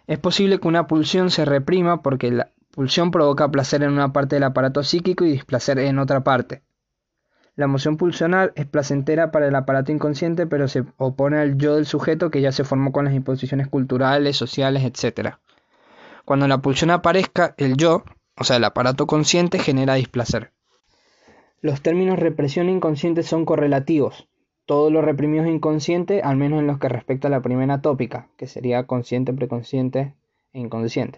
Es 0.08 0.20
posible 0.20 0.62
que 0.62 0.70
una 0.70 0.88
pulsión 0.88 1.32
se 1.32 1.44
reprima 1.44 2.02
porque 2.02 2.32
la, 2.32 2.52
Pulsión 2.78 3.10
provoca 3.10 3.50
placer 3.50 3.82
en 3.82 3.90
una 3.90 4.14
parte 4.14 4.36
del 4.36 4.44
aparato 4.44 4.84
psíquico 4.84 5.26
y 5.26 5.32
displacer 5.32 5.80
en 5.80 5.98
otra 5.98 6.24
parte. 6.24 6.62
La 7.56 7.66
emoción 7.66 7.98
pulsional 7.98 8.52
es 8.54 8.68
placentera 8.68 9.32
para 9.32 9.48
el 9.48 9.56
aparato 9.56 9.92
inconsciente, 9.92 10.46
pero 10.46 10.68
se 10.68 10.84
opone 10.98 11.40
al 11.40 11.58
yo 11.58 11.74
del 11.74 11.88
sujeto 11.88 12.30
que 12.30 12.40
ya 12.40 12.52
se 12.52 12.64
formó 12.64 12.92
con 12.92 13.06
las 13.06 13.16
imposiciones 13.16 13.68
culturales, 13.68 14.38
sociales, 14.38 14.84
etc. 14.84 15.38
Cuando 16.24 16.48
la 16.48 16.60
pulsión 16.60 16.92
aparezca, 16.92 17.56
el 17.58 17.78
yo, 17.78 18.04
o 18.36 18.44
sea, 18.44 18.58
el 18.58 18.64
aparato 18.64 19.08
consciente, 19.08 19.58
genera 19.58 19.96
displacer. 19.96 20.52
Los 21.62 21.82
términos 21.82 22.20
represión 22.20 22.70
e 22.70 22.74
inconsciente 22.74 23.24
son 23.24 23.46
correlativos. 23.46 24.28
Todo 24.68 24.92
lo 24.92 25.02
reprimido 25.02 25.46
es 25.46 25.50
inconsciente, 25.50 26.22
al 26.22 26.38
menos 26.38 26.60
en 26.60 26.68
los 26.68 26.78
que 26.78 26.90
respecta 26.90 27.28
a 27.28 27.32
la 27.32 27.42
primera 27.42 27.82
tópica, 27.82 28.28
que 28.38 28.46
sería 28.46 28.86
consciente, 28.86 29.34
preconsciente 29.34 30.14
e 30.54 30.60
inconsciente. 30.60 31.18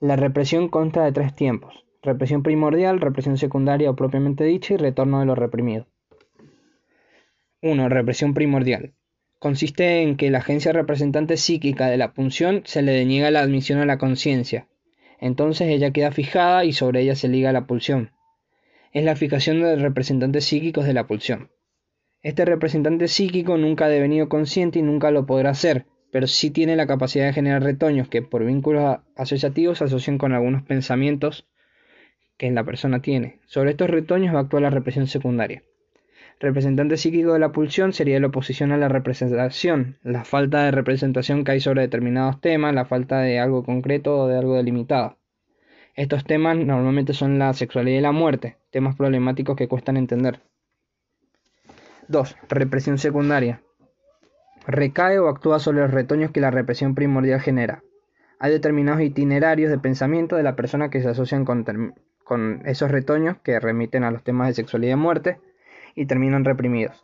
La 0.00 0.14
represión 0.14 0.68
consta 0.68 1.04
de 1.04 1.10
tres 1.10 1.34
tiempos: 1.34 1.84
represión 2.02 2.44
primordial, 2.44 3.00
represión 3.00 3.36
secundaria 3.36 3.90
o 3.90 3.96
propiamente 3.96 4.44
dicha 4.44 4.74
y 4.74 4.76
retorno 4.76 5.18
de 5.18 5.26
lo 5.26 5.34
reprimido. 5.34 5.88
1. 7.62 7.88
Represión 7.88 8.32
primordial. 8.32 8.94
Consiste 9.40 10.02
en 10.02 10.16
que 10.16 10.30
la 10.30 10.38
agencia 10.38 10.72
representante 10.72 11.36
psíquica 11.36 11.88
de 11.88 11.96
la 11.96 12.12
punción 12.12 12.62
se 12.64 12.82
le 12.82 12.92
deniega 12.92 13.32
la 13.32 13.40
admisión 13.40 13.80
a 13.80 13.86
la 13.86 13.98
conciencia. 13.98 14.68
Entonces 15.18 15.66
ella 15.66 15.90
queda 15.90 16.12
fijada 16.12 16.64
y 16.64 16.72
sobre 16.72 17.00
ella 17.00 17.16
se 17.16 17.26
liga 17.26 17.52
la 17.52 17.66
pulsión. 17.66 18.12
Es 18.92 19.02
la 19.02 19.16
fijación 19.16 19.60
de 19.60 19.74
representantes 19.74 20.44
psíquicos 20.44 20.84
de 20.84 20.94
la 20.94 21.08
pulsión. 21.08 21.50
Este 22.22 22.44
representante 22.44 23.08
psíquico 23.08 23.56
nunca 23.56 23.86
ha 23.86 23.88
devenido 23.88 24.28
consciente 24.28 24.78
y 24.78 24.82
nunca 24.82 25.10
lo 25.10 25.26
podrá 25.26 25.54
ser, 25.54 25.86
pero 26.10 26.26
sí 26.26 26.50
tiene 26.50 26.76
la 26.76 26.86
capacidad 26.86 27.26
de 27.26 27.32
generar 27.32 27.62
retoños 27.62 28.08
que 28.08 28.22
por 28.22 28.44
vínculos 28.44 28.98
asociativos 29.16 29.78
se 29.78 29.84
asocian 29.84 30.18
con 30.18 30.32
algunos 30.32 30.62
pensamientos 30.62 31.46
que 32.36 32.50
la 32.50 32.64
persona 32.64 33.02
tiene. 33.02 33.40
Sobre 33.46 33.70
estos 33.70 33.90
retoños 33.90 34.34
va 34.34 34.38
a 34.38 34.42
actuar 34.42 34.62
la 34.62 34.70
represión 34.70 35.06
secundaria. 35.06 35.62
Representante 36.40 36.96
psíquico 36.96 37.32
de 37.32 37.40
la 37.40 37.50
pulsión 37.50 37.92
sería 37.92 38.20
la 38.20 38.28
oposición 38.28 38.70
a 38.70 38.76
la 38.76 38.88
representación, 38.88 39.98
la 40.04 40.24
falta 40.24 40.62
de 40.62 40.70
representación 40.70 41.42
que 41.42 41.52
hay 41.52 41.60
sobre 41.60 41.82
determinados 41.82 42.40
temas, 42.40 42.74
la 42.74 42.84
falta 42.84 43.20
de 43.20 43.40
algo 43.40 43.64
concreto 43.64 44.16
o 44.16 44.28
de 44.28 44.38
algo 44.38 44.54
delimitado. 44.54 45.16
Estos 45.96 46.24
temas 46.24 46.56
normalmente 46.56 47.12
son 47.12 47.40
la 47.40 47.52
sexualidad 47.54 47.98
y 47.98 48.02
la 48.02 48.12
muerte, 48.12 48.56
temas 48.70 48.94
problemáticos 48.94 49.56
que 49.56 49.66
cuestan 49.66 49.96
entender. 49.96 50.40
2. 52.06 52.36
Represión 52.48 52.98
secundaria 52.98 53.60
recae 54.68 55.18
o 55.18 55.28
actúa 55.28 55.58
sobre 55.58 55.80
los 55.80 55.90
retoños 55.90 56.30
que 56.30 56.42
la 56.42 56.50
represión 56.50 56.94
primordial 56.94 57.40
genera. 57.40 57.82
Hay 58.38 58.52
determinados 58.52 59.00
itinerarios 59.00 59.70
de 59.70 59.78
pensamiento 59.78 60.36
de 60.36 60.42
la 60.42 60.56
persona 60.56 60.90
que 60.90 61.00
se 61.00 61.08
asocian 61.08 61.46
con, 61.46 61.94
esos 62.66 62.90
retoños 62.90 63.38
que 63.38 63.58
remiten 63.58 64.04
a 64.04 64.10
los 64.10 64.22
temas 64.22 64.48
de 64.48 64.54
sexualidad 64.54 64.92
y 64.92 64.96
muerte 64.96 65.40
y 65.94 66.04
terminan 66.04 66.44
reprimidos. 66.44 67.02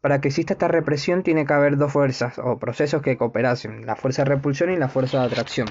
Para 0.00 0.20
que 0.20 0.28
exista 0.28 0.52
esta 0.52 0.68
represión 0.68 1.24
tiene 1.24 1.46
que 1.46 1.52
haber 1.52 1.76
dos 1.78 1.92
fuerzas 1.92 2.38
o 2.38 2.58
procesos 2.58 3.02
que 3.02 3.16
cooperasen, 3.16 3.86
la 3.86 3.96
fuerza 3.96 4.22
de 4.22 4.30
repulsión 4.30 4.70
y 4.70 4.76
la 4.76 4.88
fuerza 4.88 5.18
de 5.18 5.26
atracción. 5.26 5.66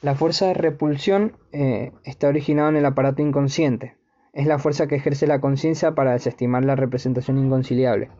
La 0.00 0.14
fuerza 0.14 0.46
de 0.46 0.54
repulsión 0.54 1.36
eh, 1.50 1.90
está 2.04 2.28
originada 2.28 2.68
en 2.68 2.76
el 2.76 2.86
aparato 2.86 3.20
inconsciente. 3.20 3.96
Es 4.32 4.46
la 4.46 4.60
fuerza 4.60 4.86
que 4.86 4.94
ejerce 4.94 5.26
la 5.26 5.40
conciencia 5.40 5.94
para 5.94 6.12
desestimar 6.12 6.64
la 6.64 6.76
representación 6.76 7.38
inconciliable. 7.38 8.10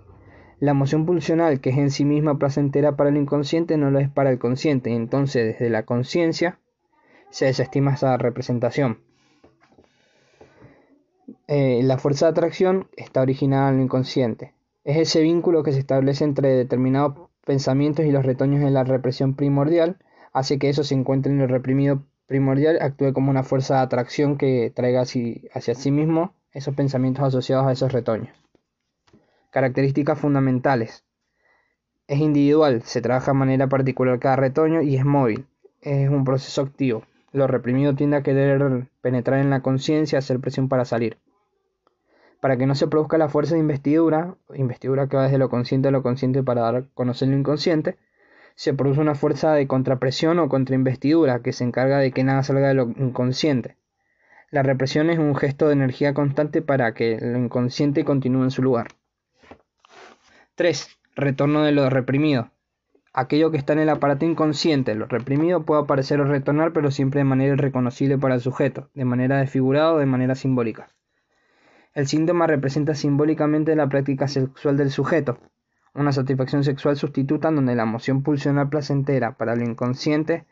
La 0.62 0.70
emoción 0.70 1.06
pulsional, 1.06 1.60
que 1.60 1.70
es 1.70 1.76
en 1.76 1.90
sí 1.90 2.04
misma 2.04 2.38
placentera 2.38 2.94
para 2.94 3.10
el 3.10 3.16
inconsciente, 3.16 3.76
no 3.76 3.90
lo 3.90 3.98
es 3.98 4.08
para 4.08 4.30
el 4.30 4.38
consciente, 4.38 4.90
entonces 4.94 5.44
desde 5.44 5.70
la 5.70 5.82
conciencia 5.82 6.60
se 7.30 7.46
desestima 7.46 7.94
esa 7.94 8.16
representación. 8.16 9.00
eh, 11.48 11.80
la 11.82 11.98
fuerza 11.98 12.26
de 12.26 12.30
atracción 12.30 12.86
está 12.96 13.22
originada 13.22 13.70
en 13.70 13.78
el 13.78 13.82
inconsciente. 13.82 14.54
Es 14.84 14.98
ese 14.98 15.20
vínculo 15.22 15.64
que 15.64 15.72
se 15.72 15.80
establece 15.80 16.22
entre 16.22 16.50
determinados 16.50 17.28
pensamientos 17.44 18.06
y 18.06 18.12
los 18.12 18.24
retoños 18.24 18.62
de 18.62 18.70
la 18.70 18.84
represión 18.84 19.34
primordial, 19.34 19.96
hace 20.32 20.60
que 20.60 20.68
eso 20.68 20.84
se 20.84 20.94
encuentre 20.94 21.32
en 21.32 21.40
el 21.40 21.48
reprimido 21.48 22.04
primordial, 22.28 22.78
actúe 22.80 23.12
como 23.12 23.32
una 23.32 23.42
fuerza 23.42 23.78
de 23.78 23.80
atracción 23.80 24.38
que 24.38 24.70
traiga 24.72 25.00
hacia 25.00 25.74
sí 25.74 25.90
mismo 25.90 26.34
esos 26.52 26.76
pensamientos 26.76 27.24
asociados 27.24 27.66
a 27.66 27.72
esos 27.72 27.90
retoños. 27.90 28.41
Características 29.52 30.18
fundamentales. 30.18 31.04
Es 32.06 32.20
individual, 32.20 32.80
se 32.84 33.02
trabaja 33.02 33.32
de 33.32 33.38
manera 33.38 33.66
particular 33.66 34.18
cada 34.18 34.36
retoño 34.36 34.80
y 34.80 34.96
es 34.96 35.04
móvil. 35.04 35.44
Es 35.82 36.08
un 36.08 36.24
proceso 36.24 36.62
activo. 36.62 37.02
Lo 37.32 37.46
reprimido 37.46 37.94
tiende 37.94 38.16
a 38.16 38.22
querer 38.22 38.88
penetrar 39.02 39.40
en 39.40 39.50
la 39.50 39.60
conciencia, 39.60 40.20
hacer 40.20 40.40
presión 40.40 40.70
para 40.70 40.86
salir. 40.86 41.18
Para 42.40 42.56
que 42.56 42.66
no 42.66 42.74
se 42.74 42.86
produzca 42.86 43.18
la 43.18 43.28
fuerza 43.28 43.52
de 43.54 43.60
investidura, 43.60 44.36
investidura 44.54 45.06
que 45.06 45.18
va 45.18 45.24
desde 45.24 45.36
lo 45.36 45.50
consciente 45.50 45.88
a 45.88 45.90
lo 45.90 46.02
consciente 46.02 46.42
para 46.42 46.62
dar 46.62 46.76
a 46.76 46.84
conocer 46.94 47.28
lo 47.28 47.36
inconsciente, 47.36 47.98
se 48.54 48.72
produce 48.72 49.02
una 49.02 49.14
fuerza 49.14 49.52
de 49.52 49.66
contrapresión 49.66 50.38
o 50.38 50.48
contrainvestidura 50.48 51.42
que 51.42 51.52
se 51.52 51.64
encarga 51.64 51.98
de 51.98 52.10
que 52.12 52.24
nada 52.24 52.42
salga 52.42 52.68
de 52.68 52.74
lo 52.74 52.84
inconsciente. 52.84 53.76
La 54.50 54.62
represión 54.62 55.10
es 55.10 55.18
un 55.18 55.36
gesto 55.36 55.66
de 55.66 55.74
energía 55.74 56.14
constante 56.14 56.62
para 56.62 56.94
que 56.94 57.18
lo 57.20 57.36
inconsciente 57.36 58.06
continúe 58.06 58.44
en 58.44 58.50
su 58.50 58.62
lugar. 58.62 58.86
3. 60.62 60.96
Retorno 61.16 61.64
de 61.64 61.72
lo 61.72 61.90
reprimido. 61.90 62.52
Aquello 63.12 63.50
que 63.50 63.56
está 63.56 63.72
en 63.72 63.80
el 63.80 63.88
aparato 63.88 64.24
inconsciente, 64.24 64.94
lo 64.94 65.06
reprimido, 65.06 65.64
puede 65.64 65.82
aparecer 65.82 66.20
o 66.20 66.24
retornar, 66.24 66.72
pero 66.72 66.92
siempre 66.92 67.18
de 67.18 67.24
manera 67.24 67.54
irreconocible 67.54 68.16
para 68.16 68.36
el 68.36 68.40
sujeto, 68.42 68.88
de 68.94 69.04
manera 69.04 69.38
desfigurada 69.38 69.92
o 69.92 69.98
de 69.98 70.06
manera 70.06 70.36
simbólica. 70.36 70.90
El 71.94 72.06
síntoma 72.06 72.46
representa 72.46 72.94
simbólicamente 72.94 73.74
la 73.74 73.88
práctica 73.88 74.28
sexual 74.28 74.76
del 74.76 74.92
sujeto, 74.92 75.40
una 75.94 76.12
satisfacción 76.12 76.62
sexual 76.62 76.94
sustituta 76.94 77.50
donde 77.50 77.74
la 77.74 77.82
emoción 77.82 78.22
pulsional 78.22 78.68
placentera 78.68 79.36
para 79.36 79.54
el 79.54 79.64
inconsciente, 79.64 80.46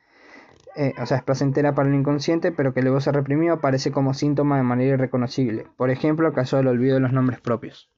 eh, 0.75 0.93
o 1.01 1.07
sea, 1.07 1.19
es 1.19 1.23
placentera 1.23 1.77
para 1.77 1.89
el 1.89 1.95
inconsciente, 1.95 2.51
pero 2.51 2.75
que 2.75 2.83
luego 2.83 3.01
se 3.01 3.13
reprimió, 3.13 3.53
aparece 3.53 3.93
como 3.93 4.13
síntoma 4.13 4.57
de 4.57 4.65
manera 4.65 4.95
irreconocible. 4.95 5.69
Por 5.77 5.89
ejemplo, 5.91 6.27
el 6.27 6.35
caso 6.35 6.57
del 6.57 6.67
olvido 6.67 6.97
de 6.97 7.01
los 7.01 7.13
nombres 7.13 7.41
propios. 7.41 7.93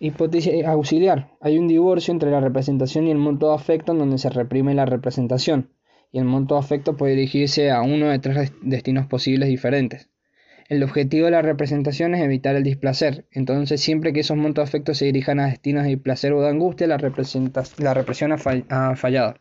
Hipótesis 0.00 0.64
auxiliar. 0.64 1.32
Hay 1.40 1.58
un 1.58 1.66
divorcio 1.66 2.12
entre 2.12 2.30
la 2.30 2.40
representación 2.40 3.06
y 3.06 3.10
el 3.10 3.18
monto 3.18 3.48
de 3.48 3.56
afecto 3.56 3.92
en 3.92 3.98
donde 3.98 4.18
se 4.18 4.30
reprime 4.30 4.74
la 4.74 4.86
representación, 4.86 5.70
y 6.12 6.18
el 6.18 6.24
monto 6.24 6.54
de 6.54 6.60
afecto 6.60 6.96
puede 6.96 7.16
dirigirse 7.16 7.72
a 7.72 7.82
uno 7.82 8.08
de 8.08 8.20
tres 8.20 8.52
destinos 8.62 9.06
posibles 9.06 9.48
diferentes. 9.48 10.08
El 10.68 10.84
objetivo 10.84 11.24
de 11.24 11.32
la 11.32 11.42
representación 11.42 12.14
es 12.14 12.22
evitar 12.22 12.54
el 12.54 12.62
displacer, 12.62 13.26
entonces 13.32 13.80
siempre 13.80 14.12
que 14.12 14.20
esos 14.20 14.36
montos 14.36 14.64
de 14.64 14.68
afecto 14.68 14.94
se 14.94 15.06
dirijan 15.06 15.40
a 15.40 15.46
destinos 15.46 15.82
de 15.82 15.90
displacer 15.90 16.32
o 16.32 16.42
de 16.42 16.48
angustia, 16.48 16.86
la, 16.86 16.98
la 17.78 17.94
represión 17.94 18.32
ha, 18.32 18.94
fallado. 18.94 19.34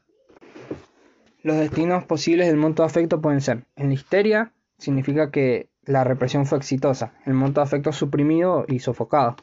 Los 1.44 1.58
destinos 1.58 2.06
posibles 2.06 2.48
del 2.48 2.58
monto 2.58 2.82
de 2.82 2.88
afecto 2.88 3.22
pueden 3.22 3.42
ser, 3.42 3.66
en 3.76 3.90
la 3.90 3.94
histeria, 3.94 4.54
significa 4.80 5.30
que 5.30 5.70
la 5.84 6.04
represión 6.04 6.48
fue 6.48 6.58
exitosa, 6.58 7.14
el 7.26 7.34
monto 7.34 7.62
de 7.62 7.66
afecto 7.66 7.92
suprimido 7.92 8.66
y 8.68 8.80
sofocado 8.80 9.36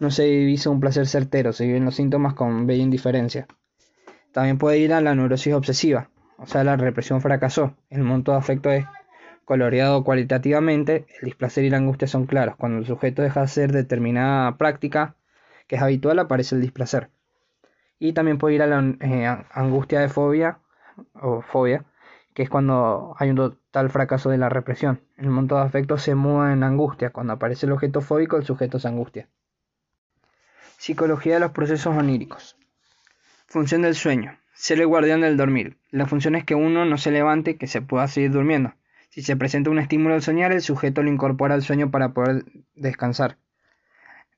no 0.00 0.10
se 0.10 0.24
divisa 0.24 0.70
un 0.70 0.80
placer 0.80 1.06
certero, 1.06 1.52
se 1.52 1.66
viven 1.66 1.84
los 1.84 1.94
síntomas 1.94 2.34
con 2.34 2.66
bella 2.66 2.82
indiferencia. 2.82 3.46
También 4.32 4.58
puede 4.58 4.78
ir 4.78 4.92
a 4.92 5.00
la 5.00 5.14
neurosis 5.14 5.54
obsesiva, 5.54 6.10
o 6.38 6.46
sea, 6.46 6.64
la 6.64 6.76
represión 6.76 7.20
fracasó, 7.20 7.76
el 7.90 8.02
monto 8.02 8.32
de 8.32 8.38
afecto 8.38 8.70
es 8.70 8.86
coloreado 9.44 10.04
cualitativamente, 10.04 11.06
el 11.20 11.26
displacer 11.26 11.64
y 11.64 11.70
la 11.70 11.76
angustia 11.76 12.08
son 12.08 12.26
claros. 12.26 12.56
Cuando 12.56 12.78
el 12.78 12.86
sujeto 12.86 13.22
deja 13.22 13.40
de 13.40 13.44
hacer 13.44 13.72
determinada 13.72 14.56
práctica 14.56 15.16
que 15.66 15.76
es 15.76 15.82
habitual, 15.82 16.18
aparece 16.18 16.56
el 16.56 16.60
displacer. 16.60 17.10
Y 17.98 18.12
también 18.12 18.38
puede 18.38 18.56
ir 18.56 18.62
a 18.62 18.66
la 18.66 18.96
eh, 19.00 19.44
angustia 19.52 20.00
de 20.00 20.08
fobia 20.08 20.58
o 21.14 21.42
fobia, 21.42 21.84
que 22.34 22.42
es 22.42 22.50
cuando 22.50 23.14
hay 23.18 23.30
un 23.30 23.36
total 23.36 23.90
fracaso 23.90 24.30
de 24.30 24.38
la 24.38 24.48
represión. 24.48 25.00
El 25.16 25.30
monto 25.30 25.56
de 25.56 25.62
afecto 25.62 25.98
se 25.98 26.14
mueve 26.14 26.54
en 26.54 26.62
angustia. 26.62 27.10
Cuando 27.10 27.34
aparece 27.34 27.66
el 27.66 27.72
objeto 27.72 28.00
fóbico, 28.00 28.36
el 28.36 28.44
sujeto 28.44 28.78
se 28.78 28.88
angustia. 28.88 29.28
Psicología 30.80 31.34
de 31.34 31.40
los 31.40 31.50
procesos 31.50 31.94
oníricos. 31.94 32.56
Función 33.44 33.82
del 33.82 33.94
sueño. 33.94 34.38
Ser 34.54 34.80
el 34.80 34.86
guardián 34.86 35.20
del 35.20 35.36
dormir. 35.36 35.76
La 35.90 36.06
función 36.06 36.36
es 36.36 36.44
que 36.44 36.54
uno 36.54 36.86
no 36.86 36.96
se 36.96 37.10
levante, 37.10 37.58
que 37.58 37.66
se 37.66 37.82
pueda 37.82 38.08
seguir 38.08 38.30
durmiendo. 38.30 38.72
Si 39.10 39.20
se 39.20 39.36
presenta 39.36 39.68
un 39.68 39.78
estímulo 39.78 40.14
al 40.14 40.22
soñar, 40.22 40.52
el 40.52 40.62
sujeto 40.62 41.02
lo 41.02 41.10
incorpora 41.10 41.54
al 41.54 41.60
sueño 41.60 41.90
para 41.90 42.14
poder 42.14 42.46
descansar. 42.76 43.36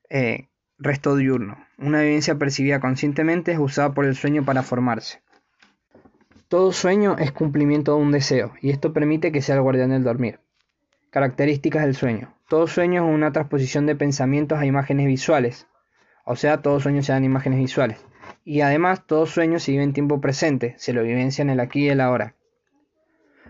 Eh, 0.09 0.49
resto 0.77 1.15
diurno. 1.15 1.65
Una 1.77 2.03
evidencia 2.03 2.35
percibida 2.35 2.81
conscientemente 2.81 3.53
es 3.53 3.57
usada 3.57 3.93
por 3.93 4.03
el 4.03 4.17
sueño 4.17 4.43
para 4.43 4.63
formarse. 4.63 5.21
Todo 6.49 6.73
sueño 6.73 7.15
es 7.19 7.31
cumplimiento 7.31 7.95
de 7.95 8.01
un 8.01 8.11
deseo, 8.11 8.51
y 8.59 8.71
esto 8.71 8.91
permite 8.91 9.31
que 9.31 9.41
sea 9.41 9.55
el 9.55 9.61
guardián 9.61 9.91
del 9.91 10.03
dormir. 10.03 10.41
Características 11.09 11.83
del 11.83 11.95
sueño. 11.95 12.35
Todo 12.49 12.67
sueño 12.67 13.05
es 13.07 13.15
una 13.15 13.31
transposición 13.31 13.85
de 13.85 13.95
pensamientos 13.95 14.59
a 14.59 14.65
imágenes 14.65 15.07
visuales, 15.07 15.67
o 16.23 16.35
sea, 16.35 16.61
todos 16.61 16.83
sueños 16.83 17.05
se 17.05 17.11
dan 17.11 17.23
imágenes 17.23 17.59
visuales. 17.59 18.05
Y 18.45 18.61
además, 18.61 19.05
todos 19.05 19.29
sueños 19.29 19.63
se 19.63 19.71
viven 19.71 19.89
en 19.89 19.93
tiempo 19.93 20.21
presente, 20.21 20.75
se 20.77 20.93
lo 20.93 21.03
vivencia 21.03 21.41
en 21.41 21.49
el 21.49 21.59
aquí 21.59 21.85
y 21.85 21.89
el 21.89 22.01
ahora. 22.01 22.35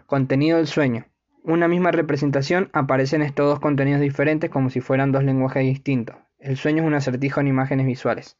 Contenido 0.05 0.57
del 0.57 0.67
sueño. 0.67 1.05
Una 1.43 1.67
misma 1.67 1.91
representación 1.91 2.69
aparece 2.73 3.15
en 3.15 3.21
estos 3.21 3.45
dos 3.47 3.59
contenidos 3.59 4.01
diferentes 4.01 4.49
como 4.49 4.69
si 4.69 4.81
fueran 4.81 5.11
dos 5.11 5.23
lenguajes 5.23 5.63
distintos. 5.63 6.15
El 6.39 6.57
sueño 6.57 6.83
es 6.83 6.87
un 6.87 6.93
acertijo 6.93 7.41
en 7.41 7.47
imágenes 7.47 7.85
visuales. 7.85 8.37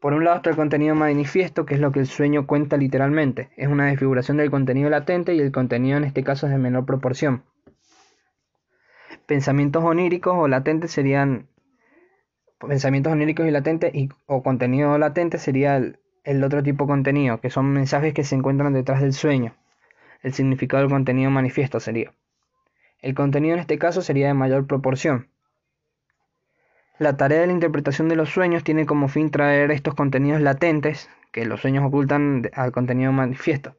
Por 0.00 0.12
un 0.12 0.24
lado 0.24 0.36
está 0.36 0.50
el 0.50 0.56
contenido 0.56 0.94
manifiesto, 0.94 1.64
que 1.64 1.74
es 1.74 1.80
lo 1.80 1.90
que 1.90 2.00
el 2.00 2.06
sueño 2.06 2.46
cuenta 2.46 2.76
literalmente. 2.76 3.50
Es 3.56 3.68
una 3.68 3.86
desfiguración 3.86 4.36
del 4.36 4.50
contenido 4.50 4.90
latente 4.90 5.34
y 5.34 5.40
el 5.40 5.50
contenido 5.50 5.96
en 5.96 6.04
este 6.04 6.22
caso 6.22 6.46
es 6.46 6.52
de 6.52 6.58
menor 6.58 6.84
proporción. 6.84 7.42
Pensamientos 9.26 9.82
oníricos 9.82 10.34
o 10.36 10.46
latentes 10.46 10.90
serían 10.90 11.48
pensamientos 12.68 13.12
oníricos 13.12 13.46
y 13.46 13.50
latentes 13.50 13.94
y, 13.94 14.08
o 14.26 14.42
contenido 14.42 14.96
latente 14.98 15.38
sería 15.38 15.76
el, 15.76 16.44
otro 16.44 16.62
tipo 16.62 16.84
de 16.84 16.88
contenido, 16.88 17.40
que 17.40 17.50
son 17.50 17.72
mensajes 17.72 18.14
que 18.14 18.24
se 18.24 18.34
encuentran 18.34 18.72
detrás 18.72 19.00
del 19.00 19.12
sueño. 19.12 19.54
El 20.22 20.32
significado 20.32 20.82
del 20.82 20.90
contenido 20.90 21.30
manifiesto 21.30 21.80
sería. 21.80 22.12
El 23.00 23.14
contenido 23.14 23.54
en 23.54 23.60
este 23.60 23.78
caso 23.78 24.02
sería 24.02 24.28
de 24.28 24.34
mayor 24.34 24.66
proporción. 24.66 25.28
La 26.98 27.16
tarea 27.16 27.40
de 27.40 27.46
la 27.48 27.52
interpretación 27.52 28.08
de 28.08 28.16
los 28.16 28.30
sueños 28.30 28.64
tiene 28.64 28.86
como 28.86 29.08
fin 29.08 29.30
traer 29.30 29.70
estos 29.70 29.94
contenidos 29.94 30.40
latentes 30.40 31.10
que 31.32 31.44
los 31.44 31.60
sueños 31.60 31.84
ocultan 31.84 32.48
al 32.54 32.72
contenido 32.72 33.12
manifiesto. 33.12 33.76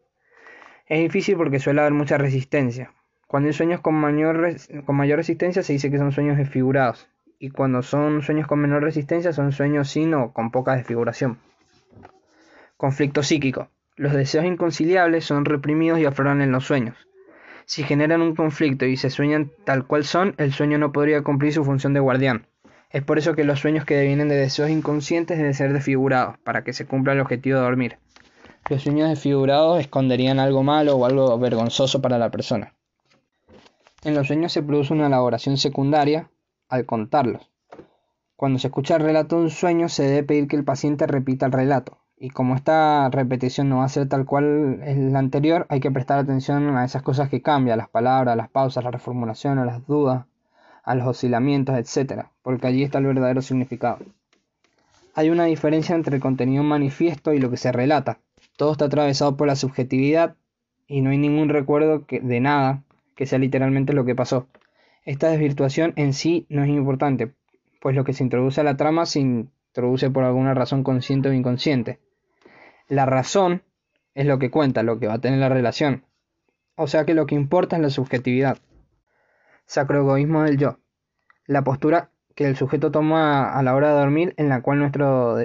Es 0.87 0.99
difícil 0.99 1.37
porque 1.37 1.59
suele 1.59 1.81
haber 1.81 1.93
mucha 1.93 2.17
resistencia. 2.17 2.93
Cuando 3.27 3.47
hay 3.47 3.53
sueños 3.53 3.81
con 3.81 3.95
mayor, 3.95 4.57
con 4.85 4.95
mayor 4.95 5.17
resistencia 5.17 5.63
se 5.63 5.73
dice 5.73 5.89
que 5.89 5.97
son 5.97 6.11
sueños 6.11 6.37
desfigurados 6.37 7.09
y 7.39 7.49
cuando 7.49 7.83
son 7.83 8.21
sueños 8.21 8.47
con 8.47 8.59
menor 8.59 8.83
resistencia 8.83 9.33
son 9.33 9.51
sueños 9.51 9.89
sin 9.89 10.13
o 10.13 10.31
con 10.31 10.51
poca 10.51 10.75
desfiguración. 10.75 11.37
Conflicto 12.77 13.23
psíquico. 13.23 13.69
Los 13.95 14.13
deseos 14.13 14.45
inconciliables 14.45 15.25
son 15.25 15.45
reprimidos 15.45 15.99
y 15.99 16.05
afloran 16.05 16.41
en 16.41 16.51
los 16.51 16.65
sueños. 16.65 16.97
Si 17.65 17.83
generan 17.83 18.21
un 18.21 18.35
conflicto 18.35 18.85
y 18.85 18.97
se 18.97 19.09
sueñan 19.09 19.51
tal 19.63 19.87
cual 19.87 20.03
son, 20.03 20.35
el 20.37 20.53
sueño 20.53 20.77
no 20.77 20.91
podría 20.91 21.23
cumplir 21.23 21.53
su 21.53 21.63
función 21.63 21.93
de 21.93 21.99
guardián. 21.99 22.47
Es 22.91 23.03
por 23.03 23.17
eso 23.17 23.33
que 23.33 23.43
los 23.43 23.59
sueños 23.59 23.85
que 23.85 23.95
devienen 23.95 24.29
de 24.29 24.35
deseos 24.35 24.69
inconscientes 24.69 25.37
deben 25.37 25.53
ser 25.53 25.73
desfigurados, 25.73 26.37
para 26.39 26.63
que 26.63 26.73
se 26.73 26.85
cumpla 26.85 27.13
el 27.13 27.21
objetivo 27.21 27.57
de 27.57 27.63
dormir. 27.63 27.97
Los 28.69 28.83
sueños 28.83 29.09
desfigurados 29.09 29.79
esconderían 29.79 30.39
algo 30.39 30.63
malo 30.63 30.95
o 30.95 31.05
algo 31.05 31.37
vergonzoso 31.39 32.01
para 32.01 32.17
la 32.17 32.29
persona. 32.29 32.73
En 34.03 34.13
los 34.13 34.27
sueños 34.27 34.51
se 34.51 34.61
produce 34.61 34.93
una 34.93 35.07
elaboración 35.07 35.57
secundaria 35.57 36.29
al 36.69 36.85
contarlos. 36.85 37.51
Cuando 38.35 38.59
se 38.59 38.67
escucha 38.67 38.95
el 38.95 39.03
relato 39.03 39.37
de 39.37 39.43
un 39.43 39.49
sueño, 39.49 39.87
se 39.87 40.03
debe 40.03 40.23
pedir 40.23 40.47
que 40.47 40.55
el 40.55 40.65
paciente 40.65 41.07
repita 41.07 41.45
el 41.45 41.51
relato. 41.51 41.99
Y 42.17 42.29
como 42.29 42.55
esta 42.55 43.09
repetición 43.09 43.69
no 43.69 43.77
va 43.77 43.85
a 43.85 43.89
ser 43.89 44.07
tal 44.07 44.25
cual 44.25 44.81
es 44.83 44.97
la 44.97 45.19
anterior, 45.19 45.65
hay 45.69 45.79
que 45.79 45.91
prestar 45.91 46.19
atención 46.19 46.75
a 46.75 46.85
esas 46.85 47.01
cosas 47.01 47.29
que 47.29 47.41
cambian, 47.41 47.77
las 47.77 47.89
palabras, 47.89 48.35
las 48.37 48.49
pausas, 48.49 48.83
la 48.83 48.91
reformulación, 48.91 49.59
a 49.59 49.65
las 49.65 49.85
dudas, 49.85 50.25
a 50.83 50.95
los 50.95 51.07
oscilamientos, 51.07 51.77
etc. 51.77 52.27
Porque 52.41 52.67
allí 52.67 52.83
está 52.83 52.99
el 52.99 53.05
verdadero 53.05 53.41
significado. 53.41 53.99
Hay 55.13 55.29
una 55.29 55.45
diferencia 55.45 55.95
entre 55.95 56.17
el 56.17 56.21
contenido 56.21 56.63
manifiesto 56.63 57.33
y 57.33 57.39
lo 57.39 57.49
que 57.49 57.57
se 57.57 57.71
relata. 57.71 58.19
Todo 58.57 58.73
está 58.73 58.85
atravesado 58.85 59.37
por 59.37 59.47
la 59.47 59.55
subjetividad 59.55 60.35
y 60.87 61.01
no 61.01 61.09
hay 61.09 61.17
ningún 61.17 61.49
recuerdo 61.49 62.05
de 62.09 62.39
nada 62.39 62.83
que 63.15 63.25
sea 63.25 63.39
literalmente 63.39 63.93
lo 63.93 64.05
que 64.05 64.15
pasó. 64.15 64.47
Esta 65.05 65.29
desvirtuación 65.29 65.93
en 65.95 66.13
sí 66.13 66.47
no 66.49 66.63
es 66.63 66.69
importante, 66.69 67.35
pues 67.79 67.95
lo 67.95 68.03
que 68.03 68.13
se 68.13 68.23
introduce 68.23 68.59
a 68.61 68.63
la 68.63 68.75
trama 68.75 69.05
se 69.05 69.19
introduce 69.19 70.09
por 70.09 70.23
alguna 70.23 70.55
razón 70.55 70.83
consciente 70.83 71.29
o 71.29 71.33
inconsciente. 71.33 71.99
La 72.87 73.05
razón 73.05 73.61
es 74.15 74.25
lo 74.25 74.39
que 74.39 74.49
cuenta, 74.49 74.81
lo 74.81 74.99
que 74.99 75.07
va 75.07 75.13
a 75.13 75.21
tener 75.21 75.39
la 75.39 75.49
relación. 75.49 76.05
O 76.75 76.87
sea 76.87 77.05
que 77.05 77.13
lo 77.13 77.27
que 77.27 77.35
importa 77.35 77.75
es 77.75 77.81
la 77.83 77.89
subjetividad. 77.89 78.57
Sacroegoísmo 79.65 80.43
del 80.43 80.57
yo. 80.57 80.79
La 81.45 81.63
postura 81.63 82.09
que 82.33 82.45
el 82.45 82.57
sujeto 82.57 82.91
toma 82.91 83.53
a 83.53 83.63
la 83.63 83.75
hora 83.75 83.93
de 83.93 83.99
dormir 83.99 84.33
en 84.37 84.49
la 84.49 84.61
cual 84.61 84.79
nuestro 84.79 85.37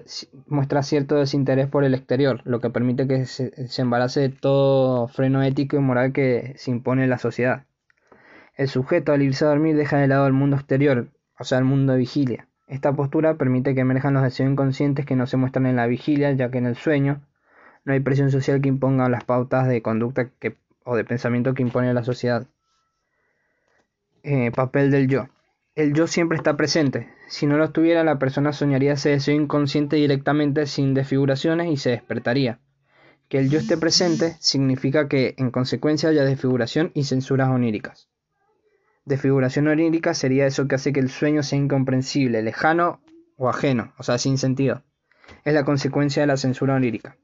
muestra 0.46 0.82
cierto 0.82 1.16
desinterés 1.16 1.68
por 1.68 1.84
el 1.84 1.94
exterior, 1.94 2.40
lo 2.44 2.61
que 2.61 2.70
permite 2.70 3.06
que 3.06 3.26
se, 3.26 3.52
embarace 3.78 4.20
de 4.20 4.28
todo 4.30 5.06
freno 5.06 5.42
ético 5.42 5.76
y 5.76 5.80
moral 5.80 6.12
que 6.12 6.54
se 6.56 6.70
impone 6.70 7.06
la 7.06 7.18
sociedad. 7.18 7.64
El 8.61 8.68
sujeto 8.68 9.14
al 9.14 9.22
irse 9.22 9.46
a 9.46 9.48
dormir 9.48 9.74
deja 9.74 9.96
de 9.96 10.06
lado 10.06 10.26
el 10.26 10.34
mundo 10.34 10.56
exterior, 10.56 11.08
o 11.38 11.44
sea, 11.44 11.56
el 11.56 11.64
mundo 11.64 11.94
de 11.94 11.98
vigilia. 11.98 12.46
Esta 12.66 12.92
postura 12.92 13.38
permite 13.38 13.74
que 13.74 13.80
emerjan 13.80 14.12
los 14.12 14.22
deseos 14.22 14.50
inconscientes 14.50 15.06
que 15.06 15.16
no 15.16 15.26
se 15.26 15.38
muestran 15.38 15.64
en 15.64 15.76
la 15.76 15.86
vigilia, 15.86 16.30
ya 16.32 16.50
que 16.50 16.58
en 16.58 16.66
el 16.66 16.76
sueño 16.76 17.22
no 17.86 17.94
hay 17.94 18.00
presión 18.00 18.30
social 18.30 18.61
que 18.61 18.68
imponga 18.68 19.08
las 19.08 19.24
pautas 19.24 19.66
de 19.66 19.80
conducta 19.80 20.28
o 20.84 20.94
de 20.94 21.04
pensamiento 21.04 21.54
que 21.54 21.62
impone 21.62 21.94
la 21.94 22.04
sociedad. 22.04 22.48
Eh, 24.24 24.50
papel 24.54 24.90
del 24.90 25.08
yo. 25.08 25.28
El 25.74 25.94
yo 25.94 26.06
siempre 26.06 26.36
está 26.36 26.58
presente. 26.58 27.08
Si 27.28 27.46
no 27.46 27.56
lo 27.56 27.64
estuviera, 27.64 28.04
la 28.04 28.18
persona 28.18 28.52
soñaría 28.52 28.92
ese 28.92 29.08
deseo 29.08 29.36
inconsciente 29.36 29.96
directamente 29.96 30.66
sin 30.66 30.92
desfiguraciones 30.92 31.70
y 31.70 31.78
se 31.78 31.92
despertaría. 31.92 32.58
Que 33.30 33.38
el 33.38 33.48
yo 33.48 33.58
esté 33.58 33.78
presente 33.78 34.36
significa 34.38 35.08
que, 35.08 35.34
en 35.38 35.50
consecuencia, 35.50 36.11
haya 36.11 36.24
desfiguración 36.24 36.90
y 36.92 37.04
censuras 37.04 37.48
oníricas. 37.48 38.11
Desfiguración 39.11 39.66
onírica 39.66 40.14
sería 40.14 40.46
eso 40.46 40.68
que 40.68 40.76
hace 40.76 40.92
que 40.92 41.00
el 41.00 41.11
sueño 41.11 41.42
sea 41.42 41.58
incomprensible, 41.58 42.44
lejano 42.44 43.00
o 43.36 43.48
ajeno, 43.48 43.92
o 43.98 44.04
sea, 44.04 44.18
sin 44.18 44.38
sentido. 44.38 44.84
Es 45.44 45.52
la 45.52 45.64
consecuencia 45.64 46.22
de 46.22 46.28
la 46.28 46.36
censura 46.36 46.76
onírica. 46.76 47.16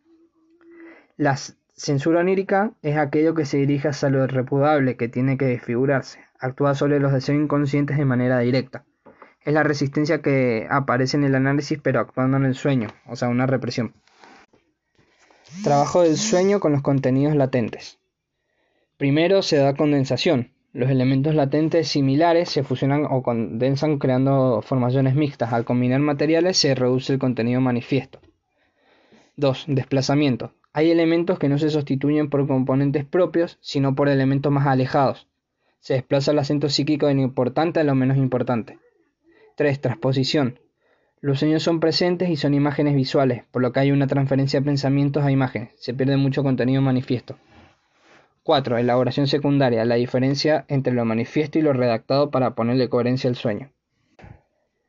La 1.16 1.37
censura 1.74 2.22
onírica 2.22 2.72
es 2.82 2.97
aquello 2.97 3.37
que 3.37 3.45
se 3.45 3.59
dirige 3.59 3.87
hacia 3.87 4.11
lo 4.11 4.24
irrepudable 4.24 4.97
que 4.97 5.07
tiene 5.07 5.39
que 5.39 5.45
desfigurarse, 5.45 6.18
actúa 6.41 6.74
sobre 6.74 6.99
los 6.99 7.12
deseos 7.12 7.39
inconscientes 7.39 7.99
de 7.99 8.05
manera 8.05 8.41
directa. 8.41 8.84
Es 9.45 9.55
la 9.55 9.62
resistencia 9.62 10.20
que 10.20 10.66
aparece 10.68 11.16
en 11.16 11.22
el 11.22 11.37
análisis 11.37 11.78
pero 11.80 12.01
actuando 12.01 12.37
en 12.37 12.47
el 12.47 12.57
sueño, 12.57 12.89
o 13.07 13.14
sea, 13.14 13.28
una 13.28 13.47
represión. 13.47 13.95
Trabajo 15.62 16.03
del 16.03 16.16
sueño 16.16 16.59
con 16.59 16.72
los 16.72 16.82
contenidos 16.82 17.37
latentes. 17.37 18.01
Primero 18.97 19.43
se 19.43 19.59
da 19.59 19.76
condensación, 19.76 20.51
los 20.77 20.91
elementos 20.91 21.35
latentes 21.35 21.89
similares 21.89 22.51
se 22.51 22.62
fusionan 22.62 23.07
o 23.09 23.22
condensan 23.22 23.99
creando 23.99 24.61
formaciones 24.61 25.14
mixtas. 25.14 25.55
Al 25.55 25.64
combinar 25.64 26.01
materiales 26.01 26.59
se 26.59 26.74
reduce 26.74 27.14
el 27.14 27.18
contenido 27.18 27.62
manifiesto. 27.62 28.20
2. 29.37 29.64
Desplazamiento. 29.68 30.53
Hay 30.74 30.91
elementos 30.91 31.39
que 31.39 31.49
no 31.49 31.57
se 31.57 31.70
sustituyen 31.70 32.29
por 32.29 32.47
componentes 32.47 33.07
propios, 33.07 33.57
sino 33.62 33.95
por 33.95 34.11
elementos 34.11 34.53
más 34.53 34.66
alejados. 34.66 35.27
Se 35.81 35.95
desplaza 35.95 36.33
el 36.33 36.41
acento 36.41 36.68
psíquico 36.68 37.07
de 37.07 37.14
lo 37.14 37.22
importante 37.22 37.81
a 37.81 37.85
lo 37.85 37.95
menos 37.95 38.18
importante. 38.18 38.79
3. 39.57 39.81
Transposición. 39.81 40.59
Los 41.22 41.39
sueños 41.39 41.62
son 41.62 41.81
presentes 41.81 42.29
y 42.29 42.37
son 42.37 42.53
imágenes 42.53 42.95
visuales, 42.95 43.45
por 43.51 43.62
lo 43.62 43.72
que 43.72 43.81
hay 43.81 43.93
una 43.93 44.09
transferencia 44.09 44.61
de 44.61 44.66
pensamientos 44.66 45.24
a 45.24 45.31
imágenes. 45.31 45.70
Se 45.77 45.95
pierde 45.95 46.18
mucho 46.18 46.43
contenido 46.43 46.83
manifiesto. 46.83 47.37
4. 48.47 48.78
Elaboración 48.78 49.26
secundaria. 49.26 49.84
La 49.84 49.97
diferencia 49.97 50.64
entre 50.68 50.92
lo 50.92 51.05
manifiesto 51.05 51.59
y 51.59 51.62
lo 51.62 51.72
redactado 51.72 52.30
para 52.30 52.55
ponerle 52.55 52.88
coherencia 52.88 53.28
al 53.28 53.34
sueño. 53.34 53.72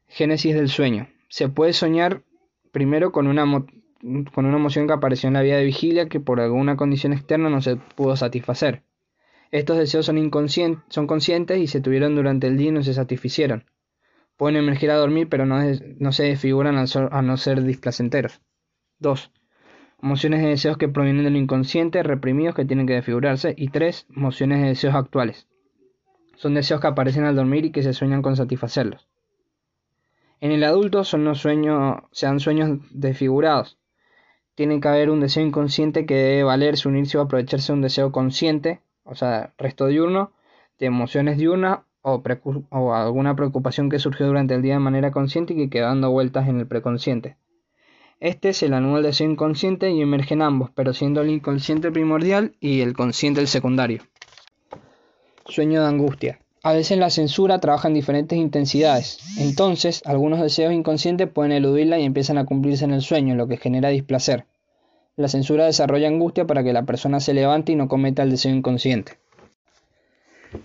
Génesis 0.06 0.54
del 0.54 0.70
sueño. 0.70 1.10
Se 1.28 1.50
puede 1.50 1.74
soñar 1.74 2.22
primero 2.72 3.12
con 3.12 3.26
una, 3.26 3.44
con 4.32 4.46
una 4.46 4.58
emoción 4.58 4.86
que 4.86 4.94
apareció 4.94 5.28
en 5.28 5.34
la 5.34 5.42
vida 5.42 5.58
de 5.58 5.64
vigilia 5.64 6.08
que 6.08 6.20
por 6.20 6.40
alguna 6.40 6.78
condición 6.78 7.14
externa 7.14 7.50
no 7.50 7.64
se 7.64 7.78
pudo 7.78 8.16
satisfacer. 8.16 8.84
Estos 9.50 9.78
deseos 9.78 10.06
son, 10.06 10.32
son 10.90 11.08
conscientes 11.08 11.58
y 11.58 11.66
se 11.66 11.82
tuvieron 11.82 12.16
durante 12.16 12.46
el 12.46 12.58
día 12.58 12.70
y 12.70 12.74
no 12.74 12.84
se 12.84 12.94
satisficieron. 12.94 13.66
Pueden 14.36 14.58
emerger 14.58 14.92
a 14.92 14.98
dormir 14.98 15.30
pero 15.30 15.48
no, 15.48 15.58
no 15.98 16.12
se 16.12 16.26
desfiguran 16.26 16.78
al, 16.78 16.88
no 17.26 17.38
ser 17.38 17.64
displacenteros. 17.64 18.40
2. 19.00 19.32
Mociones 20.00 20.42
de 20.42 20.50
deseos 20.50 20.78
que 20.78 20.90
provienen 20.90 21.24
del 21.24 21.36
inconsciente, 21.36 22.04
reprimidos 22.04 22.54
que 22.54 22.66
tienen 22.66 22.86
que 22.86 22.94
desfigurarse. 22.94 23.56
Y 23.58 23.70
tres, 23.70 24.06
mociones 24.10 24.62
de 24.62 24.68
deseos 24.68 24.94
actuales. 24.94 25.48
Son 26.36 26.54
deseos 26.54 26.80
que 26.80 26.88
aparecen 26.88 27.24
al 27.24 27.36
dormir 27.36 27.66
y 27.66 27.72
que 27.72 27.82
se 27.82 27.94
sueñan 27.94 28.22
con 28.22 28.36
satisfacerlos. 28.36 29.08
En 30.40 30.52
el 30.52 30.64
adulto 30.64 31.04
son 31.04 31.26
los 31.26 31.40
sueños, 31.40 31.98
sean 32.12 32.40
sueños 32.40 32.80
desfigurados. 32.92 33.80
Tiene 34.54 34.80
que 34.80 34.88
haber 34.88 35.10
un 35.10 35.20
deseo 35.20 35.44
inconsciente 35.44 36.06
que 36.06 36.14
debe 36.14 36.44
valerse, 36.44 36.88
unirse 36.88 37.18
o 37.18 37.22
aprovecharse 37.22 37.72
de 37.72 37.78
un 37.78 37.82
deseo 37.82 38.12
consciente, 38.12 38.82
o 39.04 39.16
sea, 39.16 39.54
resto 39.58 39.88
diurno, 39.88 40.32
de 40.78 40.86
emociones 40.86 41.38
diurnas 41.38 41.80
o, 42.04 42.22
o 42.70 42.94
alguna 42.94 43.36
preocupación 43.36 43.90
que 43.90 43.98
surgió 43.98 44.28
durante 44.28 44.54
el 44.54 44.62
día 44.62 44.74
de 44.74 44.80
manera 44.80 45.10
consciente 45.10 45.54
y 45.54 45.58
que 45.58 45.70
queda 45.72 45.88
dando 45.88 46.12
vueltas 46.12 46.48
en 46.48 46.60
el 46.60 46.68
preconsciente. 46.68 47.36
Este 48.20 48.50
es 48.50 48.64
el 48.64 48.74
anual 48.74 49.04
deseo 49.04 49.30
inconsciente 49.30 49.92
y 49.92 50.02
emergen 50.02 50.42
ambos, 50.42 50.72
pero 50.74 50.94
siendo 50.94 51.22
el 51.22 51.30
inconsciente 51.30 51.92
primordial 51.92 52.56
y 52.60 52.82
el 52.82 52.94
consciente 52.94 53.42
el 53.42 53.48
secundario. 53.48 54.02
Sueño 55.46 55.82
de 55.82 55.88
angustia. 55.88 56.40
A 56.64 56.74
veces 56.74 56.98
la 56.98 57.12
censura 57.12 57.60
trabaja 57.60 57.88
en 57.88 57.94
diferentes 57.94 58.38
intensidades. 58.38 59.20
Entonces, 59.38 60.02
algunos 60.04 60.42
deseos 60.42 60.74
inconscientes 60.74 61.30
pueden 61.30 61.52
eludirla 61.52 62.00
y 62.00 62.06
empiezan 62.06 62.40
a 62.40 62.46
cumplirse 62.46 62.86
en 62.86 62.92
el 62.92 63.04
sueño, 63.04 63.36
lo 63.36 63.48
que 63.48 63.58
genera 63.58 63.90
displacer. 63.90 64.46
La 65.16 65.28
censura 65.28 65.66
desarrolla 65.66 66.08
angustia 66.08 66.46
para 66.46 66.64
que 66.64 66.74
la 66.74 66.84
persona 66.84 67.20
se 67.20 67.36
levante 67.36 67.72
y 67.72 67.76
no 67.76 67.88
cometa 67.88 68.24
el 68.24 68.32
deseo 68.32 68.54
inconsciente. 68.54 69.14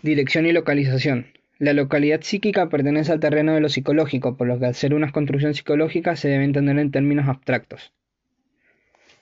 Dirección 0.02 0.46
y 0.46 0.52
localización. 0.52 1.26
La 1.58 1.72
localidad 1.72 2.22
psíquica 2.22 2.68
pertenece 2.68 3.12
al 3.12 3.20
terreno 3.20 3.54
de 3.54 3.60
lo 3.60 3.68
psicológico, 3.68 4.36
por 4.36 4.48
lo 4.48 4.58
que 4.58 4.66
al 4.66 4.74
ser 4.74 4.94
una 4.94 5.12
construcción 5.12 5.54
psicológica 5.54 6.16
se 6.16 6.28
debe 6.28 6.44
entender 6.44 6.78
en 6.78 6.90
términos 6.90 7.28
abstractos. 7.28 7.92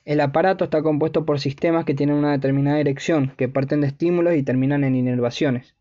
El 0.05 0.21
aparato 0.21 0.65
está 0.65 0.83
compuesto 0.83 1.27
por 1.27 1.41
sistemas 1.41 1.85
que 1.85 1.95
tienen 1.95 2.17
una 2.17 2.33
determinada 2.33 2.79
dirección, 2.79 3.35
que 3.37 3.49
parten 3.49 3.83
de 3.83 3.89
estímulos 3.89 4.35
y 4.35 4.43
terminan 4.43 4.85
en 4.85 4.95
inervaciones. 4.97 5.75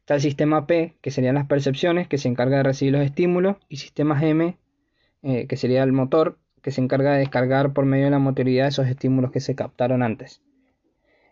Está 0.00 0.14
el 0.14 0.20
sistema 0.20 0.66
P, 0.66 0.94
que 1.00 1.10
serían 1.10 1.34
las 1.34 1.46
percepciones, 1.46 2.06
que 2.06 2.18
se 2.18 2.28
encarga 2.28 2.58
de 2.58 2.62
recibir 2.62 2.92
los 2.92 3.02
estímulos, 3.02 3.56
y 3.68 3.78
sistemas 3.78 4.22
M, 4.22 4.56
eh, 5.22 5.46
que 5.46 5.56
sería 5.56 5.82
el 5.82 5.92
motor, 5.92 6.38
que 6.62 6.70
se 6.70 6.80
encarga 6.80 7.12
de 7.12 7.18
descargar 7.18 7.72
por 7.72 7.86
medio 7.86 8.04
de 8.04 8.10
la 8.10 8.18
motoridad 8.18 8.68
esos 8.68 8.86
estímulos 8.86 9.32
que 9.32 9.40
se 9.40 9.54
captaron 9.54 10.02
antes. 10.02 10.42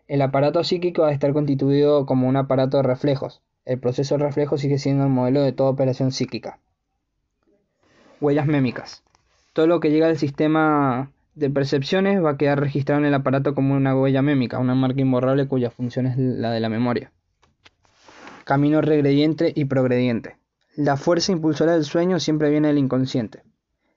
El 0.07 0.21
aparato 0.21 0.63
psíquico 0.63 1.03
va 1.03 1.09
a 1.09 1.13
estar 1.13 1.31
constituido 1.31 2.05
como 2.05 2.27
un 2.27 2.35
aparato 2.35 2.77
de 2.77 2.83
reflejos, 2.83 3.41
el 3.65 3.79
proceso 3.79 4.17
de 4.17 4.23
reflejo 4.25 4.57
sigue 4.57 4.77
siendo 4.77 5.05
el 5.05 5.09
modelo 5.09 5.41
de 5.41 5.53
toda 5.53 5.69
operación 5.69 6.11
psíquica. 6.11 6.59
Huellas 8.19 8.45
mémicas. 8.45 9.03
Todo 9.53 9.67
lo 9.67 9.79
que 9.79 9.91
llega 9.91 10.07
al 10.07 10.17
sistema 10.17 11.11
de 11.35 11.49
percepciones 11.49 12.23
va 12.23 12.31
a 12.31 12.37
quedar 12.37 12.59
registrado 12.59 13.01
en 13.01 13.07
el 13.07 13.13
aparato 13.13 13.55
como 13.55 13.75
una 13.75 13.95
huella 13.95 14.21
mémica, 14.21 14.59
una 14.59 14.75
marca 14.75 15.01
imborrable 15.01 15.47
cuya 15.47 15.71
función 15.71 16.07
es 16.07 16.17
la 16.17 16.51
de 16.51 16.59
la 16.59 16.69
memoria. 16.69 17.11
Camino 18.43 18.81
regrediente 18.81 19.53
y 19.55 19.65
progrediente. 19.65 20.37
La 20.75 20.97
fuerza 20.97 21.31
impulsora 21.31 21.73
del 21.73 21.85
sueño 21.85 22.19
siempre 22.19 22.49
viene 22.49 22.67
del 22.67 22.77
inconsciente. 22.77 23.43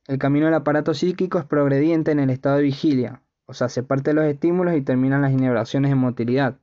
El 0.06 0.18
camino 0.18 0.46
del 0.46 0.54
aparato 0.54 0.94
psíquico 0.94 1.38
es 1.38 1.44
progrediente 1.44 2.12
en 2.12 2.20
el 2.20 2.30
estado 2.30 2.56
de 2.56 2.62
vigilia, 2.62 3.22
o 3.46 3.54
sea, 3.54 3.68
se 3.68 3.82
parte 3.82 4.10
de 4.10 4.14
los 4.14 4.24
estímulos 4.24 4.76
y 4.76 4.82
terminan 4.82 5.22
las 5.22 5.32
inervaciones 5.32 5.90
en 5.90 5.98
motilidad, 5.98 6.58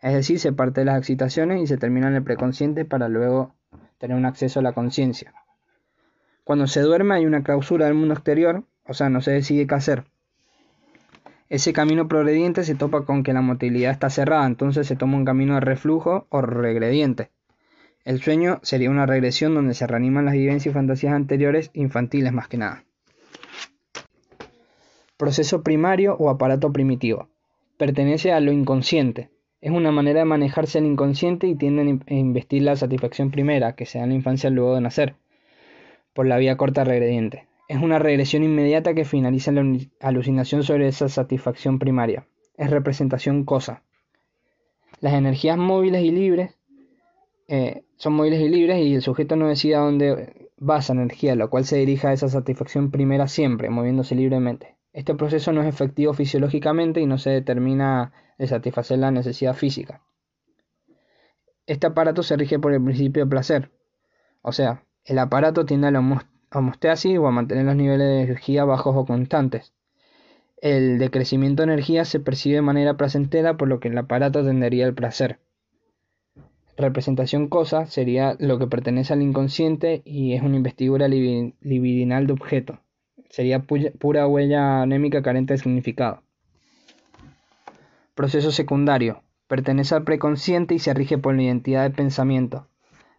es 0.00 0.12
decir, 0.12 0.38
se 0.38 0.52
parte 0.52 0.82
de 0.82 0.86
las 0.86 0.98
excitaciones 0.98 1.62
y 1.62 1.66
se 1.66 1.76
termina 1.76 2.08
en 2.08 2.14
el 2.14 2.22
preconsciente 2.22 2.84
para 2.84 3.08
luego 3.08 3.54
tener 3.98 4.16
un 4.16 4.26
acceso 4.26 4.60
a 4.60 4.62
la 4.62 4.72
conciencia. 4.72 5.34
Cuando 6.44 6.66
se 6.66 6.80
duerme 6.80 7.16
hay 7.16 7.26
una 7.26 7.42
clausura 7.42 7.86
del 7.86 7.94
mundo 7.94 8.14
exterior, 8.14 8.64
o 8.86 8.94
sea, 8.94 9.10
no 9.10 9.20
se 9.20 9.32
decide 9.32 9.66
qué 9.66 9.74
hacer. 9.74 10.04
Ese 11.48 11.72
camino 11.72 12.08
progrediente 12.08 12.62
se 12.62 12.74
topa 12.74 13.04
con 13.04 13.22
que 13.22 13.32
la 13.32 13.40
motilidad 13.40 13.90
está 13.90 14.10
cerrada, 14.10 14.46
entonces 14.46 14.86
se 14.86 14.96
toma 14.96 15.16
un 15.16 15.24
camino 15.24 15.54
de 15.54 15.60
reflujo 15.60 16.26
o 16.28 16.40
regrediente. 16.42 17.30
El 18.04 18.22
sueño 18.22 18.60
sería 18.62 18.90
una 18.90 19.06
regresión 19.06 19.54
donde 19.54 19.74
se 19.74 19.86
reaniman 19.86 20.24
las 20.24 20.34
vivencias 20.34 20.72
y 20.72 20.74
fantasías 20.74 21.14
anteriores, 21.14 21.70
infantiles 21.74 22.32
más 22.32 22.48
que 22.48 22.58
nada. 22.58 22.84
Proceso 25.16 25.62
primario 25.62 26.14
o 26.16 26.30
aparato 26.30 26.72
primitivo. 26.72 27.28
Pertenece 27.76 28.32
a 28.32 28.40
lo 28.40 28.52
inconsciente, 28.52 29.30
es 29.60 29.72
una 29.72 29.90
manera 29.90 30.20
de 30.20 30.24
manejarse 30.24 30.78
el 30.78 30.86
inconsciente 30.86 31.46
y 31.48 31.56
tienden 31.56 32.02
a 32.08 32.14
investir 32.14 32.62
la 32.62 32.76
satisfacción 32.76 33.30
primera, 33.30 33.74
que 33.74 33.86
se 33.86 33.98
da 33.98 34.04
en 34.04 34.10
la 34.10 34.16
infancia 34.16 34.50
luego 34.50 34.74
de 34.74 34.80
nacer, 34.80 35.16
por 36.12 36.26
la 36.26 36.38
vía 36.38 36.56
corta 36.56 36.84
regrediente. 36.84 37.46
Es 37.68 37.82
una 37.82 37.98
regresión 37.98 38.44
inmediata 38.44 38.94
que 38.94 39.04
finaliza 39.04 39.52
la 39.52 39.64
alucinación 40.00 40.62
sobre 40.62 40.88
esa 40.88 41.08
satisfacción 41.08 41.78
primaria. 41.78 42.26
Es 42.56 42.70
representación 42.70 43.44
cosa. 43.44 43.82
Las 45.00 45.12
energías 45.12 45.58
móviles 45.58 46.02
y 46.02 46.10
libres 46.10 46.56
eh, 47.46 47.82
son 47.96 48.14
móviles 48.14 48.40
y 48.40 48.48
libres 48.48 48.78
y 48.78 48.94
el 48.94 49.02
sujeto 49.02 49.36
no 49.36 49.48
decide 49.48 49.74
a 49.74 49.80
dónde 49.80 50.48
va 50.58 50.78
esa 50.78 50.92
energía, 50.92 51.34
lo 51.34 51.50
cual 51.50 51.64
se 51.64 51.76
dirige 51.76 52.06
a 52.06 52.12
esa 52.12 52.28
satisfacción 52.28 52.90
primera 52.90 53.28
siempre, 53.28 53.70
moviéndose 53.70 54.14
libremente. 54.14 54.77
Este 54.92 55.14
proceso 55.14 55.52
no 55.52 55.62
es 55.62 55.68
efectivo 55.68 56.14
fisiológicamente 56.14 57.00
y 57.00 57.06
no 57.06 57.18
se 57.18 57.30
determina 57.30 58.12
de 58.38 58.46
satisfacer 58.46 58.98
la 58.98 59.10
necesidad 59.10 59.54
física. 59.54 60.02
Este 61.66 61.86
aparato 61.86 62.22
se 62.22 62.36
rige 62.36 62.58
por 62.58 62.72
el 62.72 62.82
principio 62.82 63.24
de 63.24 63.30
placer, 63.30 63.70
o 64.42 64.52
sea, 64.52 64.84
El 65.04 65.18
aparato 65.18 65.64
tiende 65.64 65.88
a 65.88 65.90
la 65.90 66.00
homeostasis 66.50 67.18
o 67.18 67.26
a 67.26 67.30
mantener 67.30 67.64
los 67.64 67.76
niveles 67.76 68.06
de 68.06 68.22
energía 68.22 68.64
bajos 68.64 68.94
o 68.96 69.06
constantes. 69.06 69.72
El 70.60 70.98
decrecimiento 70.98 71.62
de 71.62 71.72
energía 71.72 72.04
se 72.04 72.20
percibe 72.20 72.56
de 72.56 72.62
manera 72.62 72.96
placentera, 72.96 73.56
por 73.56 73.68
lo 73.68 73.80
que 73.80 73.88
el 73.88 73.98
aparato 73.98 74.44
tendería 74.44 74.86
al 74.86 74.94
placer. 74.94 75.38
Representación 76.76 77.48
cosa 77.48 77.86
sería 77.86 78.36
lo 78.38 78.58
que 78.58 78.66
pertenece 78.66 79.12
al 79.12 79.22
inconsciente 79.22 80.02
y 80.04 80.34
es 80.34 80.42
una 80.42 80.56
investidura 80.56 81.08
libidinal 81.08 82.26
de 82.26 82.32
objeto. 82.32 82.80
Sería 83.30 83.60
pura 83.60 84.26
huella 84.26 84.82
anémica 84.82 85.22
carente 85.22 85.54
de 85.54 85.58
significado. 85.58 86.22
Proceso 88.14 88.50
secundario. 88.50 89.22
Pertenece 89.46 89.94
al 89.94 90.04
preconsciente 90.04 90.74
y 90.74 90.78
se 90.78 90.92
rige 90.94 91.18
por 91.18 91.34
la 91.34 91.42
identidad 91.42 91.82
de 91.84 91.90
pensamiento. 91.90 92.66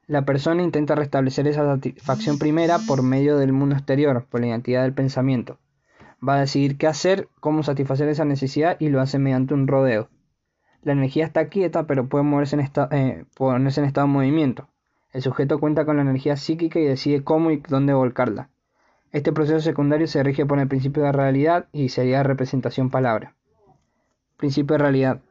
La 0.08 0.26
persona 0.26 0.64
intenta 0.64 0.96
restablecer 0.96 1.48
esa 1.48 1.66
satisfacción 1.66 2.40
primera 2.40 2.80
por 2.80 3.04
medio 3.04 3.38
del 3.38 3.54
mundo 3.54 3.76
exterior, 3.76 4.26
por 4.30 4.42
la 4.42 4.48
identidad 4.48 4.84
del 4.84 4.94
pensamiento 4.94 5.60
va 6.28 6.36
a 6.36 6.40
decidir 6.42 6.78
qué 6.78 6.88
hacer, 6.88 7.30
cómo 7.40 7.64
satisfacer 7.64 8.10
esa 8.10 8.26
necesidad 8.26 8.78
y 8.80 8.90
lo 8.90 9.02
hace 9.02 9.20
mediante 9.20 9.54
un 9.54 9.68
rodeo. 9.68 10.10
La 10.82 10.94
energía 10.94 11.26
está 11.26 11.50
quieta, 11.50 11.88
pero 11.88 12.08
puede 12.08 12.24
moverse 12.24 12.56
en 12.56 12.70
eh, 12.92 13.26
ponerse 13.36 13.82
en 13.82 13.88
estado 13.88 14.08
de 14.08 14.14
movimiento. 14.14 14.70
El 15.12 15.22
sujeto 15.22 15.60
cuenta 15.60 15.86
con 15.86 15.98
la 15.98 16.04
energía 16.04 16.38
psíquica 16.38 16.80
y 16.80 16.86
decide 16.86 17.24
cómo 17.24 17.52
y 17.52 17.58
dónde 17.68 17.94
volcarla. 17.94 18.50
Este 19.12 19.34
proceso 19.34 19.60
secundario 19.60 20.06
se 20.06 20.22
rige 20.22 20.46
por 20.46 20.60
el 20.60 20.68
principio 20.68 21.04
de 21.04 21.12
realidad 21.12 21.68
y 21.72 21.90
sería 21.90 22.22
representación 22.22 22.92
palabra. 22.92 23.34
Principio 24.38 24.78
de 24.78 24.84
realidad. 24.84 25.22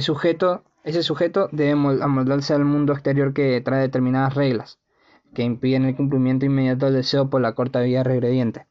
sujeto, 0.00 0.64
ese 0.82 1.02
sujeto 1.02 1.48
debe 1.52 1.72
amoldarse 1.72 2.54
al 2.54 2.64
mundo 2.64 2.92
exterior 2.92 3.32
que 3.32 3.60
trae 3.60 3.80
determinadas 3.80 4.34
reglas, 4.34 4.78
que 5.34 5.44
impiden 5.44 5.84
el 5.84 5.94
cumplimiento 5.94 6.46
inmediato 6.46 6.86
del 6.86 6.96
deseo 6.96 7.30
por 7.30 7.40
la 7.40 7.52
corta 7.54 7.80
vía 7.80 8.02
regrediente. 8.02 8.66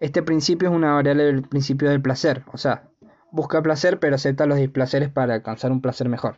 Este 0.00 0.22
principio 0.22 0.68
es 0.68 0.74
una 0.74 0.92
variable 0.94 1.24
del 1.24 1.42
principio 1.42 1.88
del 1.88 2.02
placer, 2.02 2.42
o 2.52 2.58
sea, 2.58 2.88
busca 3.30 3.62
placer 3.62 3.98
pero 3.98 4.16
acepta 4.16 4.46
los 4.46 4.58
displaceres 4.58 5.08
para 5.08 5.34
alcanzar 5.34 5.72
un 5.72 5.80
placer 5.80 6.08
mejor. 6.08 6.36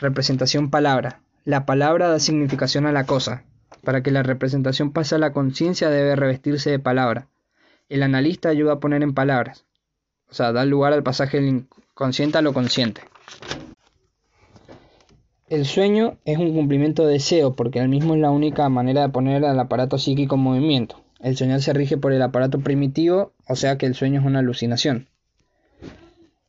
Representación 0.00 0.70
palabra. 0.70 1.20
La 1.44 1.66
palabra 1.66 2.08
da 2.08 2.18
significación 2.18 2.86
a 2.86 2.92
la 2.92 3.04
cosa. 3.04 3.44
Para 3.82 4.02
que 4.02 4.10
la 4.10 4.22
representación 4.22 4.92
pase 4.92 5.14
a 5.14 5.18
la 5.18 5.32
conciencia 5.32 5.90
debe 5.90 6.16
revestirse 6.16 6.70
de 6.70 6.78
palabra. 6.78 7.28
El 7.88 8.02
analista 8.02 8.48
ayuda 8.48 8.74
a 8.74 8.80
poner 8.80 9.02
en 9.02 9.14
palabras. 9.14 9.64
O 10.30 10.34
sea, 10.34 10.52
da 10.52 10.64
lugar 10.64 10.92
al 10.92 11.02
pasaje 11.02 11.38
del 11.40 11.48
inconsciente 11.48 12.38
a 12.38 12.42
lo 12.42 12.52
consciente. 12.52 13.02
El 15.48 15.66
sueño 15.66 16.16
es 16.24 16.38
un 16.38 16.54
cumplimiento 16.54 17.04
de 17.04 17.14
deseo 17.14 17.54
porque 17.54 17.80
el 17.80 17.88
mismo 17.88 18.14
es 18.14 18.20
la 18.20 18.30
única 18.30 18.68
manera 18.68 19.02
de 19.02 19.08
poner 19.08 19.44
al 19.44 19.58
aparato 19.58 19.98
psíquico 19.98 20.36
en 20.36 20.42
movimiento. 20.42 21.02
El 21.18 21.36
soñar 21.36 21.60
se 21.60 21.72
rige 21.72 21.96
por 21.96 22.12
el 22.12 22.22
aparato 22.22 22.60
primitivo, 22.60 23.32
o 23.48 23.56
sea 23.56 23.76
que 23.76 23.86
el 23.86 23.96
sueño 23.96 24.20
es 24.20 24.26
una 24.26 24.38
alucinación. 24.38 25.08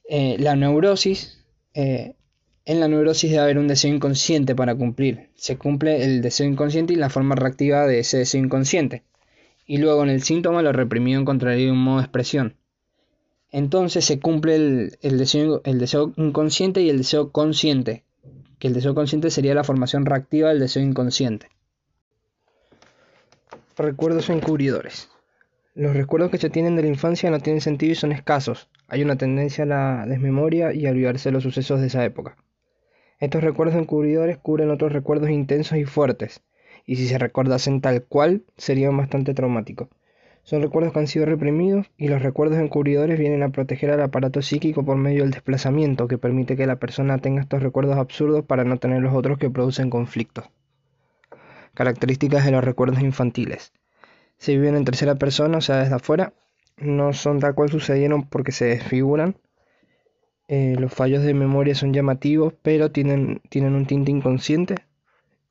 Eh, 0.08 0.38
la 0.40 0.56
neurosis, 0.56 1.44
eh, 1.74 2.16
en 2.64 2.80
la 2.80 2.88
neurosis 2.88 3.32
debe 3.32 3.44
haber 3.44 3.58
un 3.58 3.68
deseo 3.68 3.94
inconsciente 3.94 4.54
para 4.54 4.76
cumplir. 4.76 5.30
Se 5.36 5.58
cumple 5.58 6.04
el 6.04 6.22
deseo 6.22 6.48
inconsciente 6.48 6.94
y 6.94 6.96
la 6.96 7.10
forma 7.10 7.36
reactiva 7.36 7.88
de 7.88 8.00
ese 8.00 8.20
deseo 8.20 8.44
inconsciente. 8.44 9.04
Y 9.66 9.78
luego 9.78 10.04
en 10.04 10.10
el 10.10 10.22
síntoma 10.22 10.62
lo 10.62 10.72
reprimido 10.72 11.20
encontraría 11.20 11.72
un 11.72 11.84
modo 11.84 11.98
de 11.98 12.04
expresión. 12.04 12.56
Entonces 13.52 14.06
se 14.06 14.20
cumple 14.20 14.56
el, 15.02 15.18
deseo, 15.18 15.62
el 15.66 15.80
deseo 15.80 16.14
inconsciente 16.18 16.82
y 16.82 16.90
el 16.90 17.00
deseo 17.00 17.32
consciente, 17.32 18.04
que 18.60 18.68
el 18.68 18.74
deseo 18.74 18.94
consciente 18.94 19.32
sería 19.32 19.56
la 19.56 19.64
formación 19.64 20.06
reactiva 20.06 20.50
del 20.50 20.60
deseo 20.60 20.84
inconsciente. 20.84 21.50
Recuerdos 23.76 24.30
encubridores. 24.30 25.10
Los 25.74 25.96
recuerdos 25.96 26.30
que 26.30 26.38
se 26.38 26.50
tienen 26.50 26.76
de 26.76 26.84
la 26.84 26.90
infancia 26.90 27.32
no 27.32 27.40
tienen 27.40 27.62
sentido 27.62 27.94
y 27.94 27.96
son 27.96 28.12
escasos. 28.12 28.70
Hay 28.88 29.02
una 29.02 29.16
tendencia 29.16 29.64
a 29.64 29.68
la 29.68 30.06
desmemoria 30.06 30.74
y 30.74 30.86
a 30.86 30.92
olvidarse 30.92 31.30
de 31.30 31.34
los 31.34 31.44
sucesos 31.44 31.82
de 31.82 31.88
esa 31.88 32.06
época. 32.06 32.38
Estos 33.22 33.44
recuerdos 33.44 33.78
encubridores 33.78 34.40
cubren 34.40 34.72
otros 34.72 34.92
recuerdos 34.92 35.30
intensos 35.30 35.78
y 35.78 35.86
fuertes, 35.86 36.42
y 36.88 36.96
si 36.96 37.08
se 37.08 37.20
recordasen 37.20 37.80
tal 37.80 38.04
cual, 38.04 38.44
serían 38.58 38.98
bastante 38.98 39.36
traumáticos. 39.36 39.90
Son 40.42 40.64
recuerdos 40.64 40.92
que 40.92 41.00
han 41.00 41.08
sido 41.08 41.28
reprimidos 41.28 41.86
y 41.98 42.08
los 42.08 42.24
recuerdos 42.24 42.58
encubridores 42.58 43.20
vienen 43.20 43.44
a 43.44 43.50
proteger 43.50 43.92
al 43.92 44.02
aparato 44.02 44.42
psíquico 44.42 44.84
por 44.84 44.98
medio 44.98 45.22
del 45.22 45.30
desplazamiento 45.30 46.08
que 46.08 46.18
permite 46.18 46.58
que 46.58 46.66
la 46.66 46.78
persona 46.78 47.20
tenga 47.20 47.42
estos 47.42 47.62
recuerdos 47.62 47.98
absurdos 47.98 48.44
para 48.44 48.64
no 48.64 48.78
tener 48.78 49.04
los 49.04 49.14
otros 49.14 49.38
que 49.38 49.52
producen 49.52 49.92
conflictos. 49.92 50.50
Características 51.76 52.44
de 52.44 52.52
los 52.52 52.64
recuerdos 52.64 53.02
infantiles. 53.02 53.72
Se 54.38 54.54
viven 54.54 54.76
en 54.76 54.84
tercera 54.84 55.14
persona, 55.14 55.60
o 55.60 55.62
sea, 55.62 55.78
desde 55.78 55.94
afuera. 55.94 56.34
No 56.78 57.14
son 57.14 57.40
tal 57.40 57.54
cual 57.54 57.70
sucedieron 57.70 58.28
porque 58.28 58.52
se 58.52 58.66
desfiguran. 58.66 59.36
Eh, 60.54 60.76
los 60.78 60.94
fallos 60.94 61.24
de 61.24 61.34
memoria 61.34 61.74
son 61.76 61.94
llamativos, 61.94 62.54
pero 62.62 62.92
tienen, 62.92 63.40
un 63.54 63.86
tinte 63.86 64.12
inconsciente. 64.12 64.76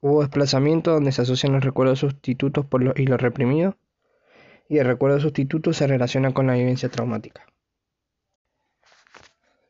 Hubo 0.03 0.21
desplazamiento 0.21 0.93
donde 0.93 1.11
se 1.11 1.23
asocian 1.23 1.55
los 1.55 1.65
recuerdos 1.65 2.01
sustitutos 2.01 2.67
por 2.67 3.01
y 3.01 3.07
los 3.07 3.19
reprimidos. 3.19 3.77
Y 4.69 4.77
el 4.77 4.85
recuerdo 4.85 5.19
sustituto 5.19 5.73
se 5.73 5.87
relaciona 5.87 6.35
con 6.35 6.49
la 6.49 6.53
vivencia 6.53 6.91
traumática. 6.91 7.47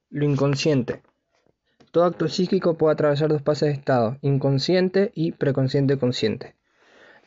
Lo 0.09 0.25
inconsciente. 0.25 1.01
Todo 1.93 2.07
acto 2.07 2.27
psíquico 2.27 2.77
puede 2.77 2.95
atravesar 2.95 3.29
dos 3.29 3.43
fases 3.43 3.69
de 3.69 3.75
estado, 3.75 4.17
inconsciente 4.23 5.13
y 5.15 5.31
preconsciente 5.31 5.97
consciente. 5.97 6.57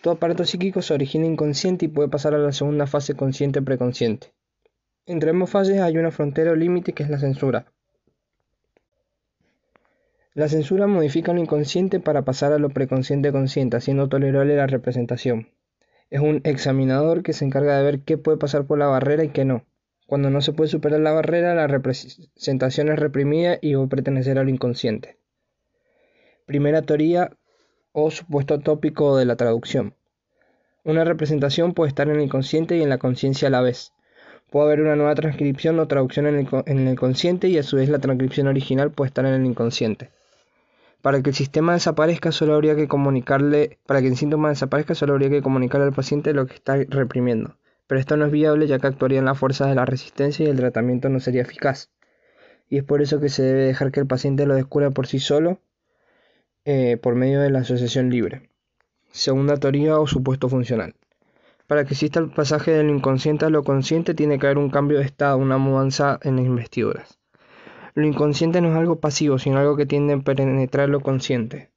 Todo 0.01 0.15
aparato 0.15 0.43
psíquico 0.43 0.81
se 0.81 0.93
origina 0.93 1.25
inconsciente 1.25 1.85
y 1.85 1.87
puede 1.87 2.09
pasar 2.09 2.33
a 2.33 2.37
la 2.37 2.51
segunda 2.51 2.85
fase 2.85 3.15
consciente-preconsciente. 3.15 4.33
Entre 5.05 5.29
ambas 5.29 5.51
fases 5.51 5.79
hay 5.79 5.97
una 5.97 6.11
frontera 6.11 6.51
o 6.51 6.55
límite 6.55 6.91
que 6.91 7.03
es 7.03 7.09
la 7.09 7.17
censura. 7.17 7.72
La 10.35 10.47
censura 10.47 10.87
modifica 10.87 11.31
lo 11.31 11.39
inconsciente 11.39 11.99
para 11.99 12.23
pasar 12.23 12.53
a 12.53 12.57
lo 12.57 12.69
preconsciente-consciente, 12.69 13.77
haciendo 13.77 14.09
tolerable 14.09 14.55
la 14.55 14.65
representación. 14.65 15.49
Es 16.09 16.21
un 16.21 16.41
examinador 16.43 17.21
que 17.21 17.33
se 17.33 17.45
encarga 17.45 17.77
de 17.77 17.83
ver 17.83 17.99
qué 17.99 18.17
puede 18.17 18.39
pasar 18.39 18.65
por 18.65 18.79
la 18.79 18.87
barrera 18.87 19.23
y 19.23 19.29
qué 19.29 19.45
no. 19.45 19.63
Cuando 20.07 20.31
no 20.31 20.41
se 20.41 20.51
puede 20.51 20.71
superar 20.71 21.01
la 21.01 21.11
barrera, 21.11 21.53
la 21.53 21.67
representación 21.67 22.89
es 22.89 22.97
reprimida 22.97 23.59
y 23.61 23.75
va 23.75 23.83
a 23.83 23.87
pertenecer 23.87 24.39
al 24.39 24.49
inconsciente. 24.49 25.17
Primera 26.47 26.81
teoría 26.81 27.37
o 27.91 28.09
supuesto 28.09 28.59
tópico 28.59 29.15
de 29.15 29.25
la 29.25 29.35
traducción. 29.35 29.93
Una 30.83 31.03
representación 31.03 31.75
puede 31.75 31.89
estar 31.89 32.09
en 32.09 32.15
el 32.15 32.23
inconsciente 32.23 32.75
y 32.75 32.81
en 32.81 32.89
la 32.89 32.97
conciencia 32.97 33.49
a 33.49 33.51
la 33.51 33.61
vez. 33.61 33.93
Puede 34.49 34.65
haber 34.65 34.81
una 34.81 34.95
nueva 34.95 35.13
transcripción 35.13 35.79
o 35.79 35.87
traducción 35.87 36.25
en 36.25 36.35
el, 36.37 36.47
en 36.65 36.87
el 36.87 36.97
consciente 36.97 37.49
y 37.49 37.59
a 37.59 37.63
su 37.63 37.75
vez 37.75 37.87
la 37.87 37.99
transcripción 37.99 38.47
original 38.47 38.89
puede 38.89 39.09
estar 39.09 39.27
en 39.27 39.33
el 39.33 39.45
inconsciente. 39.45 40.09
Para 41.03 41.21
que 41.21 41.29
el 41.29 41.35
sistema 41.35 41.73
desaparezca 41.73 42.31
solo 42.31 42.55
habría 42.55 42.75
que 42.75 42.87
comunicarle, 42.87 43.77
para 43.85 44.01
que 44.01 44.07
el 44.07 44.17
síntoma 44.17 44.49
desaparezca 44.49 44.95
solo 44.95 45.13
habría 45.13 45.29
que 45.29 45.43
comunicarle 45.43 45.85
al 45.85 45.93
paciente 45.93 46.33
lo 46.33 46.47
que 46.47 46.55
está 46.55 46.77
reprimiendo 46.89 47.57
pero 47.87 47.99
esto 47.99 48.17
no 48.17 48.25
es 48.25 48.31
viable 48.31 48.67
ya 48.67 48.79
que 48.79 48.87
actuarían 48.87 49.25
las 49.25 49.37
fuerzas 49.37 49.69
de 49.69 49.75
la 49.75 49.85
resistencia 49.85 50.45
y 50.45 50.49
el 50.49 50.57
tratamiento 50.57 51.09
no 51.09 51.19
sería 51.19 51.41
eficaz. 51.41 51.91
Y 52.69 52.77
es 52.77 52.83
por 52.83 53.01
eso 53.01 53.19
que 53.19 53.29
se 53.29 53.43
debe 53.43 53.65
dejar 53.65 53.91
que 53.91 53.99
el 53.99 54.07
paciente 54.07 54.45
lo 54.45 54.55
descubra 54.55 54.89
por 54.89 55.07
sí 55.07 55.19
solo 55.19 55.59
eh, 56.65 56.97
por 56.97 57.15
medio 57.15 57.41
de 57.41 57.51
la 57.51 57.59
asociación 57.59 58.09
libre. 58.09 58.49
Segunda 59.11 59.57
teoría 59.57 59.99
o 59.99 60.07
supuesto 60.07 60.49
funcional. 60.49 60.95
Para 61.67 61.85
que 61.85 61.93
exista 61.93 62.19
el 62.19 62.31
pasaje 62.31 62.71
del 62.71 62.89
inconsciente 62.89 63.45
a 63.45 63.49
lo 63.49 63.63
consciente 63.63 64.13
tiene 64.13 64.39
que 64.39 64.47
haber 64.47 64.57
un 64.57 64.69
cambio 64.69 64.99
de 64.99 65.05
estado, 65.05 65.37
una 65.37 65.57
mudanza 65.57 66.19
en 66.23 66.37
las 66.37 66.45
investiduras. 66.45 67.19
Lo 67.95 68.07
inconsciente 68.07 68.59
no 68.61 68.71
es 68.71 68.75
algo 68.75 68.99
pasivo, 68.99 69.37
sino 69.37 69.59
algo 69.59 69.75
que 69.75 69.85
tiende 69.85 70.13
a 70.13 70.19
penetrar 70.19 70.89
lo 70.89 71.01
consciente. 71.01 71.69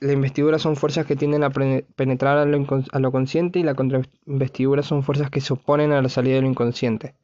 La 0.00 0.12
investidura 0.12 0.58
son 0.58 0.76
fuerzas 0.76 1.04
que 1.04 1.16
tienden 1.16 1.44
a 1.44 1.50
penetrar 1.50 2.38
a 2.38 2.46
lo, 2.46 3.12
consciente 3.12 3.58
y 3.58 3.62
la 3.62 3.74
contrainvestidura 3.74 4.82
son 4.82 5.02
fuerzas 5.02 5.28
que 5.28 5.42
se 5.42 5.52
oponen 5.52 5.92
a 5.92 6.00
la 6.00 6.08
salida 6.08 6.36
de 6.36 6.42
lo 6.42 6.48
inconsciente. 6.48 7.14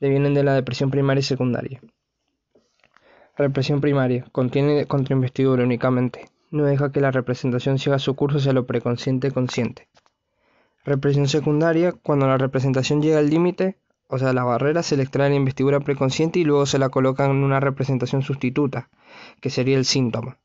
Devienen 0.00 0.34
de 0.34 0.42
la 0.42 0.54
depresión 0.54 0.90
primaria 0.90 1.20
y 1.20 1.24
secundaria. 1.24 1.80
Represión 3.36 3.80
primaria. 3.80 4.24
Contiene 4.32 4.86
contrainvestidura 4.86 5.62
únicamente. 5.62 6.24
No 6.50 6.64
deja 6.64 6.90
que 6.90 7.00
la 7.00 7.12
representación 7.12 7.78
siga 7.78 8.00
su 8.00 8.16
curso 8.16 8.38
hacia 8.38 8.52
lo 8.52 8.66
preconsciente 8.66 9.30
consciente. 9.30 9.88
Represión 10.84 11.28
secundaria. 11.28 11.92
Cuando 11.92 12.26
la 12.26 12.36
representación 12.36 13.00
llega 13.00 13.18
al 13.18 13.30
límite, 13.30 13.76
o 14.08 14.18
sea, 14.18 14.32
la 14.32 14.44
barrera, 14.44 14.82
se 14.82 14.96
le 14.96 15.02
extrae 15.02 15.30
la 15.30 15.36
investidura 15.36 15.80
preconsciente 15.80 16.38
y 16.38 16.44
luego 16.44 16.66
se 16.66 16.78
la 16.78 16.90
coloca 16.90 17.24
en 17.24 17.30
una 17.30 17.60
representación 17.60 18.22
sustituta, 18.22 18.90
que 19.40 19.50
sería 19.50 19.76
el 19.76 19.84
síntoma. 19.84 20.38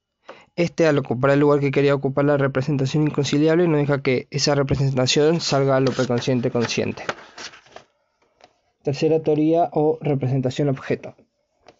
Este, 0.55 0.87
al 0.87 0.97
ocupar 0.97 1.31
el 1.31 1.39
lugar 1.39 1.59
que 1.59 1.69
quería 1.69 1.93
ocupar 1.93 2.25
la 2.25 2.37
representación 2.37 3.03
inconciliable, 3.03 3.67
no 3.67 3.77
deja 3.77 4.01
que 4.01 4.27
esa 4.31 4.55
representación 4.55 5.39
salga 5.39 5.77
a 5.77 5.79
lo 5.79 5.91
preconsciente 5.91 6.49
consciente. 6.49 7.03
Tercera 8.81 9.21
teoría 9.21 9.69
o 9.73 9.99
representación 10.01 10.69
objeto. 10.69 11.15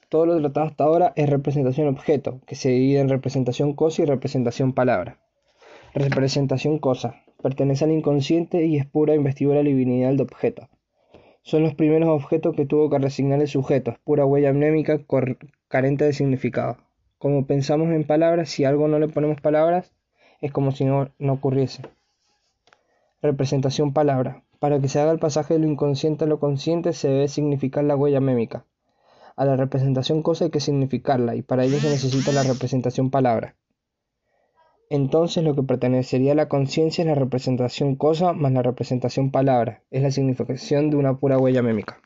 Todo 0.10 0.26
lo 0.26 0.40
tratado 0.40 0.68
hasta 0.68 0.84
ahora 0.84 1.14
es 1.16 1.30
representación 1.30 1.88
objeto, 1.88 2.40
que 2.46 2.56
se 2.56 2.70
divide 2.70 3.00
en 3.00 3.10
representación 3.10 3.74
cosa 3.74 4.04
y 4.04 4.06
representación 4.06 4.74
palabra. 4.74 5.18
Representación 5.94 6.80
cosa. 6.80 7.24
Pertenece 7.42 7.86
al 7.86 7.92
inconsciente 7.92 8.66
y 8.66 8.78
es 8.78 8.86
pura 8.86 9.16
investidura 9.16 9.64
livinal 9.64 10.18
de 10.18 10.24
objeto. 10.24 10.70
Son 11.48 11.64
los 11.64 11.76
primeros 11.76 12.10
objetos 12.10 12.58
que 12.58 12.66
tuvo 12.66 12.90
que 12.90 13.00
resignar 13.00 13.40
el 13.40 13.48
sujeto, 13.48 13.96
pura 14.04 14.26
huella 14.26 14.52
mnémica 14.52 15.00
carente 15.70 16.04
de 16.04 16.12
significado. 16.12 16.76
Como 17.20 17.48
pensamos 17.48 17.88
en 17.94 18.04
palabras, 18.04 18.50
si 18.50 18.66
algo 18.66 18.90
no 18.90 19.00
le 19.00 19.08
ponemos 19.08 19.40
palabras, 19.40 19.94
es 20.42 20.52
como 20.52 20.74
si 20.74 20.84
no, 20.84 21.10
no 21.20 21.32
ocurriese. 21.32 21.84
Representación 23.22 23.94
palabra. 23.94 24.44
Para 24.60 24.82
que 24.82 24.90
se 24.90 25.00
haga 25.00 25.14
el 25.14 25.20
pasaje 25.20 25.54
de 25.54 25.62
lo 25.62 25.68
inconsciente 25.68 26.26
a 26.26 26.28
lo 26.28 26.42
consciente 26.42 26.92
se 26.92 27.08
debe 27.08 27.30
significar 27.30 27.86
la 27.86 27.96
huella 27.96 28.20
mémica. 28.20 28.66
A 29.38 29.46
la 29.46 29.56
representación 29.56 30.24
cosa 30.24 30.44
hay 30.44 30.52
que 30.52 30.60
significarla 30.60 31.38
y 31.38 31.44
para 31.44 31.64
ello 31.64 31.80
se 31.80 31.90
necesita 31.90 32.34
la 32.34 32.44
representación 32.44 33.10
palabra. 33.10 33.56
Entonces 34.90 35.44
lo 35.44 35.54
que 35.54 35.64
pertenecería 35.64 36.32
a 36.32 36.36
la 36.36 36.48
conciencia 36.48 37.02
es 37.02 37.08
la 37.08 37.16
representación 37.16 37.96
cosa 37.96 38.32
más 38.34 38.54
la 38.54 38.64
representación 38.64 39.32
palabra, 39.32 39.82
es 39.92 40.02
la 40.02 40.12
significación 40.12 40.90
de 40.90 40.96
una 40.96 41.18
pura 41.18 41.38
huella 41.38 41.62
mémica. 41.62 42.00